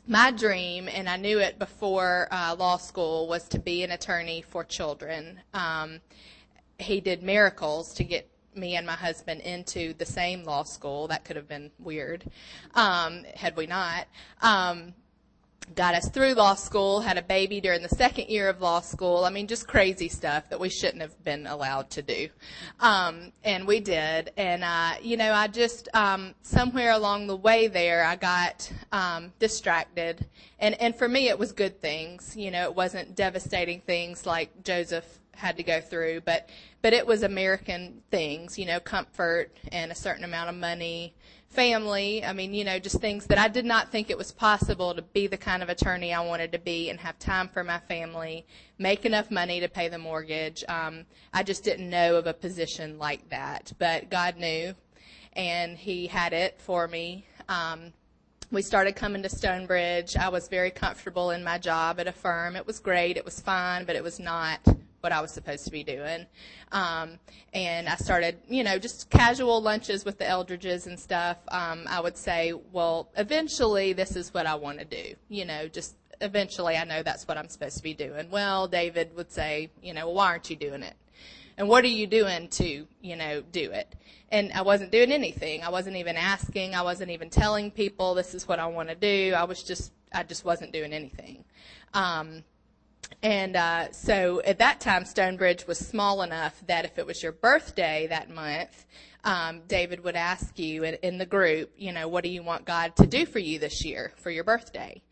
my 0.07 0.31
dream, 0.31 0.89
and 0.89 1.09
I 1.09 1.17
knew 1.17 1.39
it 1.39 1.59
before 1.59 2.29
uh, 2.31 2.57
law 2.59 2.77
school, 2.79 3.29
was 3.29 3.47
to 3.49 3.59
be 3.59 3.83
an 3.83 3.91
attorney 3.91 4.43
for 4.43 4.65
children. 4.65 5.41
Um, 5.53 6.01
he 6.79 7.01
did 7.01 7.23
miracles 7.23 7.93
to 7.95 8.05
get 8.05 8.29
me 8.55 8.77
and 8.77 8.87
my 8.87 8.95
husband 8.95 9.41
into 9.43 9.93
the 9.95 10.07
same 10.07 10.45
law 10.45 10.63
school. 10.63 11.09
That 11.09 11.25
could 11.25 11.37
have 11.37 11.49
been 11.49 11.71
weird 11.79 12.25
um, 12.75 13.25
had 13.35 13.57
we 13.57 13.67
not. 13.67 14.07
Um, 14.41 14.95
got 15.75 15.95
us 15.95 16.09
through 16.09 16.35
law 16.35 16.55
school, 16.55 17.01
had 17.01 17.19
a 17.19 17.23
baby 17.23 17.61
during 17.61 17.83
the 17.83 17.89
second 17.89 18.29
year 18.29 18.49
of 18.49 18.61
law 18.61 18.81
school. 18.81 19.25
I 19.25 19.31
mean, 19.31 19.47
just 19.47 19.67
crazy 19.67 20.09
stuff 20.09 20.49
that 20.51 20.61
we 20.61 20.69
shouldn't 20.69 21.03
have 21.03 21.23
been 21.25 21.47
allowed 21.47 21.91
to 21.91 22.03
do. 22.03 22.29
Um, 22.81 23.33
and 23.45 23.67
we 23.67 23.81
did. 23.81 24.33
And, 24.37 24.65
uh, 24.65 24.95
you 25.03 25.17
know, 25.17 25.33
I 25.33 25.49
just, 25.49 25.89
um, 25.95 26.35
somewhere 26.43 26.93
along 26.93 27.27
the 27.27 27.37
way 27.37 27.69
there, 27.69 28.05
I 28.05 28.17
got 28.17 28.71
um, 28.93 29.33
distracted. 29.39 30.27
And, 30.59 30.75
and 30.81 30.95
for 30.95 31.09
me, 31.09 31.29
it 31.29 31.39
was 31.39 31.53
good 31.53 31.81
things. 31.81 32.37
You 32.37 32.51
know, 32.51 32.65
it 32.65 32.75
wasn't 32.75 33.15
devastating 33.15 33.81
things 33.81 34.27
like 34.27 34.65
Joseph 34.65 35.19
had 35.39 35.57
to 35.57 35.63
go 35.63 35.81
through, 35.81 36.21
but 36.23 36.49
but 36.83 36.93
it 36.93 37.07
was 37.07 37.23
American 37.23 38.03
things, 38.11 38.59
you 38.59 38.67
know, 38.67 38.79
comfort 38.81 39.57
and 39.73 39.91
a 39.91 39.95
certain 39.95 40.25
amount 40.25 40.49
of 40.49 40.57
money, 40.57 41.15
family. 41.51 42.25
I 42.25 42.33
mean, 42.33 42.55
you 42.55 42.65
know, 42.65 42.79
just 42.79 43.01
things 43.01 43.27
that 43.27 43.39
I 43.39 43.49
did 43.49 43.65
not 43.65 43.91
think 43.91 44.11
it 44.11 44.19
was 44.19 44.33
possible 44.33 44.95
to 44.95 45.03
be 45.03 45.27
the 45.27 45.37
kind 45.37 45.63
of 45.63 45.69
attorney 45.69 46.13
I 46.13 46.21
wanted 46.21 46.53
to 46.53 46.59
be 46.59 46.91
and 46.91 47.01
have 47.01 47.19
time 47.19 47.49
for 47.49 47.65
my 47.65 47.79
family, 47.81 48.47
make 48.79 49.05
enough 49.05 49.31
money 49.31 49.61
to 49.61 49.69
pay 49.69 49.89
the 49.89 49.99
mortgage. 49.99 50.63
Um, 50.69 51.05
I 51.33 51.43
just 51.43 51.65
didn't 51.65 51.89
know 51.89 52.17
of 52.17 52.27
a 52.27 52.35
position 52.35 52.99
like 52.99 53.29
that, 53.31 53.73
but 53.79 54.11
God 54.11 54.37
knew, 54.37 54.75
and 55.33 55.77
He 55.77 56.07
had 56.07 56.33
it 56.33 56.61
for 56.61 56.87
me. 56.87 57.27
Um, 57.49 57.93
we 58.51 58.63
started 58.63 58.97
coming 58.97 59.23
to 59.23 59.29
Stonebridge. 59.29 60.17
I 60.17 60.29
was 60.29 60.49
very 60.49 60.71
comfortable 60.71 61.31
in 61.31 61.45
my 61.45 61.59
job 61.59 62.01
at 62.01 62.07
a 62.07 62.13
firm. 62.13 62.57
It 62.57 62.67
was 62.67 62.79
great. 62.79 63.17
It 63.17 63.25
was 63.25 63.41
fine, 63.41 63.85
but 63.85 63.97
it 63.97 64.03
was 64.03 64.19
not 64.19 64.61
what 65.01 65.13
I 65.13 65.21
was 65.21 65.31
supposed 65.31 65.65
to 65.65 65.71
be 65.71 65.85
doing. 65.85 66.27
Um, 66.73 67.19
and 67.53 67.89
I 67.89 67.97
started, 67.97 68.39
you 68.49 68.65
know, 68.65 68.79
just 68.79 69.11
casual 69.11 69.61
lunches 69.63 70.05
with 70.05 70.19
the 70.19 70.25
Eldridges 70.25 70.87
and 70.87 70.99
stuff. 70.99 71.39
Um, 71.49 71.85
I 71.89 72.01
would 72.01 72.17
say, 72.17 72.53
well, 72.73 73.09
eventually 73.17 73.93
this 73.93 74.17
is 74.17 74.35
what 74.35 74.47
I 74.47 74.55
want 74.55 74.79
to 74.79 74.85
do. 74.85 75.15
You 75.29 75.45
know, 75.45 75.69
just 75.69 75.95
eventually 76.21 76.77
I 76.77 76.85
know 76.85 77.03
that's 77.03 77.29
what 77.29 77.39
I'm 77.39 77.49
supposed 77.49 77.77
to 77.77 77.83
be 77.83 77.95
doing. 77.95 78.31
Well, 78.31 78.67
David 78.69 79.15
would 79.17 79.31
say, 79.31 79.71
you 79.83 79.95
know, 79.95 80.07
well, 80.07 80.17
why 80.17 80.27
aren't 80.27 80.51
you 80.51 80.57
doing 80.57 80.83
it? 80.83 80.95
And 81.57 81.69
what 81.69 81.83
are 81.85 81.89
you 81.89 82.07
doing 82.07 82.49
to, 82.49 82.87
you 83.01 83.17
know, 83.17 83.43
do 83.51 83.73
it? 83.73 83.95
And 84.31 84.53
I 84.53 84.63
wasn't 84.63 84.93
doing 84.93 85.11
anything. 85.11 85.65
I 85.65 85.71
wasn't 85.71 85.97
even 85.97 86.17
asking. 86.17 86.75
I 86.75 86.83
wasn't 86.83 87.11
even 87.11 87.31
telling 87.31 87.73
people 87.73 88.15
this 88.15 88.33
is 88.33 88.47
what 88.47 88.61
I 88.61 88.67
want 88.67 88.91
to 88.91 88.95
do. 88.95 89.35
I 89.37 89.43
was 89.43 89.65
just, 89.65 89.93
I 90.13 90.23
just 90.23 90.45
wasn't 90.45 90.73
doing 90.73 90.93
anything. 90.93 91.45
Um, 91.95 92.45
and 93.23 93.57
uh, 93.57 93.93
so 93.93 94.41
at 94.43 94.59
that 94.59 94.81
time, 94.81 95.05
Stonebridge 95.05 95.67
was 95.67 95.79
small 95.79 96.23
enough 96.23 96.63
that 96.67 96.85
if 96.85 96.99
it 96.99 97.07
was 97.07 97.23
your 97.23 97.33
birthday 97.33 98.07
that 98.09 98.31
month, 98.31 98.87
um, 99.25 99.63
David 99.67 100.05
would 100.05 100.17
ask 100.17 100.59
you 100.59 100.85
in, 100.85 100.95
in 101.03 101.19
the 101.19 101.27
group, 101.27 101.73
you 101.77 101.93
know, 101.93 102.07
what 102.07 102.23
do 102.23 102.31
you 102.31 102.43
want 102.43 102.65
God 102.65 102.95
to 102.97 103.07
do 103.07 103.27
for 103.27 103.41
you 103.41 103.59
this 103.59 103.85
year 103.85 104.13
for 104.17 104.31
your 104.31 104.45
birthday? 104.45 105.03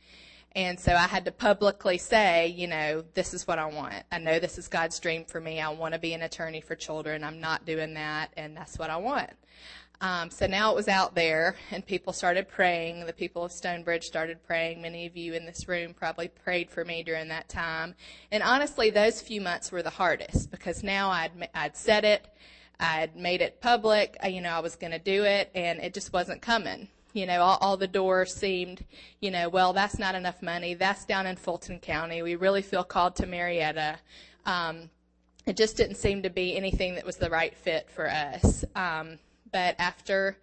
And 0.57 0.81
so 0.81 0.95
I 0.95 1.07
had 1.07 1.27
to 1.27 1.33
publicly 1.33 1.99
say, 1.99 2.47
you 2.47 2.67
know, 2.67 3.05
this 3.13 3.35
is 3.35 3.47
what 3.47 3.59
I 3.59 3.67
want. 3.67 4.03
I 4.11 4.19
know 4.19 4.39
this 4.39 4.57
is 4.57 4.69
God's 4.69 4.99
dream 4.99 5.27
for 5.27 5.39
me. 5.39 5.61
I 5.61 5.69
want 5.69 5.93
to 5.93 6.01
be 6.01 6.15
an 6.15 6.23
attorney 6.23 6.63
for 6.63 6.75
children. 6.75 7.23
I'm 7.23 7.41
not 7.41 7.67
doing 7.67 7.93
that, 7.93 8.33
and 8.39 8.57
that's 8.57 8.79
what 8.79 8.89
I 8.89 8.97
want. 8.97 9.29
Um, 10.01 10.31
so 10.31 10.47
now 10.47 10.71
it 10.73 10.75
was 10.75 10.89
out 10.89 11.15
there, 11.15 11.57
and 11.71 11.85
people 11.85 12.15
started 12.15 12.49
praying. 12.49 13.05
The 13.05 13.13
people 13.13 13.45
of 13.45 13.53
Stonebridge 13.53 14.05
started 14.05 14.43
praying. 14.47 14.81
Many 14.81 15.05
of 15.05 15.15
you 15.15 15.35
in 15.35 15.45
this 15.45 15.69
room 15.69 15.93
probably 15.93 16.29
prayed 16.29 16.71
for 16.71 16.87
me 16.87 17.03
during 17.03 17.29
that 17.29 17.51
time. 17.51 17.95
And 18.33 18.43
honestly, 18.43 18.89
those 18.89 19.21
few 19.21 19.43
months 19.43 19.71
were 19.71 19.83
the 19.83 19.91
hardest 19.91 20.51
because 20.51 20.83
now 20.83 21.11
I'd 21.11 21.51
I'd 21.55 21.77
said 21.77 22.07
it, 22.07 22.27
I'd 22.81 23.15
made 23.15 23.43
it 23.43 23.61
public. 23.61 24.17
You 24.27 24.41
know, 24.41 24.53
I 24.53 24.61
was 24.61 24.77
going 24.77 24.93
to 24.93 24.99
do 24.99 25.25
it, 25.25 25.51
and 25.55 25.81
it 25.81 25.93
just 25.93 26.15
wasn't 26.15 26.41
coming. 26.41 26.89
You 27.17 27.25
know, 27.25 27.41
all, 27.41 27.57
all 27.63 27.77
the 27.79 27.89
doors 27.89 28.35
seemed, 28.35 28.85
you 29.21 29.31
know, 29.31 29.49
well, 29.49 29.73
that's 29.73 29.99
not 29.99 30.15
enough 30.15 30.43
money. 30.43 30.75
That's 30.75 31.07
down 31.07 31.27
in 31.27 31.37
Fulton 31.37 31.79
County. 31.79 32.21
We 32.21 32.37
really 32.37 32.61
feel 32.61 32.85
called 32.85 33.17
to 33.17 33.27
Marietta. 33.27 33.97
Um, 34.45 34.91
it 35.47 35.57
just 35.57 35.79
didn't 35.79 35.97
seem 35.97 36.25
to 36.25 36.29
be 36.29 36.55
anything 36.55 36.95
that 36.97 37.07
was 37.07 37.17
the 37.17 37.31
right 37.31 37.57
fit 37.57 37.89
for 37.89 38.11
us. 38.11 38.67
Um, 38.75 39.19
but 39.51 39.77
after 39.79 40.37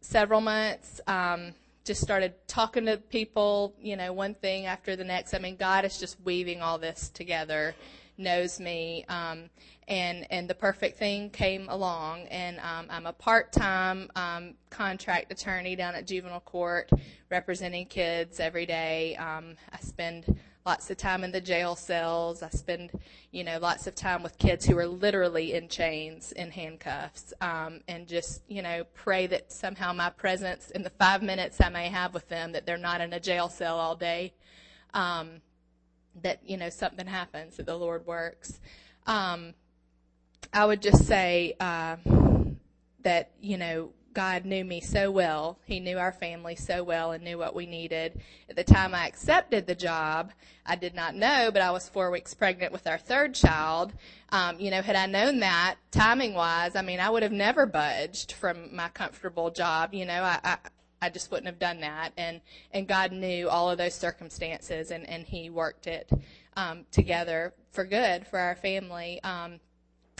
several 0.00 0.40
months, 0.40 1.00
um, 1.06 1.54
just 1.84 2.00
started 2.00 2.34
talking 2.48 2.86
to 2.86 2.96
people, 2.96 3.76
you 3.80 3.96
know, 3.96 4.12
one 4.12 4.34
thing 4.34 4.66
after 4.66 4.96
the 4.96 5.04
next. 5.04 5.32
I 5.32 5.38
mean, 5.38 5.54
God 5.54 5.84
is 5.84 6.00
just 6.00 6.16
weaving 6.24 6.60
all 6.60 6.76
this 6.76 7.08
together, 7.10 7.72
knows 8.18 8.58
me, 8.58 9.04
um, 9.08 9.48
and 9.88 10.26
and 10.30 10.48
the 10.48 10.54
perfect 10.54 10.98
thing 10.98 11.30
came 11.30 11.68
along. 11.68 12.26
And 12.28 12.58
um, 12.60 12.86
I'm 12.90 13.06
a 13.06 13.12
part-time 13.12 14.10
um, 14.16 14.54
contract 14.70 15.32
attorney 15.32 15.76
down 15.76 15.94
at 15.94 16.06
juvenile 16.06 16.40
court, 16.40 16.90
representing 17.30 17.86
kids 17.86 18.40
every 18.40 18.66
day. 18.66 19.16
Um, 19.16 19.56
I 19.72 19.78
spend 19.80 20.38
lots 20.66 20.90
of 20.90 20.96
time 20.96 21.24
in 21.24 21.30
the 21.30 21.40
jail 21.42 21.76
cells. 21.76 22.42
I 22.42 22.48
spend, 22.48 22.90
you 23.32 23.44
know, 23.44 23.58
lots 23.58 23.86
of 23.86 23.94
time 23.94 24.22
with 24.22 24.38
kids 24.38 24.64
who 24.64 24.78
are 24.78 24.86
literally 24.86 25.52
in 25.52 25.68
chains, 25.68 26.32
in 26.32 26.50
handcuffs, 26.50 27.34
um, 27.42 27.80
and 27.86 28.08
just, 28.08 28.42
you 28.48 28.62
know, 28.62 28.84
pray 28.94 29.26
that 29.26 29.52
somehow 29.52 29.92
my 29.92 30.08
presence 30.08 30.70
in 30.70 30.82
the 30.82 30.88
five 30.88 31.22
minutes 31.22 31.60
I 31.60 31.68
may 31.68 31.88
have 31.88 32.14
with 32.14 32.28
them, 32.28 32.52
that 32.52 32.64
they're 32.64 32.78
not 32.78 33.02
in 33.02 33.12
a 33.12 33.20
jail 33.20 33.50
cell 33.50 33.78
all 33.78 33.94
day, 33.94 34.32
um, 34.94 35.42
that, 36.22 36.40
you 36.46 36.56
know, 36.56 36.70
something 36.70 37.06
happens, 37.06 37.58
that 37.58 37.66
the 37.66 37.76
Lord 37.76 38.06
works. 38.06 38.58
Um, 39.06 39.52
I 40.52 40.66
would 40.66 40.82
just 40.82 41.06
say 41.06 41.54
uh, 41.60 41.96
that, 43.02 43.30
you 43.40 43.56
know, 43.56 43.90
God 44.14 44.44
knew 44.44 44.64
me 44.64 44.80
so 44.80 45.10
well. 45.10 45.58
He 45.64 45.80
knew 45.80 45.98
our 45.98 46.12
family 46.12 46.54
so 46.54 46.84
well 46.84 47.10
and 47.12 47.24
knew 47.24 47.36
what 47.36 47.54
we 47.54 47.66
needed. 47.66 48.20
At 48.48 48.54
the 48.54 48.62
time 48.62 48.94
I 48.94 49.08
accepted 49.08 49.66
the 49.66 49.74
job, 49.74 50.30
I 50.64 50.76
did 50.76 50.94
not 50.94 51.16
know, 51.16 51.50
but 51.52 51.60
I 51.60 51.72
was 51.72 51.88
four 51.88 52.12
weeks 52.12 52.32
pregnant 52.32 52.72
with 52.72 52.86
our 52.86 52.96
third 52.96 53.34
child. 53.34 53.92
Um, 54.30 54.60
you 54.60 54.70
know, 54.70 54.82
had 54.82 54.94
I 54.94 55.06
known 55.06 55.40
that 55.40 55.76
timing 55.90 56.34
wise, 56.34 56.76
I 56.76 56.82
mean, 56.82 57.00
I 57.00 57.10
would 57.10 57.24
have 57.24 57.32
never 57.32 57.66
budged 57.66 58.32
from 58.32 58.74
my 58.74 58.88
comfortable 58.88 59.50
job. 59.50 59.92
You 59.92 60.06
know, 60.06 60.22
I, 60.22 60.38
I, 60.44 60.56
I 61.02 61.10
just 61.10 61.32
wouldn't 61.32 61.46
have 61.46 61.58
done 61.58 61.80
that. 61.80 62.12
And, 62.16 62.40
and 62.70 62.86
God 62.86 63.10
knew 63.10 63.48
all 63.48 63.68
of 63.68 63.78
those 63.78 63.94
circumstances 63.94 64.92
and, 64.92 65.08
and 65.08 65.26
He 65.26 65.50
worked 65.50 65.88
it 65.88 66.08
um, 66.56 66.86
together 66.92 67.52
for 67.72 67.84
good 67.84 68.28
for 68.28 68.38
our 68.38 68.54
family. 68.54 69.20
Um, 69.24 69.58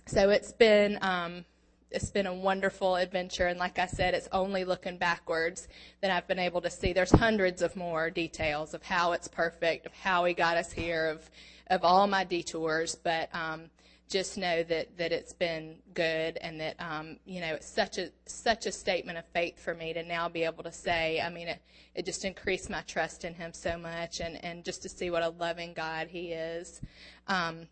so 0.06 0.30
it's 0.30 0.52
been, 0.52 0.98
um, 1.02 1.44
it's 1.90 2.10
been 2.10 2.26
a 2.26 2.34
wonderful 2.34 2.96
adventure. 2.96 3.46
And 3.46 3.58
like 3.58 3.78
I 3.78 3.86
said, 3.86 4.14
it's 4.14 4.28
only 4.32 4.64
looking 4.64 4.98
backwards 4.98 5.68
that 6.00 6.10
I've 6.10 6.26
been 6.26 6.38
able 6.38 6.60
to 6.62 6.70
see. 6.70 6.92
There's 6.92 7.12
hundreds 7.12 7.62
of 7.62 7.76
more 7.76 8.10
details 8.10 8.74
of 8.74 8.82
how 8.82 9.12
it's 9.12 9.28
perfect, 9.28 9.86
of 9.86 9.92
how 9.92 10.24
he 10.24 10.34
got 10.34 10.56
us 10.56 10.72
here, 10.72 11.06
of 11.06 11.30
of 11.68 11.82
all 11.82 12.06
my 12.06 12.24
detours. 12.24 12.94
But 12.94 13.34
um, 13.34 13.70
just 14.08 14.36
know 14.36 14.62
that, 14.64 14.96
that 14.98 15.12
it's 15.12 15.32
been 15.32 15.76
good 15.94 16.36
and 16.38 16.60
that 16.60 16.76
um, 16.78 17.16
you 17.24 17.40
know 17.40 17.54
it's 17.54 17.68
such 17.68 17.98
a 17.98 18.10
such 18.26 18.66
a 18.66 18.72
statement 18.72 19.18
of 19.18 19.24
faith 19.32 19.58
for 19.58 19.74
me 19.74 19.92
to 19.92 20.02
now 20.02 20.28
be 20.28 20.44
able 20.44 20.62
to 20.62 20.72
say 20.72 21.20
I 21.20 21.30
mean 21.30 21.48
it, 21.48 21.62
it 21.94 22.04
just 22.04 22.24
increased 22.24 22.68
my 22.68 22.82
trust 22.82 23.24
in 23.24 23.34
him 23.34 23.52
so 23.52 23.78
much 23.78 24.20
and, 24.20 24.42
and 24.44 24.64
just 24.64 24.82
to 24.82 24.88
see 24.88 25.10
what 25.10 25.22
a 25.22 25.30
loving 25.30 25.72
God 25.72 26.08
he 26.08 26.32
is 26.32 26.80
um, 27.28 27.66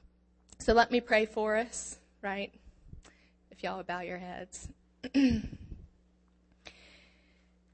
so 0.59 0.73
let 0.73 0.91
me 0.91 1.01
pray 1.01 1.27
for 1.27 1.57
us 1.57 1.99
right 2.23 2.53
if 3.51 3.63
y'all 3.63 3.77
would 3.77 3.87
bow 3.87 4.01
your 4.01 4.19
heads 4.19 4.69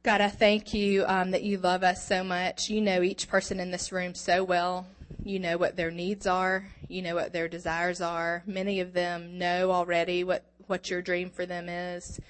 God 0.03 0.21
I 0.21 0.29
thank 0.29 0.75
you 0.75 1.05
um, 1.07 1.31
that 1.33 1.43
you 1.43 1.59
love 1.59 1.83
us 1.83 2.07
so 2.07 2.25
much 2.25 2.69
you 2.69 2.81
know 2.81 3.03
each 3.03 3.29
person 3.29 3.61
in 3.61 3.71
this 3.71 3.93
room 3.93 4.15
so 4.15 4.43
well 4.43 4.87
you 5.25 5.39
know 5.39 5.59
what 5.59 5.77
their 5.77 5.91
needs 5.91 6.27
are. 6.27 6.67
You 6.89 7.03
know 7.03 7.15
what 7.15 7.33
their 7.33 7.49
desires 7.49 8.01
are. 8.01 8.43
Many 8.47 8.81
of 8.81 8.93
them 8.93 9.37
know 9.39 9.71
already 9.73 10.25
what, 10.25 10.45
what 10.67 10.91
your 10.91 11.03
dream 11.03 11.31
for 11.31 11.45
them 11.45 11.69
is. 11.69 12.21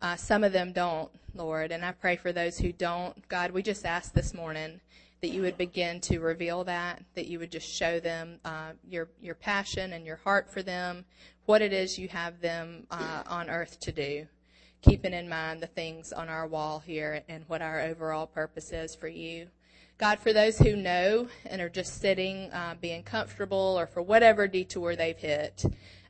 Uh, 0.00 0.16
some 0.16 0.44
of 0.44 0.52
them 0.52 0.72
don't, 0.72 1.10
Lord. 1.34 1.72
And 1.72 1.84
I 1.84 1.92
pray 1.92 2.16
for 2.16 2.32
those 2.32 2.58
who 2.58 2.72
don't. 2.72 3.28
God, 3.28 3.50
we 3.50 3.62
just 3.62 3.84
ask 3.84 4.12
this 4.12 4.32
morning 4.32 4.80
that 5.20 5.28
you 5.28 5.42
would 5.42 5.58
begin 5.58 6.00
to 6.02 6.18
reveal 6.18 6.64
that, 6.64 7.02
that 7.14 7.26
you 7.26 7.38
would 7.38 7.50
just 7.50 7.68
show 7.68 7.98
them 8.00 8.38
uh, 8.44 8.72
your, 8.88 9.08
your 9.20 9.34
passion 9.34 9.92
and 9.92 10.06
your 10.06 10.16
heart 10.16 10.50
for 10.50 10.62
them, 10.62 11.04
what 11.46 11.62
it 11.62 11.72
is 11.72 11.98
you 11.98 12.08
have 12.08 12.40
them 12.40 12.86
uh, 12.90 13.22
on 13.26 13.48
earth 13.48 13.80
to 13.80 13.92
do 13.92 14.26
keeping 14.82 15.12
in 15.12 15.28
mind 15.28 15.60
the 15.60 15.66
things 15.66 16.12
on 16.12 16.28
our 16.28 16.46
wall 16.46 16.78
here 16.78 17.22
and 17.28 17.44
what 17.48 17.60
our 17.60 17.80
overall 17.80 18.26
purpose 18.26 18.72
is 18.72 18.94
for 18.94 19.08
you. 19.08 19.48
God, 19.98 20.20
for 20.20 20.32
those 20.32 20.58
who 20.58 20.76
know 20.76 21.26
and 21.46 21.60
are 21.60 21.68
just 21.68 22.00
sitting, 22.00 22.52
uh, 22.52 22.74
being 22.80 23.02
comfortable, 23.02 23.76
or 23.78 23.86
for 23.86 24.02
whatever 24.02 24.46
detour 24.46 24.94
they've 24.94 25.16
hit, 25.16 25.64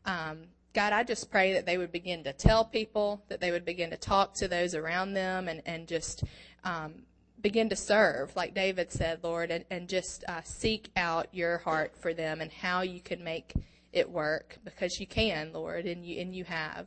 um, 0.04 0.38
God, 0.74 0.92
I 0.92 1.04
just 1.04 1.30
pray 1.30 1.52
that 1.54 1.64
they 1.64 1.78
would 1.78 1.92
begin 1.92 2.24
to 2.24 2.32
tell 2.32 2.64
people, 2.64 3.22
that 3.28 3.40
they 3.40 3.50
would 3.50 3.64
begin 3.64 3.90
to 3.90 3.96
talk 3.96 4.34
to 4.34 4.48
those 4.48 4.74
around 4.74 5.14
them, 5.14 5.48
and, 5.48 5.62
and 5.64 5.86
just 5.86 6.24
um, 6.64 6.94
begin 7.40 7.68
to 7.70 7.76
serve, 7.76 8.34
like 8.34 8.54
David 8.54 8.92
said, 8.92 9.20
Lord, 9.22 9.50
and, 9.50 9.64
and 9.70 9.88
just 9.88 10.24
uh, 10.28 10.42
seek 10.42 10.90
out 10.96 11.28
your 11.32 11.58
heart 11.58 11.96
for 11.96 12.12
them 12.12 12.40
and 12.40 12.50
how 12.50 12.82
you 12.82 13.00
can 13.00 13.22
make 13.22 13.54
it 13.92 14.10
work, 14.10 14.58
because 14.64 15.00
you 15.00 15.06
can, 15.06 15.52
Lord, 15.52 15.86
and 15.86 16.04
you 16.04 16.20
and 16.20 16.34
you 16.34 16.44
have, 16.44 16.86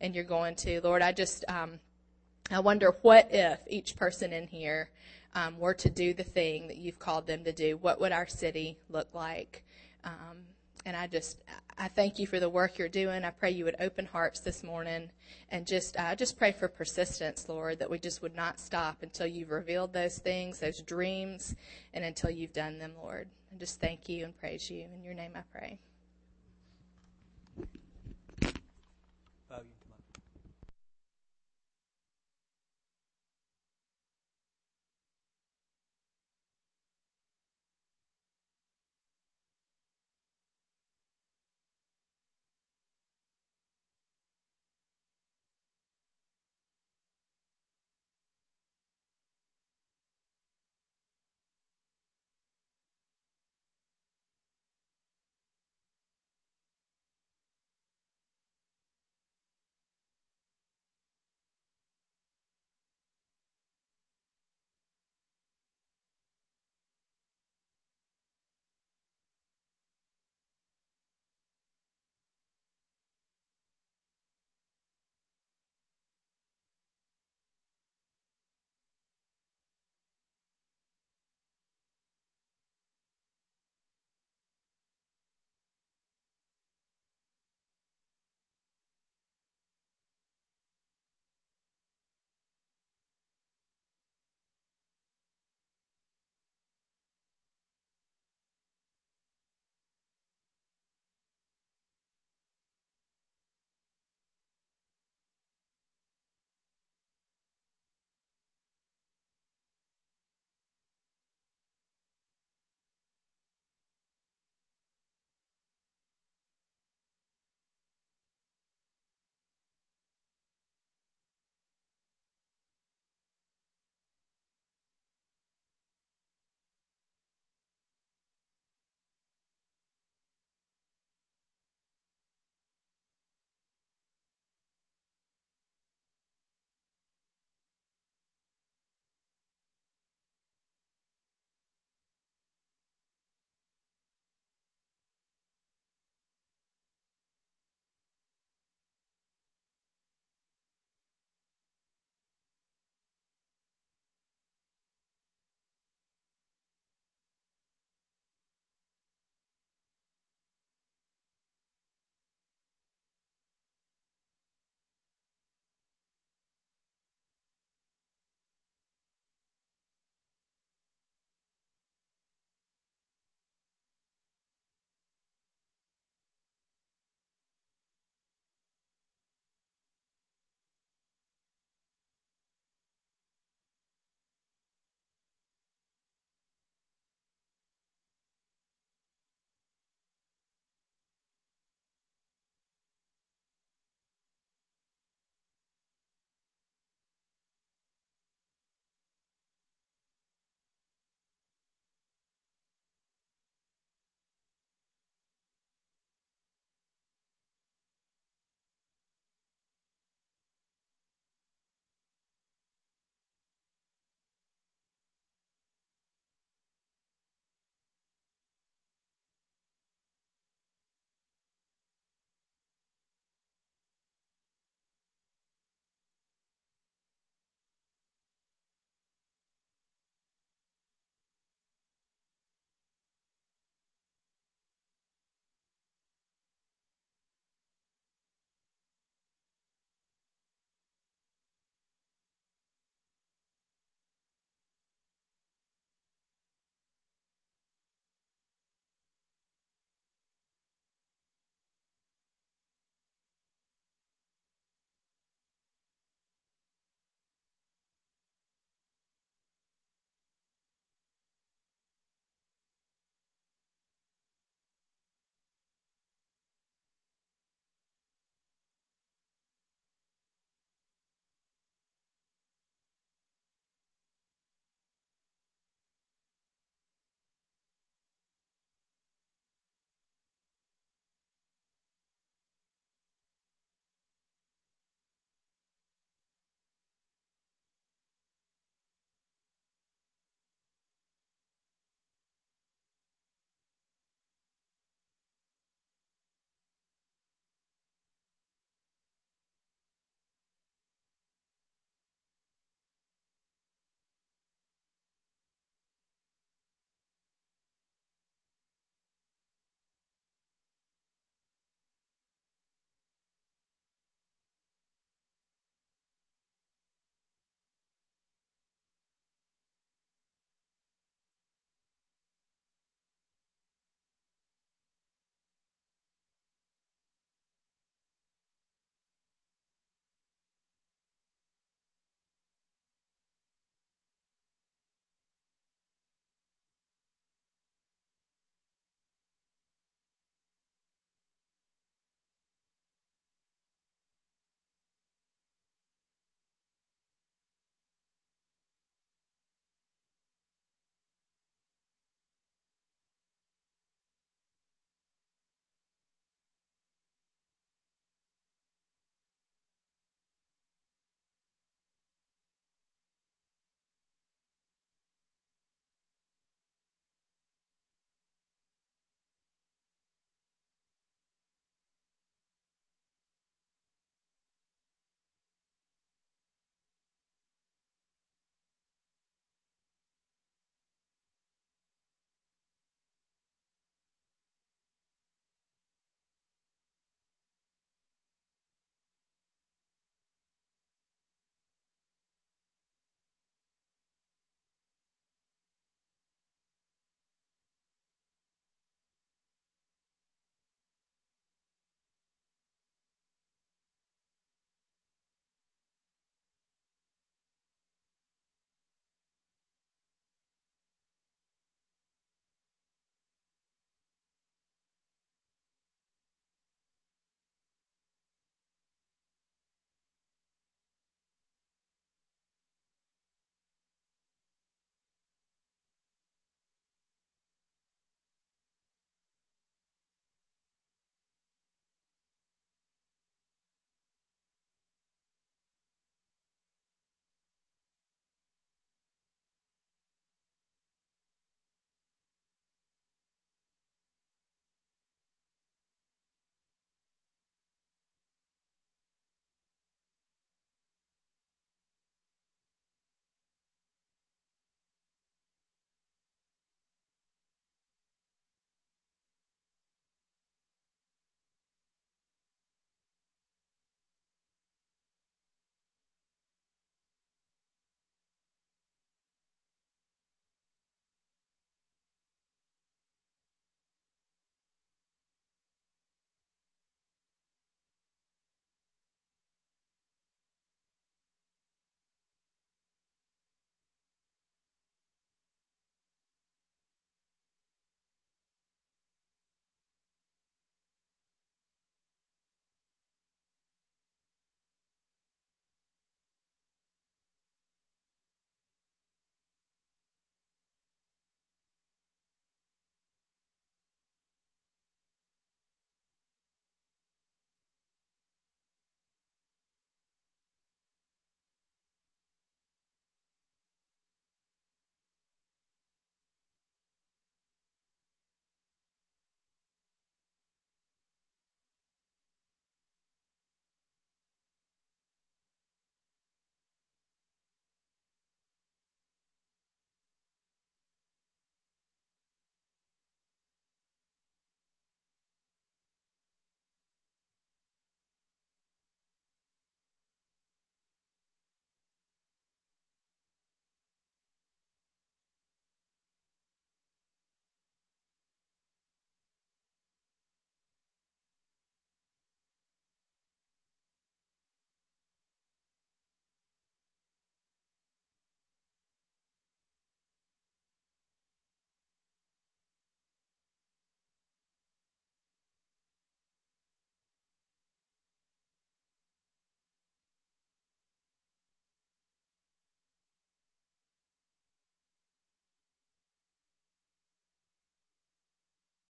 and 0.00 0.14
you're 0.14 0.24
going 0.24 0.56
to, 0.56 0.80
Lord. 0.82 1.02
I 1.02 1.12
just 1.12 1.44
um, 1.48 1.80
I 2.50 2.60
wonder 2.60 2.96
what 3.02 3.28
if 3.30 3.60
each 3.68 3.96
person 3.96 4.32
in 4.32 4.48
here 4.48 4.90
um, 5.34 5.58
were 5.58 5.74
to 5.74 5.90
do 5.90 6.12
the 6.12 6.24
thing 6.24 6.68
that 6.68 6.78
you've 6.78 6.98
called 6.98 7.26
them 7.26 7.44
to 7.44 7.52
do, 7.52 7.76
what 7.76 8.00
would 8.00 8.12
our 8.12 8.26
city 8.26 8.78
look 8.88 9.14
like? 9.14 9.64
Um, 10.04 10.44
and 10.86 10.96
I 10.96 11.06
just, 11.06 11.42
I 11.78 11.88
thank 11.88 12.18
you 12.18 12.26
for 12.26 12.40
the 12.40 12.48
work 12.48 12.78
you're 12.78 12.88
doing. 12.88 13.22
I 13.22 13.30
pray 13.30 13.50
you 13.50 13.64
would 13.66 13.76
open 13.80 14.06
hearts 14.06 14.40
this 14.40 14.64
morning 14.64 15.10
and 15.50 15.66
just, 15.66 15.98
I 15.98 16.14
just 16.14 16.38
pray 16.38 16.52
for 16.52 16.68
persistence, 16.68 17.48
Lord, 17.48 17.78
that 17.78 17.90
we 17.90 17.98
just 17.98 18.22
would 18.22 18.34
not 18.34 18.58
stop 18.58 19.02
until 19.02 19.26
you've 19.26 19.50
revealed 19.50 19.92
those 19.92 20.18
things, 20.18 20.58
those 20.58 20.80
dreams, 20.80 21.54
and 21.92 22.04
until 22.04 22.30
you've 22.30 22.54
done 22.54 22.78
them, 22.78 22.92
Lord. 23.00 23.28
And 23.50 23.60
just 23.60 23.80
thank 23.80 24.08
you 24.08 24.24
and 24.24 24.36
praise 24.38 24.70
you. 24.70 24.86
In 24.92 25.04
your 25.04 25.14
name 25.14 25.32
I 25.34 25.42
pray. 25.52 25.78